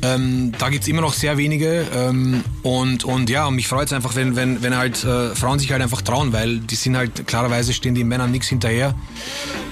Ähm, 0.03 0.51
da 0.59 0.71
gibt's 0.71 0.89
immer 0.89 1.01
noch 1.01 1.13
sehr 1.13 1.37
wenige. 1.37 1.87
Ähm, 1.95 2.43
und, 2.65 3.05
und 3.05 3.31
ja, 3.31 3.47
und 3.47 3.55
mich 3.55 3.69
freut 3.69 3.87
es 3.87 3.93
einfach, 3.93 4.17
wenn, 4.17 4.35
wenn, 4.35 4.61
wenn 4.65 4.77
halt 4.77 5.05
äh, 5.05 5.37
Frauen 5.37 5.61
sich 5.61 5.71
halt 5.71 5.83
einfach 5.83 6.03
trauen, 6.03 6.33
weil 6.33 6.59
die 6.59 6.75
sind 6.75 6.97
halt, 6.97 7.29
klarerweise 7.29 7.73
stehen 7.73 7.95
die 7.95 8.03
Männern 8.03 8.33
nichts 8.33 8.49
hinterher. 8.49 8.97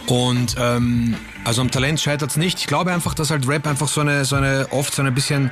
Und 0.07 0.55
ähm, 0.57 1.17
also 1.43 1.61
am 1.61 1.73
Talent 1.73 2.01
scheitert's 2.01 2.37
nicht. 2.37 2.61
Ich 2.61 2.67
glaube 2.69 2.93
einfach, 2.93 3.15
dass 3.15 3.33
halt 3.33 3.49
Rap 3.49 3.67
einfach 3.67 3.89
so 3.89 4.01
eine, 4.01 4.25
so 4.25 4.37
eine 4.37 4.69
oft 4.71 4.95
so 4.95 5.03
ein 5.03 5.13
bisschen 5.13 5.51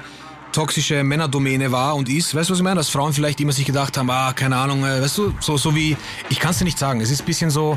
toxische 0.56 1.04
Männerdomäne 1.04 1.70
war 1.70 1.94
und 1.96 2.08
ist. 2.08 2.34
Weißt 2.34 2.48
du, 2.48 2.52
was 2.54 2.58
ich 2.60 2.64
meine? 2.64 2.76
Dass 2.76 2.88
Frauen 2.88 3.12
vielleicht 3.12 3.40
immer 3.40 3.52
sich 3.52 3.66
gedacht 3.66 3.98
haben, 3.98 4.08
ah, 4.10 4.32
keine 4.32 4.56
Ahnung, 4.56 4.84
äh, 4.84 5.02
weißt 5.02 5.18
du, 5.18 5.34
so, 5.40 5.56
so 5.58 5.74
wie, 5.74 5.96
ich 6.30 6.40
kann 6.40 6.52
es 6.52 6.58
dir 6.58 6.64
nicht 6.64 6.78
sagen. 6.78 7.00
Es 7.02 7.10
ist 7.10 7.20
ein 7.20 7.26
bisschen 7.26 7.50
so, 7.50 7.76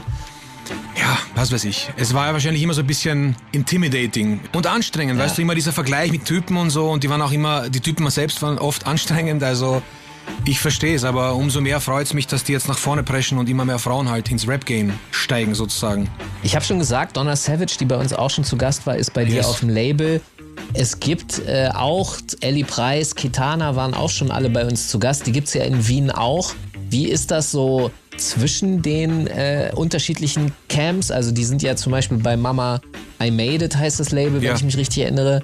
ja, 0.97 1.17
was 1.36 1.51
weiß 1.51 1.65
ich. 1.65 1.89
Es 1.97 2.13
war 2.13 2.27
ja 2.27 2.34
wahrscheinlich 2.34 2.63
immer 2.63 2.73
so 2.73 2.80
ein 2.82 2.88
bisschen 2.88 3.36
intimidating 3.51 4.39
und 4.53 4.65
anstrengend, 4.65 5.17
Ja. 5.19 5.25
weißt 5.25 5.38
du, 5.38 5.41
immer 5.41 5.55
dieser 5.55 5.73
Vergleich 5.73 6.11
mit 6.11 6.23
Typen 6.23 6.55
und 6.57 6.69
so 6.69 6.89
und 6.89 7.03
die 7.03 7.09
waren 7.09 7.21
auch 7.21 7.32
immer, 7.34 7.69
die 7.69 7.82
Typen 7.82 8.09
selbst 8.09 8.41
waren 8.41 8.57
oft 8.57 8.88
anstrengend, 8.88 9.43
also 9.43 9.82
ich 10.45 10.59
verstehe 10.59 10.95
es, 10.95 11.03
aber 11.03 11.34
umso 11.36 11.59
mehr 11.59 11.82
freut 11.82 12.05
es 12.05 12.13
mich, 12.13 12.27
dass 12.27 12.43
die 12.45 12.53
jetzt 12.53 12.67
nach 12.69 12.77
vorne 12.77 13.03
preschen 13.03 13.38
und 13.39 13.49
immer 13.49 13.65
mehr 13.65 13.80
Frauen 13.80 14.09
halt 14.09 14.30
ins 14.32 14.47
Rap-Game 14.47 14.93
steigen 15.11 15.53
sozusagen. 15.55 16.07
Ich 16.43 16.55
habe 16.55 16.63
schon 16.63 16.77
gesagt, 16.80 17.17
Donna 17.17 17.36
Savage, 17.36 17.75
die 17.80 17.86
bei 17.86 17.97
uns 17.97 18.13
auch 18.13 18.30
schon 18.30 18.43
zu 18.45 18.55
Gast 18.55 18.86
war, 18.86 18.95
ist 18.95 19.13
bei 19.13 19.25
dir 19.25 19.36
Yes. 19.38 19.47
auf 19.47 19.59
dem 19.59 19.69
Label. 19.69 20.21
Es 20.74 20.99
gibt 20.99 21.39
äh, 21.47 21.70
auch 21.74 22.16
Ellie 22.41 22.64
Preis, 22.66 23.16
Kitana 23.16 23.76
waren 23.76 23.93
auch 23.93 24.10
schon 24.10 24.32
alle 24.32 24.49
bei 24.49 24.66
uns 24.66 24.88
zu 24.88 24.99
Gast. 24.99 25.26
Die 25.28 25.32
gibt's 25.32 25.53
ja 25.53 25.64
in 25.64 25.88
Wien 25.88 26.12
auch. 26.12 26.53
Wie 26.89 27.07
ist 27.07 27.32
das 27.32 27.51
so 27.51 27.91
zwischen 28.18 28.82
den 28.82 29.28
äh, 29.28 29.72
unterschiedlichen 29.76 30.51
Camps? 30.68 31.12
Also 31.12 31.32
die 31.32 31.43
sind 31.43 31.62
ja 31.62 31.76
zum 31.76 31.91
Beispiel 31.91 32.18
bei 32.18 32.36
Mama 32.38 32.82
I 33.22 33.32
Made 33.32 33.66
It 33.66 33.76
heißt 33.76 33.99
das 33.99 34.12
Label, 34.12 34.36
wenn 34.36 34.43
Ja. 34.43 34.55
ich 34.55 34.64
mich 34.64 34.78
richtig 34.78 35.03
erinnere. 35.03 35.41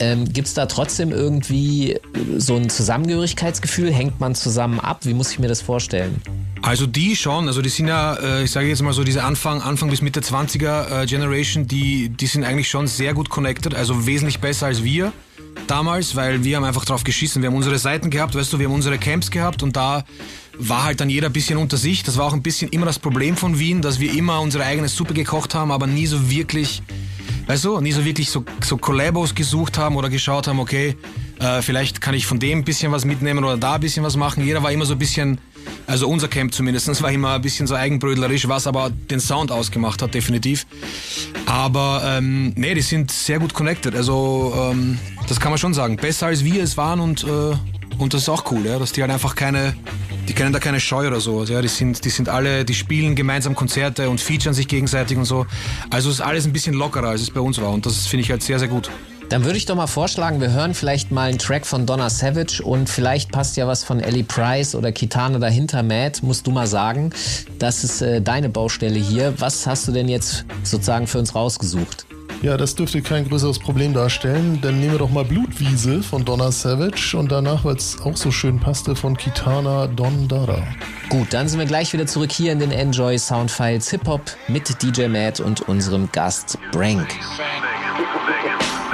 Ähm, 0.00 0.32
Gibt 0.32 0.48
es 0.48 0.54
da 0.54 0.66
trotzdem 0.66 1.12
irgendwie 1.12 1.98
so 2.36 2.56
ein 2.56 2.68
Zusammengehörigkeitsgefühl? 2.68 3.92
Hängt 3.92 4.20
man 4.20 4.34
zusammen 4.34 4.80
ab? 4.80 5.00
Wie 5.02 5.14
muss 5.14 5.30
ich 5.30 5.38
mir 5.38 5.48
das 5.48 5.60
vorstellen? 5.60 6.20
Also 6.62 6.86
die 6.86 7.14
schon, 7.14 7.46
also 7.46 7.60
die 7.60 7.68
sind 7.68 7.88
ja, 7.88 8.14
äh, 8.14 8.44
ich 8.44 8.50
sage 8.50 8.68
jetzt 8.68 8.82
mal 8.82 8.94
so 8.94 9.04
diese 9.04 9.22
Anfang, 9.22 9.60
Anfang 9.60 9.90
bis 9.90 10.00
Mitte 10.00 10.20
20er 10.20 11.02
äh, 11.02 11.06
Generation, 11.06 11.68
die, 11.68 12.08
die 12.08 12.26
sind 12.26 12.42
eigentlich 12.44 12.68
schon 12.68 12.86
sehr 12.86 13.12
gut 13.12 13.28
connected, 13.28 13.74
also 13.74 14.06
wesentlich 14.06 14.40
besser 14.40 14.66
als 14.66 14.82
wir 14.82 15.12
damals, 15.66 16.16
weil 16.16 16.42
wir 16.42 16.56
haben 16.56 16.64
einfach 16.64 16.84
drauf 16.84 17.04
geschissen. 17.04 17.42
Wir 17.42 17.50
haben 17.50 17.56
unsere 17.56 17.78
Seiten 17.78 18.10
gehabt, 18.10 18.34
weißt 18.34 18.52
du, 18.52 18.58
wir 18.58 18.66
haben 18.66 18.74
unsere 18.74 18.98
Camps 18.98 19.30
gehabt 19.30 19.62
und 19.62 19.76
da 19.76 20.04
war 20.58 20.84
halt 20.84 21.00
dann 21.00 21.10
jeder 21.10 21.28
ein 21.28 21.32
bisschen 21.32 21.58
unter 21.58 21.76
sich. 21.76 22.02
Das 22.02 22.16
war 22.16 22.26
auch 22.26 22.32
ein 22.32 22.42
bisschen 22.42 22.70
immer 22.70 22.86
das 22.86 22.98
Problem 22.98 23.36
von 23.36 23.58
Wien, 23.58 23.82
dass 23.82 24.00
wir 24.00 24.14
immer 24.14 24.40
unsere 24.40 24.64
eigene 24.64 24.88
Suppe 24.88 25.14
gekocht 25.14 25.54
haben, 25.54 25.70
aber 25.70 25.86
nie 25.86 26.06
so 26.06 26.30
wirklich, 26.30 26.82
weißt 27.46 27.64
du, 27.64 27.80
nie 27.80 27.92
so 27.92 28.04
wirklich 28.04 28.30
so, 28.30 28.44
so 28.62 28.76
Collabos 28.76 29.34
gesucht 29.34 29.78
haben 29.78 29.96
oder 29.96 30.08
geschaut 30.08 30.46
haben, 30.46 30.58
okay, 30.58 30.96
äh, 31.40 31.62
vielleicht 31.62 32.00
kann 32.00 32.14
ich 32.14 32.26
von 32.26 32.38
dem 32.38 32.60
ein 32.60 32.64
bisschen 32.64 32.92
was 32.92 33.04
mitnehmen 33.04 33.44
oder 33.44 33.56
da 33.56 33.74
ein 33.74 33.80
bisschen 33.80 34.04
was 34.04 34.16
machen. 34.16 34.44
Jeder 34.44 34.62
war 34.62 34.72
immer 34.72 34.86
so 34.86 34.94
ein 34.94 34.98
bisschen, 34.98 35.38
also 35.86 36.08
unser 36.08 36.28
Camp 36.28 36.54
zumindest, 36.54 37.02
war 37.02 37.10
immer 37.10 37.34
ein 37.34 37.42
bisschen 37.42 37.66
so 37.66 37.74
eigenbrödlerisch, 37.74 38.48
was 38.48 38.66
aber 38.66 38.90
den 38.90 39.20
Sound 39.20 39.50
ausgemacht 39.50 40.00
hat, 40.02 40.14
definitiv. 40.14 40.66
Aber 41.46 42.02
ähm, 42.04 42.52
nee, 42.56 42.74
die 42.74 42.82
sind 42.82 43.10
sehr 43.10 43.38
gut 43.38 43.52
connected. 43.52 43.94
Also 43.94 44.54
ähm, 44.72 44.98
das 45.28 45.40
kann 45.40 45.50
man 45.50 45.58
schon 45.58 45.74
sagen. 45.74 45.96
Besser 45.96 46.26
als 46.26 46.44
wir 46.44 46.62
es 46.62 46.76
waren 46.76 47.00
und, 47.00 47.24
äh, 47.24 47.56
und 47.98 48.14
das 48.14 48.22
ist 48.22 48.28
auch 48.28 48.50
cool, 48.50 48.64
ja, 48.66 48.78
dass 48.78 48.92
die 48.92 49.02
halt 49.02 49.10
einfach 49.10 49.34
keine, 49.34 49.74
die 50.28 50.32
kennen 50.32 50.52
da 50.52 50.58
keine 50.58 50.80
Scheu 50.80 51.06
oder 51.06 51.20
so. 51.20 51.44
Ja, 51.44 51.60
die 51.60 51.68
sind, 51.68 52.04
die 52.04 52.10
sind 52.10 52.28
alle, 52.28 52.64
die 52.64 52.74
spielen 52.74 53.14
gemeinsam 53.14 53.54
Konzerte 53.54 54.08
und 54.08 54.20
featuren 54.20 54.54
sich 54.54 54.68
gegenseitig 54.68 55.16
und 55.16 55.24
so. 55.24 55.46
Also 55.90 56.10
ist 56.10 56.20
alles 56.20 56.46
ein 56.46 56.52
bisschen 56.52 56.74
lockerer, 56.74 57.08
als 57.08 57.22
es 57.22 57.30
bei 57.30 57.40
uns 57.40 57.60
war 57.60 57.70
und 57.70 57.86
das 57.86 58.06
finde 58.06 58.22
ich 58.22 58.30
halt 58.30 58.42
sehr, 58.42 58.58
sehr 58.58 58.68
gut. 58.68 58.90
Dann 59.30 59.44
würde 59.44 59.56
ich 59.56 59.64
doch 59.64 59.74
mal 59.74 59.86
vorschlagen, 59.86 60.40
wir 60.40 60.52
hören 60.52 60.74
vielleicht 60.74 61.10
mal 61.10 61.28
einen 61.28 61.38
Track 61.38 61.66
von 61.66 61.86
Donna 61.86 62.10
Savage 62.10 62.62
und 62.62 62.88
vielleicht 62.88 63.32
passt 63.32 63.56
ja 63.56 63.66
was 63.66 63.82
von 63.82 64.00
Ellie 64.00 64.22
Price 64.22 64.74
oder 64.74 64.92
Kitana 64.92 65.38
dahinter. 65.38 65.82
Matt, 65.82 66.22
musst 66.22 66.46
du 66.46 66.50
mal 66.50 66.66
sagen. 66.66 67.10
Das 67.58 67.84
ist 67.84 68.02
äh, 68.02 68.20
deine 68.20 68.48
Baustelle 68.50 68.98
hier. 68.98 69.34
Was 69.38 69.66
hast 69.66 69.88
du 69.88 69.92
denn 69.92 70.08
jetzt 70.08 70.44
sozusagen 70.62 71.06
für 71.06 71.18
uns 71.18 71.34
rausgesucht? 71.34 72.06
Ja, 72.44 72.58
das 72.58 72.74
dürfte 72.74 73.00
kein 73.00 73.26
größeres 73.26 73.58
Problem 73.58 73.94
darstellen. 73.94 74.58
Dann 74.60 74.78
nehmen 74.78 74.92
wir 74.92 74.98
doch 74.98 75.08
mal 75.08 75.24
Blutwiese 75.24 76.02
von 76.02 76.26
Donna 76.26 76.52
Savage 76.52 77.16
und 77.16 77.32
danach, 77.32 77.64
weil 77.64 77.76
es 77.76 78.02
auch 78.02 78.18
so 78.18 78.30
schön 78.30 78.60
passte, 78.60 78.94
von 78.94 79.16
Kitana 79.16 79.86
Don 79.86 80.28
Dada. 80.28 80.62
Gut, 81.08 81.28
dann 81.30 81.48
sind 81.48 81.58
wir 81.58 81.64
gleich 81.64 81.94
wieder 81.94 82.06
zurück 82.06 82.30
hier 82.30 82.52
in 82.52 82.58
den 82.58 82.70
Enjoy 82.70 83.18
Soundfiles 83.18 83.88
Hip 83.92 84.06
Hop 84.06 84.20
mit 84.46 84.82
DJ 84.82 85.06
Matt 85.06 85.40
und 85.40 85.62
unserem 85.62 86.12
Gast 86.12 86.58
Brank. 86.70 87.08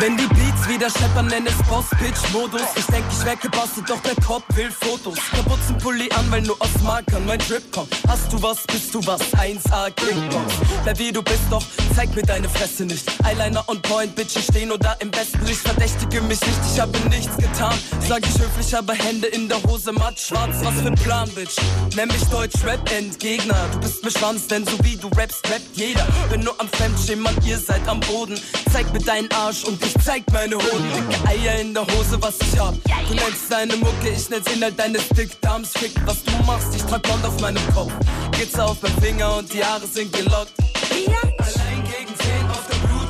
Wenn 0.00 0.16
die 0.16 0.26
Beats 0.28 0.66
wieder 0.66 0.88
scheppern, 0.88 1.26
nenn 1.26 1.46
es 1.46 1.56
Boss-Pitch-Modus. 1.68 2.62
Ich 2.74 2.86
denk, 2.86 3.04
ich 3.10 3.22
wär 3.22 3.36
gebastelt, 3.36 3.90
doch 3.90 4.00
der 4.00 4.14
Kopf 4.24 4.44
will 4.54 4.70
Fotos. 4.70 5.18
Kapuzenpulli 5.30 6.10
an, 6.12 6.30
weil 6.30 6.40
nur 6.40 6.56
aus 6.58 6.70
Markern 6.82 7.26
mein 7.26 7.38
Drip 7.40 7.70
kommt. 7.70 7.94
Hast 8.08 8.32
du 8.32 8.42
was, 8.42 8.64
bist 8.66 8.94
du 8.94 9.06
was? 9.06 9.20
1A 9.34 9.90
Kickbox. 9.90 10.54
Bleib 10.84 10.98
wie 10.98 11.12
du 11.12 11.22
bist, 11.22 11.42
doch 11.50 11.62
zeig 11.94 12.16
mir 12.16 12.22
deine 12.22 12.48
Fresse 12.48 12.86
nicht. 12.86 13.12
Eyeliner 13.26 13.62
on 13.68 13.82
point, 13.82 14.14
Bitches 14.16 14.44
stehen 14.44 14.72
oder 14.72 14.96
im 15.00 15.10
besten 15.10 15.44
Licht. 15.44 15.60
Verdächtige 15.60 16.22
mich 16.22 16.40
nicht, 16.40 16.60
ich 16.72 16.80
habe 16.80 16.98
nichts 17.10 17.36
getan. 17.36 17.74
Sag 18.08 18.26
ich 18.26 18.40
höflich, 18.40 18.74
aber 18.74 18.94
Hände 18.94 19.26
in 19.26 19.50
der 19.50 19.62
Hose, 19.64 19.92
matt 19.92 20.18
schwarz. 20.18 20.56
Was 20.62 20.80
für 20.80 20.86
ein 20.86 20.94
Plan, 20.94 21.28
Bitch? 21.34 21.56
Nenn 21.94 22.08
mich 22.08 22.24
Deutsch-Rap-Endgegner. 22.30 23.68
Du 23.72 23.80
bist 23.80 24.02
mir 24.02 24.10
Schwanz, 24.10 24.46
denn 24.46 24.64
so 24.64 24.82
wie 24.82 24.96
du 24.96 25.08
rappst, 25.08 25.46
rappt 25.50 25.76
jeder. 25.76 26.06
Bin 26.30 26.40
nur 26.40 26.58
am 26.58 26.68
Fremdschämen, 26.70 27.36
ihr 27.44 27.58
seid 27.58 27.86
am 27.86 28.00
Boden. 28.00 28.40
Zeig 28.72 28.90
mir 28.94 29.00
deinen 29.00 29.30
Arsch 29.32 29.64
und 29.64 29.84
ich 29.84 29.89
zeig 30.04 30.24
meine 30.32 30.56
Hoden. 30.56 30.90
Dicke 30.94 31.28
Eier 31.28 31.60
in 31.60 31.74
der 31.74 31.86
Hose, 31.86 32.20
was 32.20 32.36
ich 32.40 32.58
hab. 32.58 32.74
Du 33.08 33.14
nennst 33.14 33.50
deine 33.50 33.76
Mucke, 33.76 34.10
ich 34.10 34.28
nenn's 34.30 34.46
Inhalt 34.52 34.78
deines 34.78 35.08
Dickdarms. 35.08 35.72
Fick, 35.72 35.92
was 36.06 36.22
du 36.24 36.32
machst, 36.46 36.74
ich 36.74 36.82
trag 36.82 37.02
Blond 37.02 37.24
auf 37.24 37.40
meinem 37.40 37.62
Kopf. 37.74 37.92
Geht's 38.32 38.58
auf 38.58 38.78
beim 38.80 38.92
Finger 39.02 39.36
und 39.36 39.52
die 39.52 39.64
Haare 39.64 39.86
sind 39.86 40.12
gelockt. 40.12 40.52
Allein 40.90 41.84
gegen 41.84 42.14
10 42.14 42.50
auf 42.50 42.66
der 42.70 42.86
Blut 42.86 43.08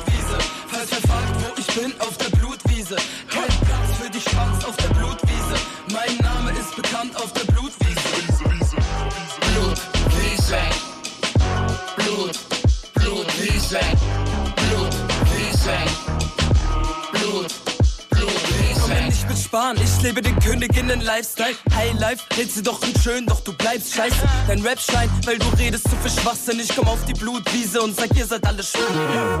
Falls 0.67 0.87
wer 0.89 1.09
fragt, 1.09 1.35
wo 1.41 1.59
ich 1.59 1.67
bin, 1.75 1.93
auf 1.99 2.17
der 2.17 2.37
Blutwiese. 2.37 2.95
Kein 3.29 3.47
Platz 3.47 3.97
für 4.01 4.09
die 4.09 4.21
Schwanz 4.21 4.63
auf 4.65 4.75
der 4.77 4.89
Blutwiese. 4.89 5.55
Mein 5.91 6.17
Name 6.17 6.51
ist 6.51 6.75
bekannt 6.75 7.15
auf 7.15 7.31
der 7.33 7.41
Blutwiese. 7.51 7.51
Blutwiese. 7.51 7.80
Sparen, 19.71 19.77
ich 19.83 20.01
lebe 20.01 20.21
den 20.21 20.37
Königinnen-Lifestyle. 20.39 21.55
High 21.75 21.99
Life, 21.99 22.23
hältst 22.35 22.57
du 22.57 22.61
doch 22.63 22.81
nicht 22.81 23.01
schön, 23.01 23.25
doch 23.25 23.41
du 23.41 23.53
bleibst 23.53 23.93
scheiße. 23.93 24.15
Dein 24.47 24.61
Rap 24.61 24.79
scheint, 24.79 25.11
weil 25.25 25.37
du 25.37 25.47
redest 25.57 25.83
zu 25.89 25.95
viel 26.01 26.21
Schwachsinn. 26.21 26.59
Ich 26.59 26.75
komm 26.75 26.87
auf 26.87 27.03
die 27.05 27.13
Blutwiese 27.13 27.81
und 27.81 27.95
sag, 27.95 28.15
ihr 28.15 28.25
seid 28.25 28.45
alle 28.45 28.63
schwul. 28.63 28.83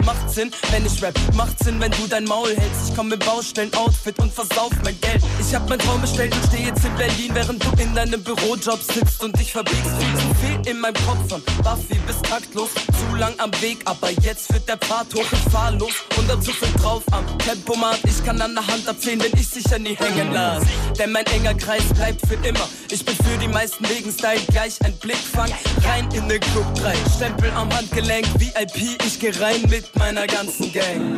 Macht 0.05 0.29
Sinn, 0.29 0.51
wenn 0.71 0.85
ich 0.85 1.01
rap, 1.01 1.17
macht 1.35 1.63
Sinn, 1.63 1.79
wenn 1.79 1.91
du 1.91 2.07
dein 2.09 2.25
Maul 2.25 2.49
hältst. 2.49 2.89
Ich 2.89 2.95
komm 2.95 3.09
mit 3.09 3.25
Baustellen, 3.25 3.73
Outfit 3.73 4.17
und 4.19 4.33
versauf 4.33 4.71
mein 4.83 4.99
Geld. 5.01 5.21
Ich 5.39 5.53
hab 5.53 5.67
mein 5.69 5.79
Traum 5.79 6.01
bestellt 6.01 6.33
und 6.33 6.45
steh 6.47 6.65
jetzt 6.65 6.85
in 6.85 6.95
Berlin, 6.95 7.31
während 7.33 7.63
du 7.63 7.81
in 7.81 7.93
deinem 7.93 8.23
Bürojob 8.23 8.81
sitzt 8.81 9.23
und 9.23 9.37
dich 9.39 9.51
verbiegst. 9.51 9.83
Zu 9.83 10.35
viel 10.45 10.71
in 10.71 10.79
meinem 10.79 10.95
Kopf 11.05 11.29
von 11.29 11.41
Buffy 11.63 11.99
bis 12.07 12.21
taktlos. 12.21 12.69
Zu 12.73 13.15
lang 13.15 13.33
am 13.39 13.51
Weg, 13.61 13.79
aber 13.85 14.11
jetzt 14.21 14.47
führt 14.47 14.67
der 14.67 14.77
Pfad 14.77 15.13
hoch, 15.13 15.25
ich 15.31 15.51
fahr 15.51 15.71
los. 15.71 15.93
Und 16.17 16.29
hab 16.29 16.43
zu 16.43 16.51
viel 16.51 16.71
drauf 16.79 17.03
am 17.11 17.25
Tempomat. 17.39 17.99
Ich 18.03 18.23
kann 18.23 18.41
an 18.41 18.53
der 18.53 18.65
Hand 18.65 18.87
abzählen, 18.87 19.21
wenn 19.21 19.39
ich 19.39 19.47
sicher 19.47 19.79
nie 19.79 19.95
hängen 19.95 20.20
lass. 20.31 20.63
Denn 20.99 21.11
mein 21.11 21.25
enger 21.27 21.53
Kreis 21.53 21.83
bleibt 21.95 22.21
für 22.27 22.35
immer. 22.47 22.67
Ich 22.91 23.03
bin 23.05 23.15
für 23.15 23.37
die 23.39 23.47
meisten 23.47 23.87
wegen 23.89 24.11
Style 24.11 24.41
gleich 24.51 24.77
ein 24.83 24.93
Blickfang. 24.97 25.49
Rein 25.83 26.09
in 26.13 26.27
den 26.27 26.39
Club 26.39 26.65
3, 26.75 26.93
Stempel 27.15 27.51
am 27.51 27.73
Handgelenk, 27.75 28.27
VIP, 28.37 29.01
ich 29.05 29.19
geh 29.19 29.31
rein 29.39 29.61
mit 29.69 29.95
meiner 29.97 30.27
ganzen 30.27 30.71
Gang. 30.71 31.17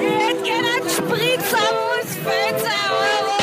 Jetzt 0.00 0.44
geht 0.44 0.54
ein 0.54 0.88
Spritzer, 0.88 1.58
muss 1.58 3.41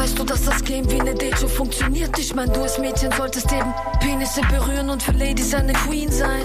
Weißt 0.00 0.18
du, 0.18 0.24
dass 0.24 0.46
das 0.46 0.64
Game 0.64 0.90
wie 0.90 0.98
eine 0.98 1.14
Date 1.14 1.36
funktioniert? 1.36 2.18
Ich 2.18 2.34
mein, 2.34 2.50
du 2.50 2.62
als 2.62 2.78
Mädchen 2.78 3.12
solltest 3.12 3.52
eben 3.52 3.70
Penisse 4.00 4.40
berühren 4.48 4.88
und 4.88 5.02
für 5.02 5.12
Ladies 5.12 5.52
eine 5.52 5.74
Queen 5.74 6.10
sein. 6.10 6.40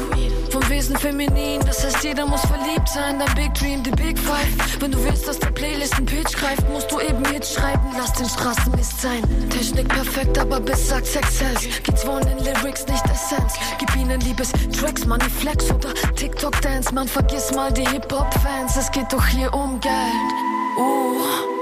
Vom 0.50 0.68
Wesen 0.68 0.98
feminin, 0.98 1.62
das 1.66 1.86
heißt, 1.86 2.04
jeder 2.04 2.26
muss 2.26 2.42
verliebt 2.42 2.90
sein. 2.90 3.18
Dein 3.18 3.34
Big 3.34 3.54
Dream, 3.54 3.82
die 3.82 3.92
Big 3.92 4.20
Five. 4.20 4.82
Wenn 4.82 4.92
du 4.92 5.02
willst, 5.06 5.26
dass 5.30 5.40
der 5.40 5.52
Playlist 5.52 5.96
ein 5.96 6.06
Pitch 6.06 6.36
greift, 6.36 6.70
musst 6.70 6.92
du 6.92 7.00
eben 7.00 7.24
Hits 7.32 7.54
schreiben. 7.54 7.88
Lass 7.98 8.12
den 8.12 8.28
Straßenmist 8.28 9.00
sein. 9.00 9.24
Technik 9.50 9.88
perfekt, 9.88 10.38
aber 10.38 10.60
bis 10.60 10.90
sagt 10.90 11.06
Sex 11.06 11.38
sells. 11.38 11.62
Geht's 11.82 12.06
wohl 12.06 12.20
in 12.28 12.44
Lyrics, 12.44 12.86
nicht 12.88 13.06
Essenz. 13.06 13.54
Gib 13.80 13.96
ihnen 13.96 14.20
Liebes 14.20 14.52
Tracks, 14.78 15.06
Money 15.06 15.30
Flex 15.30 15.72
oder 15.72 15.94
TikTok 16.18 16.60
Dance. 16.60 16.94
Man 16.94 17.08
vergiss 17.08 17.54
mal 17.54 17.72
die 17.72 17.88
Hip-Hop-Fans. 17.88 18.76
Es 18.76 18.92
geht 18.92 19.14
doch 19.14 19.26
hier 19.26 19.54
um 19.54 19.80
Geld. 19.80 19.94
Uh. 20.78 21.55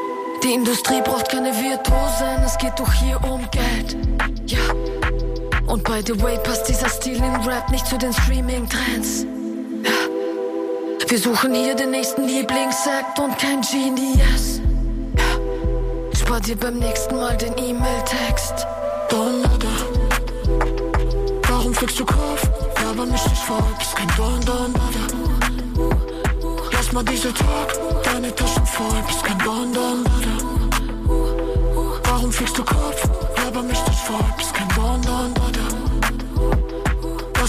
Die 0.44 0.54
Industrie 0.54 1.02
braucht 1.02 1.30
keine 1.30 1.54
Virtuosen, 1.54 2.44
es 2.46 2.58
geht 2.58 2.78
doch 2.78 2.92
hier 2.92 3.18
um 3.24 3.50
Geld. 3.50 3.96
Ja. 4.46 4.60
Und 5.68 5.86
by 5.86 6.02
the 6.06 6.22
way 6.22 6.38
passt 6.44 6.68
dieser 6.68 6.90
Stil 6.90 7.16
in 7.16 7.36
Rap 7.48 7.70
nicht 7.72 7.88
zu 7.88 7.98
den 7.98 8.12
Streaming-Trends. 8.12 9.26
Ja. 9.84 11.08
Wir 11.08 11.18
suchen 11.18 11.56
hier 11.56 11.76
den 11.76 11.92
nächsten 11.92 12.26
Lieblingsakt 12.26 13.20
und 13.20 13.38
kein 13.40 13.62
Genius. 13.62 14.60
Ja. 15.18 16.20
Spar 16.20 16.42
dir 16.42 16.58
beim 16.58 16.78
nächsten 16.78 17.16
Mal 17.16 17.38
den 17.38 17.58
E-Mail-Text. 17.58 18.68
Warum 21.48 21.74
fliegst 21.74 22.00
du 22.02 22.06
Kopf? 22.06 22.50
Aber 22.90 23.06
mich 23.06 23.24
nicht 23.30 23.44
vor, 23.44 23.66
bist 23.80 23.96
kein 23.96 24.10
Don, 24.18 24.42
Don, 24.44 24.74
Lass 25.74 26.13
mal 26.94 27.04
diese 27.06 27.34
Talk, 27.34 28.04
deine 28.04 28.34
Taschen 28.36 28.66
voll, 28.66 29.02
bist 29.08 29.24
kein 29.24 29.40
Don, 29.40 29.74
Warum 32.04 32.32
fliegst 32.32 32.58
du 32.58 32.64
Kopf? 32.64 33.10
Aber 33.48 33.64
mich 33.64 33.80
nicht 33.88 34.00
voll, 34.00 34.34
bist 34.38 34.54
kein 34.54 34.68
Don, 34.76 35.02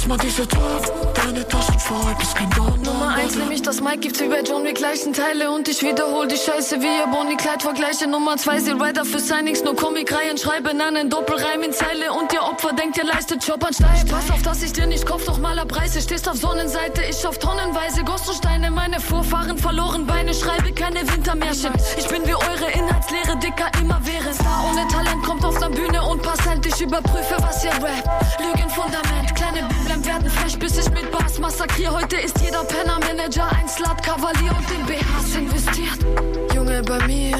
Don, 0.04 0.10
Lass 0.10 0.18
mal 0.18 0.18
diese 0.18 0.46
Talk, 0.46 1.14
deine 1.14 1.48
Taschen 1.48 1.78
voll, 1.78 2.14
bist 2.18 2.34
kein 2.34 2.50
Don, 2.50 2.80
Nummer 2.82 3.14
eins 3.14 3.36
nehme 3.36 3.54
ich 3.54 3.62
das 3.62 3.80
Mic, 3.80 4.00
gibt's 4.00 4.20
wie 4.20 4.28
bei 4.28 4.42
John 4.42 4.64
Wick 4.64 4.76
gleichen 4.76 5.12
Teile 5.12 5.50
und 5.50 5.66
ich 5.68 5.82
wiederhol 5.82 6.26
die 6.28 6.36
Scheiße 6.36 6.80
wie 6.82 6.86
ihr 6.86 7.06
Bonnie 7.06 7.36
Clyde 7.36 7.60
vergleiche. 7.60 8.06
Nummer 8.06 8.36
zwei, 8.36 8.60
sie 8.60 8.72
Rider 8.72 9.04
für 9.04 9.20
Signings, 9.20 9.64
nur 9.64 9.76
Komikreihen, 9.76 10.36
schreibe 10.36 10.70
in 10.70 10.80
einen 10.80 11.08
Doppelreim 11.08 11.62
in 11.62 11.72
Zeile 11.72 12.12
und 12.12 12.32
ihr 12.32 12.42
Opfer 12.42 12.72
denkt, 12.74 12.98
ihr 12.98 13.04
leistet 13.04 13.46
Job 13.46 13.64
an 13.64 13.72
Stein. 13.72 14.06
Pass 14.08 14.30
auf, 14.30 14.42
dass 14.42 14.62
ich 14.62 14.72
dir 14.72 14.86
nicht 14.86 15.06
Kopf 15.06 15.24
doch 15.24 15.38
mal 15.38 15.58
abreiße. 15.58 16.02
Stehst 16.02 16.28
auf 16.28 16.36
Sonnenseite, 16.36 17.02
ich 17.08 17.26
auf 17.26 17.38
tonnenweise 17.38 18.04
Gossensteine, 18.04 18.70
meine 18.70 19.00
Vorfahren 19.00 19.56
verloren 19.56 20.06
Beine, 20.06 20.34
schreibe 20.34 20.72
keine 20.72 21.00
Wintermärchen. 21.10 21.72
Ich 21.96 22.06
bin 22.08 22.26
wie 22.26 22.34
eure 22.34 22.70
Inhaltslehre, 22.72 23.38
dicker 23.38 23.70
immer 23.80 24.00
wäre. 24.04 24.34
Star 24.34 24.70
ohne 24.70 24.86
Talent 24.88 25.22
kommt 25.22 25.44
auf 25.44 25.58
der 25.58 25.70
Bühne 25.70 26.02
und 26.04 26.22
passant, 26.22 26.66
ich 26.66 26.80
überprüfe, 26.80 27.36
was 27.38 27.64
ihr 27.64 27.70
rappt. 27.70 28.40
Lügenfundament, 28.40 29.34
kleine 29.34 29.66
Bibeln 29.94 30.04
werden 30.06 30.30
frech, 30.30 30.58
bis 30.58 30.78
ich 30.78 30.90
mit 30.90 31.10
Bars 31.12 31.38
massakrier. 31.38 31.92
Heute 31.92 32.16
ist 32.16 32.40
jeder 32.40 32.64
Penner 32.64 32.98
Manager, 33.00 33.48
ein 33.56 33.68
Slut 33.68 34.02
Kavalier 34.02 34.50
und 34.50 34.70
in 34.70 34.86
BHs 34.86 35.36
investiert. 35.36 36.54
Junge, 36.54 36.82
bei 36.82 37.06
mir 37.06 37.36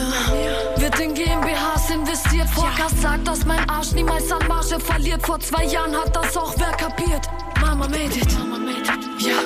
wird 0.77 1.01
in 1.01 1.15
GmbHs 1.15 1.91
investiert. 1.91 2.49
Forecast 2.51 3.03
sagt, 3.03 3.27
dass 3.27 3.45
mein 3.45 3.69
Arsch 3.69 3.93
niemals 3.93 4.31
an 4.31 4.47
Marge 4.47 4.79
verliert. 4.79 5.27
Vor 5.27 5.41
zwei 5.41 5.65
Jahren 5.65 5.97
hat 5.97 6.15
das 6.15 6.37
auch 6.37 6.55
wer 6.57 6.71
kapiert. 6.73 7.29
Mama 7.61 7.89
made 7.89 8.17
it. 8.17 8.39
Mama 8.39 8.59
made 8.59 8.83
it. 8.83 9.23
Ja. 9.23 9.37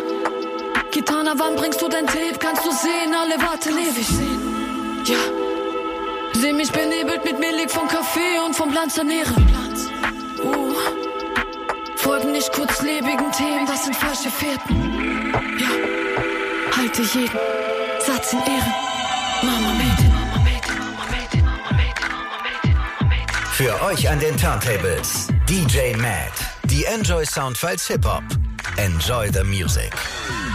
Gitana, 0.91 1.35
wann 1.37 1.57
bringst 1.57 1.81
du 1.81 1.89
dein 1.89 2.07
Tape? 2.07 2.39
Kannst 2.39 2.65
du 2.67 2.71
sehen, 2.71 3.15
alle 3.15 3.41
warten 3.41 3.79
ewig. 3.79 4.09
Ja. 5.05 5.19
Seh 6.35 6.53
mich 6.53 6.71
benebelt 6.71 7.25
mit 7.25 7.39
Milch 7.39 7.71
vom 7.71 7.89
Kaffee 7.89 8.39
und 8.45 8.55
vom 8.55 8.71
Glanz. 8.71 8.99
Uh. 8.99 10.08
Folgen 11.99 12.33
nicht 12.33 12.53
kurzlebigen 12.53 13.31
Themen, 13.33 13.67
das 13.67 13.85
sind 13.85 13.97
falsche 13.97 14.31
Fährten. 14.31 15.33
Ja. 15.59 16.77
Halte 16.77 17.03
jeden 17.03 17.39
Satz 18.07 18.33
in 18.33 18.39
Ehren. 18.39 18.75
Mama 19.43 19.73
made 19.75 20.03
it. 20.03 20.19
Für 23.59 23.83
euch 23.83 24.09
an 24.09 24.21
den 24.21 24.37
Turntables 24.37 25.27
DJ 25.49 25.97
Matt. 25.97 26.31
Die 26.71 26.85
Enjoy 26.85 27.27
Soundfiles 27.27 27.89
Hip 27.89 28.05
Hop. 28.05 28.23
Enjoy 28.77 29.29
the 29.33 29.43
music. 29.43 29.91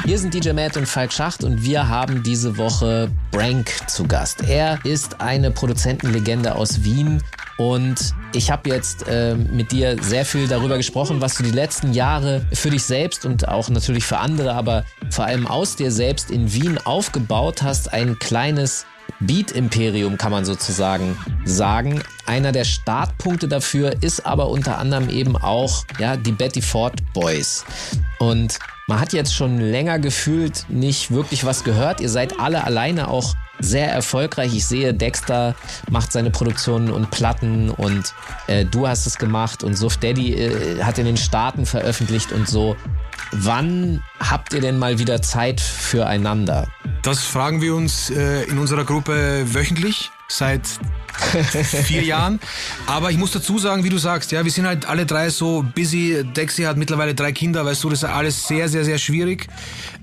Hier 0.06 0.18
sind 0.18 0.34
DJ 0.34 0.54
Matt 0.54 0.78
und 0.78 0.88
Falk 0.88 1.12
Schacht 1.12 1.44
und 1.44 1.64
wir 1.64 1.90
haben 1.90 2.24
diese 2.24 2.56
Woche 2.58 3.12
Brank 3.32 3.70
zu 3.88 4.06
Gast. 4.08 4.48
Er 4.48 4.80
ist 4.86 5.20
eine 5.20 5.52
Produzentenlegende 5.52 6.56
aus 6.56 6.86
Wien 6.86 7.22
und 7.58 8.14
ich 8.34 8.50
habe 8.50 8.70
jetzt 8.70 9.08
äh, 9.08 9.36
mit 9.36 9.72
dir 9.72 10.02
sehr 10.02 10.26
viel 10.26 10.48
darüber 10.48 10.78
gesprochen, 10.78 11.22
was 11.22 11.36
du 11.36 11.44
die 11.44 11.52
letzten 11.52 11.94
Jahre 11.94 12.46
für 12.54 12.70
dich 12.70 12.84
selbst 12.84 13.26
und 13.26 13.48
auch 13.48 13.70
natürlich 13.70 14.06
für 14.06 14.18
andere, 14.18 14.54
aber 14.54 14.86
vor 15.12 15.26
allem 15.26 15.46
aus 15.48 15.76
dir 15.76 15.92
selbst 15.92 16.32
in 16.32 16.52
Wien 16.54 16.80
aufgebaut 16.84 17.62
hast. 17.62 17.94
Ein 17.94 18.18
kleines 18.18 18.86
Beat-Imperium 19.20 20.18
kann 20.18 20.32
man 20.32 20.46
sozusagen 20.46 21.18
sagen. 21.46 22.02
Einer 22.26 22.52
der 22.52 22.64
Startpunkte 22.64 23.48
dafür 23.48 23.96
ist 24.02 24.26
aber 24.26 24.50
unter 24.50 24.78
anderem 24.78 25.10
eben 25.10 25.38
auch 25.38 25.86
ja, 26.00 26.18
die 26.18 26.32
Betty 26.32 26.62
Ford 26.62 26.94
Boys. 27.14 27.66
Und 28.20 28.60
man 28.88 29.00
hat 29.00 29.14
jetzt 29.14 29.34
schon 29.34 29.60
länger 29.60 30.00
gefühlt 30.00 30.66
nicht 30.70 31.12
wirklich 31.12 31.46
was 31.46 31.64
gehört. 31.64 32.02
Ihr 32.02 32.10
seid 32.10 32.40
alle 32.40 32.64
alleine 32.64 33.08
auch 33.08 33.34
sehr 33.60 33.92
erfolgreich. 33.92 34.54
Ich 34.56 34.66
sehe, 34.66 34.94
Dexter 34.94 35.56
macht 35.90 36.12
seine 36.12 36.32
Produktionen 36.32 36.90
und 36.90 37.12
Platten 37.12 37.70
und 37.70 38.14
äh, 38.48 38.66
du 38.66 38.88
hast 38.88 39.06
es 39.06 39.18
gemacht 39.18 39.64
und 39.64 39.76
Suf 39.76 39.98
Daddy 39.98 40.34
äh, 40.34 40.84
hat 40.84 40.98
in 40.98 41.06
den 41.06 41.18
Staaten 41.18 41.66
veröffentlicht 41.66 42.32
und 42.32 42.48
so. 42.48 42.76
wann 43.32 44.04
habt 44.20 44.54
ihr 44.54 44.62
denn 44.62 44.78
mal 44.78 45.00
wieder 45.00 45.22
Zeit 45.22 45.62
füreinander? 45.62 46.68
Das 47.02 47.24
fragen 47.24 47.62
wir 47.62 47.76
uns 47.76 48.10
äh, 48.10 48.44
in 48.44 48.58
unserer 48.58 48.86
Gruppe 48.86 49.46
wöchentlich 49.54 50.12
seit 50.34 50.68
vier 51.86 52.04
Jahren. 52.04 52.40
Aber 52.88 53.12
ich 53.12 53.18
muss 53.18 53.32
dazu 53.32 53.60
sagen, 53.60 53.84
wie 53.84 53.90
du 53.90 53.98
sagst, 53.98 54.32
ja, 54.32 54.44
wir 54.44 54.52
sind 54.52 54.66
halt 54.66 54.86
alle 54.86 55.06
drei 55.06 55.30
so 55.30 55.64
busy. 55.76 56.24
Dexy 56.36 56.64
hat 56.64 56.78
mittlerweile 56.78 57.14
drei 57.14 57.32
Kinder, 57.32 57.66
weißt 57.66 57.84
du, 57.84 57.90
das 57.90 58.04
ist 58.04 58.10
alles 58.10 58.48
sehr, 58.48 58.68
sehr, 58.68 58.84
sehr 58.84 58.98
schwierig. 58.98 59.48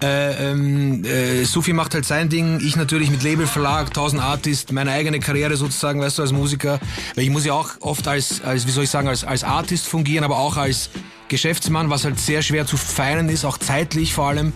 Äh, 0.02 0.50
ähm, 0.50 1.04
äh, 1.04 1.44
Sophie 1.44 1.72
macht 1.72 1.94
halt 1.94 2.04
sein 2.06 2.28
Ding, 2.28 2.60
ich 2.60 2.76
natürlich 2.76 3.10
mit 3.10 3.22
Label, 3.22 3.46
Verlag, 3.46 3.88
1000 3.88 4.22
Artist, 4.22 4.72
meine 4.72 4.92
eigene 4.92 5.20
Karriere 5.20 5.56
sozusagen, 5.56 6.00
weißt 6.00 6.18
du, 6.18 6.22
als 6.22 6.32
Musiker. 6.32 6.78
Weil 7.14 7.24
ich 7.24 7.30
muss 7.30 7.44
ja 7.44 7.52
auch 7.52 7.70
oft 7.80 8.06
als, 8.06 8.42
als 8.42 8.66
wie 8.66 8.70
soll 8.70 8.84
ich 8.84 8.90
sagen, 8.90 9.08
als, 9.08 9.24
als 9.24 9.44
Artist 9.44 9.86
fungieren, 9.86 10.24
aber 10.24 10.38
auch 10.38 10.56
als 10.56 10.90
Geschäftsmann, 11.30 11.88
was 11.88 12.04
halt 12.04 12.20
sehr 12.20 12.42
schwer 12.42 12.66
zu 12.66 12.76
feiern 12.76 13.30
ist, 13.30 13.46
auch 13.46 13.56
zeitlich 13.56 14.12
vor 14.12 14.28
allem. 14.28 14.52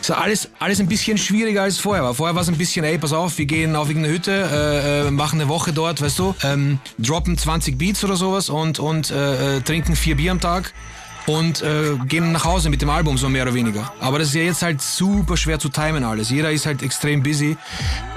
Ist 0.00 0.10
alles, 0.10 0.48
alles 0.58 0.80
ein 0.80 0.88
bisschen 0.88 1.18
schwieriger 1.18 1.62
als 1.62 1.78
vorher 1.78 2.02
war. 2.02 2.14
Vorher 2.14 2.34
war 2.34 2.42
es 2.42 2.48
ein 2.48 2.58
bisschen, 2.58 2.84
ey, 2.84 2.98
pass 2.98 3.12
auf, 3.12 3.38
wir 3.38 3.46
gehen 3.46 3.76
auf 3.76 3.88
irgendeine 3.88 4.14
Hütte, 4.14 4.32
äh, 4.32 5.06
äh, 5.06 5.10
machen 5.12 5.40
eine 5.40 5.48
Woche 5.48 5.72
dort, 5.72 6.02
weißt 6.02 6.18
du, 6.18 6.34
ähm, 6.42 6.80
droppen 6.98 7.38
20 7.38 7.78
Beats 7.78 8.02
oder 8.02 8.16
sowas 8.16 8.48
und, 8.48 8.80
und 8.80 9.10
äh, 9.10 9.58
äh, 9.58 9.60
trinken 9.60 9.94
vier 9.94 10.16
Bier 10.16 10.32
am 10.32 10.40
Tag 10.40 10.72
und 11.26 11.62
äh, 11.62 11.96
gehen 12.06 12.32
nach 12.32 12.44
Hause 12.44 12.70
mit 12.70 12.82
dem 12.82 12.90
Album, 12.90 13.18
so 13.18 13.28
mehr 13.28 13.44
oder 13.44 13.54
weniger. 13.54 13.92
Aber 14.00 14.18
das 14.18 14.28
ist 14.28 14.34
ja 14.34 14.42
jetzt 14.42 14.62
halt 14.62 14.82
super 14.82 15.36
schwer 15.36 15.58
zu 15.58 15.68
timen 15.68 16.04
alles. 16.04 16.30
Jeder 16.30 16.50
ist 16.50 16.66
halt 16.66 16.82
extrem 16.82 17.22
busy. 17.22 17.56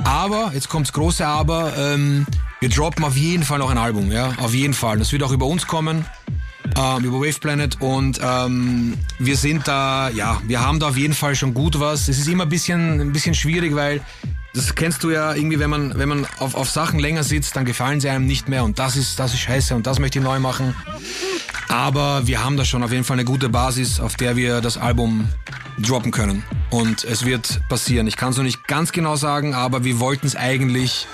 Aber, 0.04 0.52
jetzt 0.54 0.70
kommt's 0.70 0.94
große 0.94 1.26
Aber, 1.26 1.74
ähm, 1.78 2.26
wir 2.60 2.70
droppen 2.70 3.04
auf 3.04 3.16
jeden 3.16 3.44
Fall 3.44 3.60
noch 3.60 3.70
ein 3.70 3.78
Album, 3.78 4.12
ja, 4.12 4.34
auf 4.38 4.54
jeden 4.54 4.74
Fall. 4.74 4.98
Das 4.98 5.12
wird 5.12 5.24
auch 5.24 5.32
über 5.32 5.46
uns 5.46 5.68
kommen 5.68 6.06
ähm, 6.78 7.04
über 7.04 7.20
Wave 7.20 7.40
Planet 7.40 7.82
und 7.82 8.20
ähm, 8.24 8.98
wir 9.20 9.36
sind 9.36 9.68
da, 9.68 10.10
ja, 10.10 10.42
wir 10.46 10.62
haben 10.62 10.80
da 10.80 10.90
auf 10.90 10.98
jeden 10.98 11.14
Fall 11.14 11.36
schon 11.36 11.54
gut 11.54 11.80
was. 11.80 12.08
Es 12.08 12.20
ist 12.20 12.28
immer 12.28 12.44
ein 12.44 12.50
bisschen, 12.50 13.02
ein 13.02 13.12
bisschen 13.12 13.34
schwierig, 13.34 13.76
weil 13.76 14.02
das 14.54 14.76
kennst 14.76 15.04
du 15.04 15.12
ja 15.12 15.34
irgendwie, 15.34 15.60
wenn 15.60 15.70
man, 15.70 15.98
wenn 15.98 16.10
man 16.10 16.28
auf, 16.40 16.56
auf 16.56 16.70
Sachen 16.70 17.00
länger 17.00 17.24
sitzt, 17.24 17.56
dann 17.56 17.66
gefallen 17.66 18.00
sie 18.00 18.10
einem 18.10 18.26
nicht 18.26 18.48
mehr 18.48 18.64
und 18.64 18.80
das 18.80 18.96
ist, 18.96 19.20
das 19.20 19.34
ist 19.34 19.40
scheiße 19.40 19.76
und 19.76 19.88
das 19.88 20.00
möchte 20.00 20.20
ich 20.20 20.26
neu 20.26 20.40
machen. 20.40 20.76
Aber 21.68 22.28
wir 22.28 22.44
haben 22.44 22.58
da 22.58 22.66
schon 22.66 22.84
auf 22.84 22.92
jeden 22.92 23.04
Fall 23.04 23.16
eine 23.16 23.26
gute 23.26 23.50
Basis, 23.50 24.00
auf 24.00 24.16
der 24.16 24.36
wir 24.36 24.62
das 24.62 24.78
Album 24.78 25.28
droppen 25.80 26.12
können. 26.12 26.44
Und 26.70 27.04
es 27.04 27.26
wird 27.26 27.62
passieren. 27.70 28.08
Ich 28.08 28.16
kann 28.16 28.30
es 28.30 28.38
noch 28.38 28.44
nicht 28.44 28.68
ganz 28.68 28.92
genau 28.92 29.16
sagen, 29.16 29.54
aber 29.54 29.84
wir 29.84 30.00
wollten 30.00 30.28
es 30.28 30.36
eigentlich 30.36 31.08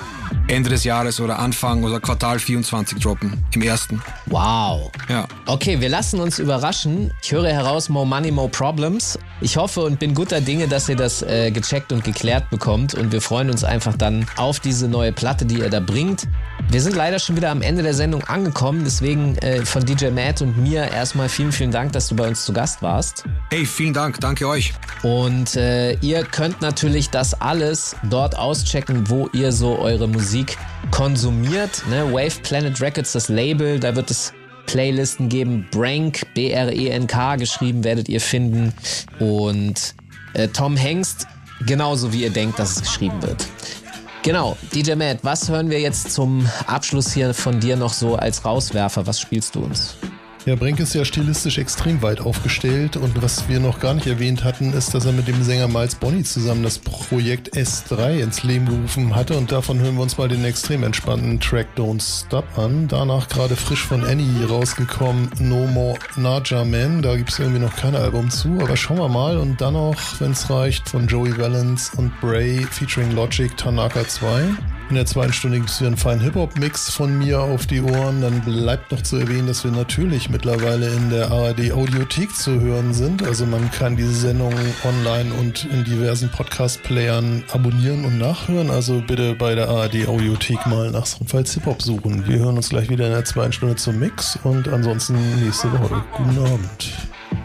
Ende 0.48 0.70
des 0.70 0.84
Jahres 0.84 1.20
oder 1.20 1.40
Anfang 1.40 1.84
oder 1.84 2.00
Quartal 2.00 2.40
24 2.40 3.00
droppen. 3.00 3.44
Im 3.54 3.62
ersten. 3.62 4.02
Wow. 4.28 4.92
Ja. 5.10 5.28
Okay, 5.46 5.80
wir 5.80 5.90
lassen 5.90 6.20
uns 6.20 6.40
überraschen. 6.40 7.12
Ich 7.22 7.32
höre 7.32 7.48
heraus, 7.48 7.90
more 7.90 8.06
money, 8.06 8.32
more 8.32 8.50
problems. 8.50 9.18
Ich 9.42 9.58
hoffe 9.58 9.82
und 9.82 10.00
bin 10.00 10.14
guter 10.14 10.42
Dinge, 10.42 10.68
dass 10.68 10.90
ihr 10.90 10.96
das 10.96 11.22
äh, 11.22 11.52
gecheckt 11.52 11.92
und 11.92 12.04
geklärt 12.04 12.50
bekommt. 12.50 12.94
Und 12.94 13.12
wir 13.12 13.22
freuen 13.22 13.50
uns 13.50 13.64
einfach 13.64 13.96
dann 13.96 14.26
auf 14.38 14.60
diese 14.60 14.88
neue 14.88 15.12
Platte, 15.12 15.46
die 15.46 15.60
ihr 15.60 15.70
da 15.70 15.80
bringt. 15.80 16.28
Wir 16.70 16.82
sind 16.82 16.96
leider 16.96 17.20
schon 17.20 17.36
wieder 17.36 17.52
am 17.52 17.62
Ende 17.62 17.84
der 17.84 17.94
Sendung 17.94 18.24
angekommen. 18.24 18.84
Deswegen 18.84 19.38
äh, 19.38 19.66
von 19.66 19.86
DJ 19.86 20.10
Matt 20.10 20.42
und 20.42 20.58
mir 20.58 20.84
erstmal 20.92 21.30
vielen, 21.30 21.52
vielen 21.52 21.72
Dank, 21.72 21.92
dass 21.94 22.08
du 22.08 22.16
bei 22.16 22.28
uns 22.28 22.46
zu 22.46 22.54
Gast 22.54 22.82
warst. 22.82 23.26
Hey, 23.52 23.66
vielen 23.66 23.94
Dank. 23.94 24.20
Danke 24.20 24.48
euch. 24.48 24.74
Und 25.04 25.56
äh, 25.56 25.94
ihr 25.96 26.24
könnt 26.24 26.62
natürlich 26.62 27.10
das 27.10 27.40
alles 27.40 27.96
dort 28.10 28.38
auschecken, 28.38 29.10
wo 29.10 29.30
ihr 29.34 29.52
so 29.52 29.78
eure 29.78 30.08
Musik 30.08 30.58
konsumiert. 30.92 31.84
Ne? 31.90 32.12
Wave 32.12 32.42
Planet 32.42 32.82
Records, 32.82 33.12
das 33.12 33.30
Label, 33.30 33.80
da 33.80 33.96
wird 33.96 34.10
es 34.10 34.34
Playlisten 34.66 35.30
geben. 35.30 35.68
Brank, 35.72 36.22
B-R-E-N-K 36.34 37.36
geschrieben, 37.36 37.84
werdet 37.84 38.10
ihr 38.10 38.22
finden. 38.22 38.74
Und 39.20 39.96
äh, 40.34 40.48
Tom 40.48 40.76
Hengst, 40.76 41.28
genauso 41.66 42.14
wie 42.14 42.24
ihr 42.24 42.32
denkt, 42.32 42.58
dass 42.58 42.78
es 42.78 42.82
geschrieben 42.82 43.22
wird. 43.22 43.46
Genau, 44.24 44.56
DJ 44.74 44.94
Matt, 44.96 45.20
was 45.24 45.50
hören 45.50 45.70
wir 45.70 45.82
jetzt 45.82 46.14
zum 46.14 46.48
Abschluss 46.66 47.12
hier 47.12 47.34
von 47.34 47.60
dir 47.60 47.76
noch 47.76 47.92
so 47.92 48.16
als 48.16 48.46
Rauswerfer? 48.46 49.06
Was 49.06 49.20
spielst 49.20 49.54
du 49.56 49.60
uns? 49.66 49.98
Ja, 50.46 50.56
Brink 50.56 50.82
ist 50.82 50.94
ja 50.94 51.06
stilistisch 51.06 51.58
extrem 51.58 52.02
weit 52.02 52.20
aufgestellt 52.20 52.98
und 52.98 53.22
was 53.24 53.48
wir 53.48 53.62
noch 53.62 53.80
gar 53.80 53.94
nicht 53.94 54.08
erwähnt 54.08 54.44
hatten, 54.44 54.74
ist, 54.74 54.94
dass 54.94 55.06
er 55.06 55.14
mit 55.14 55.30
dem 55.30 55.42
Sänger 55.42 55.70
Miles 55.70 55.96
Bonny 55.96 56.24
zusammen 56.24 56.64
das 56.64 56.80
Projekt 56.80 57.56
S3 57.56 58.20
ins 58.20 58.44
Leben 58.44 58.66
gerufen 58.66 59.16
hatte 59.16 59.38
und 59.38 59.54
davon 59.54 59.80
hören 59.80 59.96
wir 59.96 60.02
uns 60.02 60.18
mal 60.18 60.28
den 60.28 60.44
extrem 60.44 60.84
entspannten 60.84 61.40
Track 61.40 61.68
Don't 61.78 62.02
Stop 62.02 62.58
an. 62.58 62.90
Danach 62.90 63.30
gerade 63.30 63.56
frisch 63.56 63.86
von 63.86 64.04
Annie 64.04 64.46
rausgekommen 64.46 65.30
No 65.40 65.66
More 65.66 65.98
Naja 66.18 66.66
Man, 66.66 67.02
da 67.02 67.16
gibt 67.16 67.30
es 67.30 67.40
irgendwie 67.40 67.62
noch 67.62 67.78
kein 67.78 67.96
Album 67.96 68.30
zu, 68.30 68.50
aber 68.60 68.76
schauen 68.76 68.98
wir 68.98 69.08
mal 69.08 69.38
und 69.38 69.62
dann 69.62 69.76
noch, 69.76 69.96
wenn 70.20 70.32
es 70.32 70.50
reicht, 70.50 70.90
von 70.90 71.08
Joey 71.08 71.38
Valence 71.38 71.94
und 71.96 72.12
Bray 72.20 72.68
featuring 72.70 73.14
Logic 73.14 73.56
Tanaka 73.56 74.06
2. 74.06 74.44
In 74.94 74.98
der 74.98 75.08
zweiten 75.08 75.34
Stunde 75.34 75.58
gibt 75.58 75.72
es 75.72 75.80
wieder 75.80 75.88
einen 75.88 75.98
feinen 75.98 76.22
Hip-Hop-Mix 76.22 76.92
von 76.92 77.18
mir 77.18 77.42
auf 77.42 77.66
die 77.66 77.82
Ohren. 77.82 78.22
Dann 78.22 78.42
bleibt 78.42 78.92
noch 78.92 79.02
zu 79.02 79.16
erwähnen, 79.16 79.48
dass 79.48 79.64
wir 79.64 79.72
natürlich 79.72 80.30
mittlerweile 80.30 80.88
in 80.88 81.10
der 81.10 81.32
ARD 81.32 81.72
Audiothek 81.72 82.36
zu 82.36 82.62
hören 82.62 82.94
sind. 82.94 83.24
Also 83.24 83.48
man 83.48 83.72
kann 83.72 83.96
diese 83.96 84.14
Sendung 84.14 84.54
online 84.84 85.34
und 85.34 85.66
in 85.66 85.84
diversen 85.84 86.30
Podcast-Playern 86.30 87.44
abonnieren 87.52 88.06
und 88.06 88.20
nachhören. 88.20 88.70
Also 88.70 89.02
bitte 89.02 89.34
bei 89.34 89.56
der 89.56 89.68
ARD 89.68 90.08
Audiothek 90.08 90.64
mal 90.68 90.92
nach 90.92 91.08
Falls 91.26 91.56
Hip-Hop 91.56 91.82
suchen. 91.82 92.28
Wir 92.28 92.38
hören 92.38 92.58
uns 92.58 92.70
gleich 92.70 92.88
wieder 92.88 93.08
in 93.08 93.14
der 93.14 93.26
zweiten 93.26 93.52
Stunde 93.52 93.78
zum 93.78 93.98
Mix 93.98 94.38
und 94.44 94.68
ansonsten 94.68 95.18
nächste 95.44 95.72
Woche. 95.72 96.04
Guten 96.16 96.38
Abend. 96.38 96.92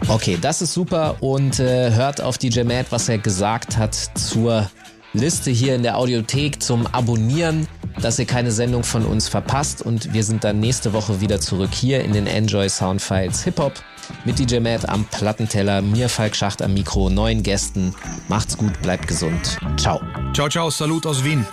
Okay, 0.07 0.37
das 0.39 0.61
ist 0.61 0.75
super 0.75 1.15
und 1.19 1.59
äh, 1.59 1.89
hört 1.93 2.21
auf 2.21 2.37
DJ 2.37 2.61
Matt, 2.61 2.91
was 2.91 3.09
er 3.09 3.17
gesagt 3.17 3.75
hat 3.75 3.95
zur 3.95 4.69
Liste 5.13 5.51
hier 5.51 5.75
in 5.75 5.83
der 5.83 5.97
Audiothek 5.97 6.61
zum 6.61 6.85
Abonnieren, 6.87 7.67
dass 8.01 8.19
ihr 8.19 8.25
keine 8.25 8.51
Sendung 8.51 8.83
von 8.83 9.05
uns 9.05 9.27
verpasst. 9.27 9.81
Und 9.81 10.13
wir 10.13 10.23
sind 10.23 10.43
dann 10.43 10.59
nächste 10.59 10.93
Woche 10.93 11.21
wieder 11.21 11.39
zurück 11.39 11.71
hier 11.73 12.03
in 12.03 12.13
den 12.13 12.27
Enjoy 12.27 12.69
Soundfiles 12.69 13.43
Hip 13.43 13.59
Hop 13.59 13.73
mit 14.25 14.39
DJ 14.39 14.59
Matt 14.59 14.87
am 14.89 15.05
Plattenteller, 15.05 15.81
mir 15.81 16.09
Falk 16.09 16.35
Schacht 16.35 16.61
am 16.61 16.73
Mikro, 16.73 17.09
neuen 17.09 17.43
Gästen. 17.43 17.93
Macht's 18.27 18.57
gut, 18.57 18.81
bleibt 18.81 19.07
gesund. 19.07 19.57
Ciao. 19.77 20.01
Ciao, 20.33 20.49
ciao, 20.49 20.69
Salut 20.69 21.05
aus 21.05 21.23
Wien. 21.23 21.45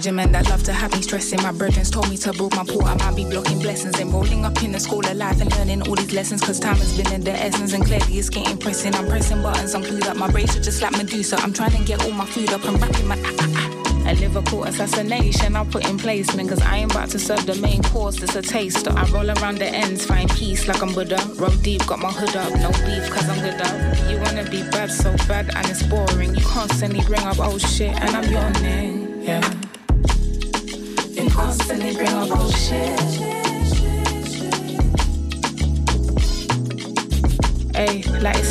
Feel 0.00 0.12
for 0.12 0.12
men 0.12 0.32
that 0.32 0.48
love 0.48 0.62
to 0.64 0.72
have 0.72 0.92
me 0.92 1.02
stressing. 1.02 1.42
My 1.42 1.52
brethren 1.52 1.84
told 1.84 2.08
me 2.08 2.16
to 2.18 2.32
build 2.32 2.54
my 2.56 2.64
port. 2.64 2.86
I 2.86 2.94
might 2.94 3.16
be 3.16 3.24
blocking 3.24 3.58
blessings 3.58 3.98
and 4.00 4.12
rolling 4.12 4.44
up 4.44 4.62
in 4.62 4.72
the 4.72 4.80
school 4.80 5.04
of 5.04 5.16
life 5.16 5.40
and 5.40 5.50
learning 5.56 5.82
all 5.88 5.94
these 5.94 6.12
lessons. 6.12 6.40
Cause 6.40 6.58
time 6.60 6.76
has 6.76 6.96
been 6.96 7.12
in 7.12 7.22
the 7.22 7.32
essence 7.32 7.72
and 7.72 7.84
clearly 7.84 8.18
it's 8.18 8.30
getting 8.30 8.58
pressing. 8.58 8.94
I'm 8.94 9.06
pressing 9.06 9.42
buttons, 9.42 9.74
I'm 9.74 9.82
clued 9.82 10.06
up. 10.06 10.16
My 10.16 10.30
brace 10.30 10.56
are 10.56 10.60
just 10.62 10.82
like 10.82 10.92
Medusa. 10.92 11.36
I'm 11.36 11.52
trying 11.52 11.72
to 11.72 11.84
get 11.84 12.04
all 12.04 12.12
my 12.12 12.26
food 12.26 12.52
up. 12.52 12.64
I'm 12.64 12.76
rapping 12.76 13.06
my 13.06 13.16
ah, 13.18 13.36
ah, 13.40 13.48
ah. 13.56 13.78
A 14.04 14.14
Liverpool 14.14 14.64
assassination 14.64 15.54
I 15.54 15.64
put 15.64 15.88
in 15.88 15.96
placement 15.96 16.48
Cause 16.48 16.60
I 16.60 16.78
ain't 16.78 16.92
about 16.92 17.10
to 17.10 17.20
serve 17.20 17.46
the 17.46 17.54
main 17.54 17.80
course, 17.84 18.20
it's 18.20 18.34
a 18.34 18.42
taster 18.42 18.90
I 18.90 19.08
roll 19.10 19.30
around 19.30 19.58
the 19.58 19.66
ends, 19.66 20.04
find 20.04 20.28
peace 20.28 20.66
like 20.66 20.82
I'm 20.82 20.92
Buddha 20.92 21.24
Roll 21.36 21.54
deep, 21.62 21.86
got 21.86 22.00
my 22.00 22.10
hood 22.10 22.34
up, 22.34 22.52
no 22.52 22.70
beef 22.84 23.08
cause 23.08 23.28
I'm 23.28 23.40
good 23.40 23.60
up 23.60 24.10
You 24.10 24.18
wanna 24.18 24.42
be 24.50 24.62
bad, 24.70 24.90
so 24.90 25.16
bad 25.28 25.54
and 25.54 25.68
it's 25.68 25.84
boring 25.84 26.34
You 26.34 26.44
constantly 26.44 27.00
bring 27.02 27.22
up 27.22 27.38
old 27.38 27.60
shit 27.60 27.94
and 27.94 28.16
I'm 28.16 28.52
name, 28.60 29.22
yeah 29.22 29.61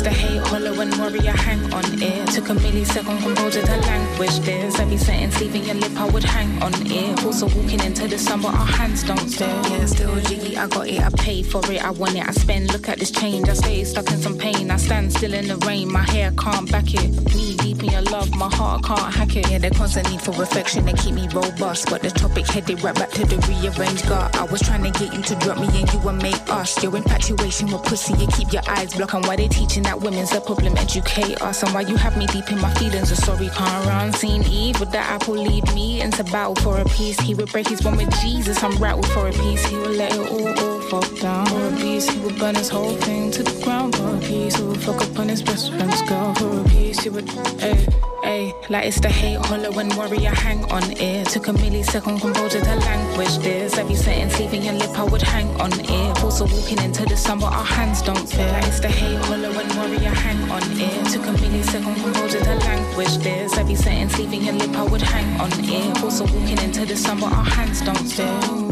It's 0.04 0.08
the 0.08 0.26
hate, 0.26 0.46
hollow 0.48 0.80
and 0.80 0.92
I 0.94 1.36
hang 1.36 1.72
on 1.72 1.84
it. 2.02 2.26
Took 2.34 2.48
a 2.48 2.54
millisecond 2.54 3.22
composure 3.22 3.62
to 3.62 3.76
language 3.76 4.40
this. 4.40 4.80
Every 4.80 4.96
sentence 4.96 5.40
leaving 5.40 5.64
your 5.64 5.76
lip, 5.76 5.92
I 5.96 6.06
would 6.10 6.24
hang 6.24 6.60
on 6.60 6.72
it. 6.74 7.24
Also 7.24 7.46
walking 7.46 7.78
into 7.84 8.08
the 8.08 8.18
sun, 8.18 8.42
but 8.42 8.52
our 8.52 8.66
hands 8.66 9.04
don't 9.04 9.28
stay. 9.28 9.46
Yeah, 9.46 9.86
still 9.86 10.16
jiggy, 10.22 10.56
I 10.56 10.66
got 10.66 10.88
it, 10.88 11.00
I 11.00 11.08
pay 11.10 11.44
for 11.44 11.62
it, 11.70 11.84
I 11.84 11.90
want 11.90 12.16
it, 12.16 12.26
I 12.26 12.32
spend. 12.32 12.72
Look 12.72 12.88
at 12.88 12.98
this 12.98 13.12
change, 13.12 13.48
I 13.48 13.52
stay 13.52 13.84
stuck 13.84 14.10
in 14.10 14.18
some 14.18 14.36
pain. 14.36 14.72
I 14.72 14.76
stand 14.76 15.12
still 15.12 15.34
in 15.34 15.46
the 15.46 15.56
rain, 15.58 15.92
my 15.92 16.02
hair 16.02 16.32
can't 16.32 16.68
back 16.68 16.92
it. 16.94 17.34
Knee 17.36 17.51
deep 17.62 17.82
in 17.82 17.90
your 17.90 18.02
love, 18.02 18.30
my 18.36 18.48
heart 18.48 18.84
can't 18.84 19.14
hack 19.14 19.36
it. 19.36 19.50
Yeah, 19.50 19.58
the 19.58 19.70
constant 19.70 20.10
need 20.10 20.20
for 20.20 20.32
reflection 20.32 20.84
to 20.86 20.92
keep 20.92 21.14
me 21.14 21.28
robust. 21.28 21.88
But 21.88 22.02
the 22.02 22.10
topic 22.10 22.46
headed 22.46 22.82
right 22.82 22.94
back 22.94 23.10
to 23.10 23.24
the 23.24 23.36
rearranged 23.48 24.08
gut. 24.08 24.36
I 24.36 24.44
was 24.44 24.60
trying 24.60 24.82
to 24.84 24.90
get 24.90 25.14
you 25.14 25.22
to 25.22 25.34
drop 25.36 25.58
me 25.58 25.68
and 25.80 25.90
you 25.92 25.98
would 26.00 26.20
make 26.22 26.42
us. 26.48 26.82
Your 26.82 26.94
infatuation 26.96 27.70
with 27.70 27.84
pussy, 27.84 28.14
you 28.14 28.26
keep 28.28 28.52
your 28.52 28.62
eyes 28.68 28.94
blocked. 28.94 29.14
And 29.14 29.26
why 29.26 29.36
they 29.36 29.48
teaching 29.48 29.82
that 29.84 30.00
women's 30.00 30.32
a 30.32 30.40
problem, 30.40 30.76
educate 30.76 31.40
us. 31.40 31.62
And 31.62 31.72
why 31.72 31.82
you 31.82 31.96
have 31.96 32.16
me 32.16 32.26
deep 32.26 32.50
in 32.50 32.60
my 32.60 32.72
feelings, 32.74 33.10
a 33.10 33.16
sorry 33.16 33.48
can't 33.48 33.86
run. 33.86 34.12
Seen 34.12 34.42
Eve 34.44 34.80
with 34.80 34.90
the 34.90 34.98
apple 34.98 35.34
lead 35.34 35.64
me 35.74 36.00
into 36.00 36.24
battle 36.24 36.56
for 36.56 36.80
a 36.80 36.84
piece. 36.84 37.18
He 37.20 37.34
would 37.34 37.50
break 37.52 37.68
his 37.68 37.82
one 37.82 37.96
with 37.96 38.12
Jesus, 38.20 38.62
I'm 38.62 38.76
rattled 38.76 39.08
for 39.08 39.28
a 39.28 39.32
piece. 39.32 39.64
He 39.66 39.76
would 39.76 39.96
let 39.96 40.12
it 40.14 40.30
all, 40.30 40.48
all 40.48 40.80
fall 40.80 41.16
down 41.20 41.46
for 41.46 41.66
a 41.66 41.76
piece. 41.76 42.08
He 42.10 42.18
would 42.20 42.38
burn 42.38 42.54
his 42.54 42.68
whole 42.68 42.96
thing 42.96 43.30
to 43.32 43.42
the 43.42 43.64
ground 43.64 43.96
for 43.96 44.16
a 44.16 44.18
piece. 44.20 44.56
He 44.56 44.62
would 44.62 44.80
fuck 44.80 45.00
up 45.00 45.18
on 45.18 45.28
his 45.28 45.42
best 45.42 45.72
friend's 45.72 46.02
girl 46.02 46.34
for 46.34 46.60
a 46.60 46.64
piece. 46.68 47.00
He 47.00 47.08
would, 47.08 47.28
ayy. 47.58 48.02
Ay, 48.24 48.54
like 48.70 48.86
it's 48.86 49.00
the 49.00 49.08
hate, 49.08 49.38
hollow 49.46 49.76
and 49.80 49.92
worry, 49.94 50.26
I 50.28 50.34
hang 50.34 50.64
on 50.70 50.84
it. 50.92 51.26
Took 51.26 51.48
a 51.48 51.52
millisecond 51.52 52.20
composure 52.20 52.60
to 52.60 52.76
language 52.76 53.38
this. 53.38 53.76
Every 53.76 53.96
sentence 53.96 54.38
leaving 54.38 54.62
your 54.62 54.74
lip, 54.74 54.96
I 54.96 55.02
would 55.02 55.22
hang 55.22 55.48
on 55.60 55.72
it. 55.72 56.22
Also 56.22 56.46
walking 56.46 56.78
into 56.78 57.04
the 57.04 57.16
sun, 57.16 57.40
but 57.40 57.52
our 57.52 57.64
hands 57.64 58.00
don't 58.00 58.28
fit. 58.28 58.46
Like 58.52 58.66
it's 58.68 58.78
the 58.78 58.88
hate, 58.88 59.18
hollow 59.24 59.50
and 59.50 59.72
worry, 59.74 60.06
I 60.06 60.14
hang 60.14 60.50
on 60.50 60.62
it. 60.80 61.12
Took 61.12 61.26
a 61.26 61.32
millisecond 61.32 62.00
composure 62.00 62.44
to 62.44 62.54
language 62.54 63.16
this. 63.18 63.58
Every 63.58 63.74
sentence 63.74 64.16
leaving 64.18 64.44
your 64.44 64.54
lip, 64.54 64.70
I 64.76 64.84
would 64.84 65.02
hang 65.02 65.40
on 65.40 65.50
it. 65.58 66.02
Also 66.02 66.24
walking 66.24 66.58
into 66.58 66.86
the 66.86 66.96
sun, 66.96 67.18
but 67.18 67.32
our 67.32 67.44
hands 67.44 67.80
don't 67.80 67.96
fit. 67.98 68.62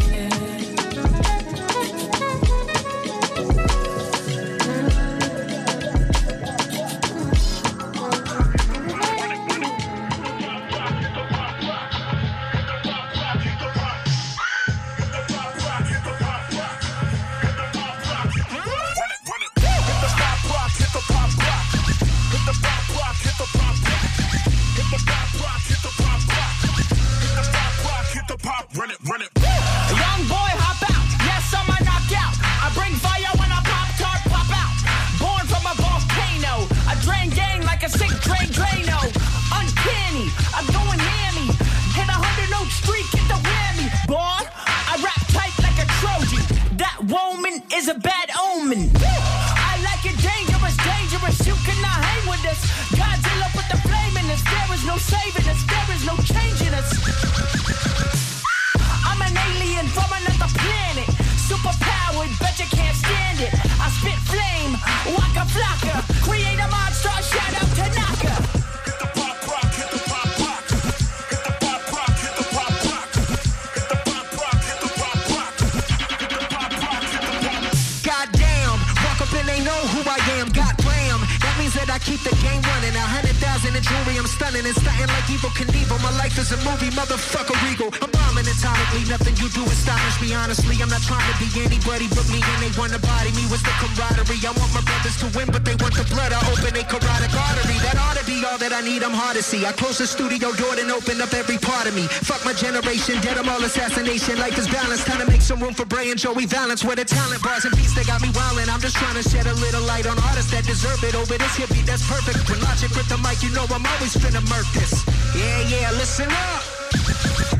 Is 86.53 86.67
a 86.67 86.71
movie, 86.71 86.91
motherfucker 86.91 87.57
regal. 87.69 87.89
I'm 88.03 88.11
bombing 88.11 88.45
atomically, 88.45 89.09
nothing 89.09 89.30
you 89.51 89.65
do 89.65 89.71
astonish 89.71 90.21
me. 90.23 90.35
Honestly, 90.35 90.77
I'm 90.83 90.89
not 90.89 91.03
trying 91.03 91.25
to 91.27 91.37
be 91.39 91.49
anybody 91.63 92.07
but 92.15 92.27
me, 92.31 92.39
and 92.39 92.61
they 92.63 92.73
want 92.79 92.93
to 92.93 93.01
body 93.03 93.31
me. 93.35 93.43
What's 93.51 93.63
the 93.63 93.75
camaraderie? 93.83 94.43
I 94.47 94.53
want 94.55 94.71
my 94.75 94.83
brothers 94.83 95.17
to 95.23 95.27
win, 95.35 95.51
but 95.51 95.65
they 95.65 95.75
want 95.83 95.95
the 95.95 96.07
blood. 96.11 96.33
I 96.33 96.41
open 96.51 96.75
a 96.77 96.85
carotid 96.87 97.33
artery. 97.35 97.79
That 97.83 97.99
ought 97.99 98.17
to 98.19 98.25
be 98.27 98.43
all 98.47 98.59
that 98.59 98.73
I 98.73 98.81
need. 98.81 99.03
I'm 99.03 99.15
hard 99.15 99.37
to 99.37 99.43
see. 99.43 99.67
I 99.67 99.73
close 99.73 99.99
the 99.99 100.07
studio 100.07 100.53
door 100.55 100.75
and 100.79 100.91
open 100.91 101.21
up 101.21 101.33
every 101.35 101.59
part 101.59 101.87
of 101.87 101.95
me. 101.95 102.07
Fuck 102.07 102.45
my 102.45 102.55
generation, 102.55 103.19
dead. 103.21 103.39
I'm 103.39 103.49
all 103.49 103.63
assassination. 103.63 104.39
Life 104.39 104.59
is 104.59 104.69
balanced. 104.69 105.07
Time 105.07 105.21
to 105.25 105.27
make 105.27 105.43
some 105.43 105.59
room 105.59 105.75
for 105.75 105.85
Bray 105.85 106.11
and 106.11 106.19
Joey 106.19 106.47
Valence. 106.47 106.85
Where 106.85 106.97
the 106.97 107.05
talent 107.05 107.43
bars 107.43 107.65
and 107.65 107.75
beats 107.77 107.95
they 107.95 108.05
got 108.05 108.23
me 108.23 108.31
wildin'. 108.31 108.71
I'm 108.71 108.81
just 108.81 108.97
trying 108.97 109.19
to 109.19 109.25
shed 109.25 109.47
a 109.47 109.55
little 109.59 109.83
light 109.83 110.07
on 110.07 110.19
artists 110.31 110.51
that 110.53 110.65
deserve 110.65 111.03
it. 111.03 111.15
Over 111.15 111.39
this 111.39 111.57
hit 111.57 111.71
beat 111.71 111.87
that's 111.87 112.07
perfect. 112.07 112.49
When 112.49 112.61
logic 112.63 112.93
with 112.95 113.09
the 113.09 113.19
mic, 113.19 113.43
you 113.43 113.51
know 113.51 113.67
I'm 113.73 113.85
always 113.85 114.15
finna 114.15 114.43
murk 114.53 114.69
this. 114.77 115.03
Yeah, 115.35 115.61
yeah, 115.67 115.91
listen 115.97 116.29
up. 116.31 117.60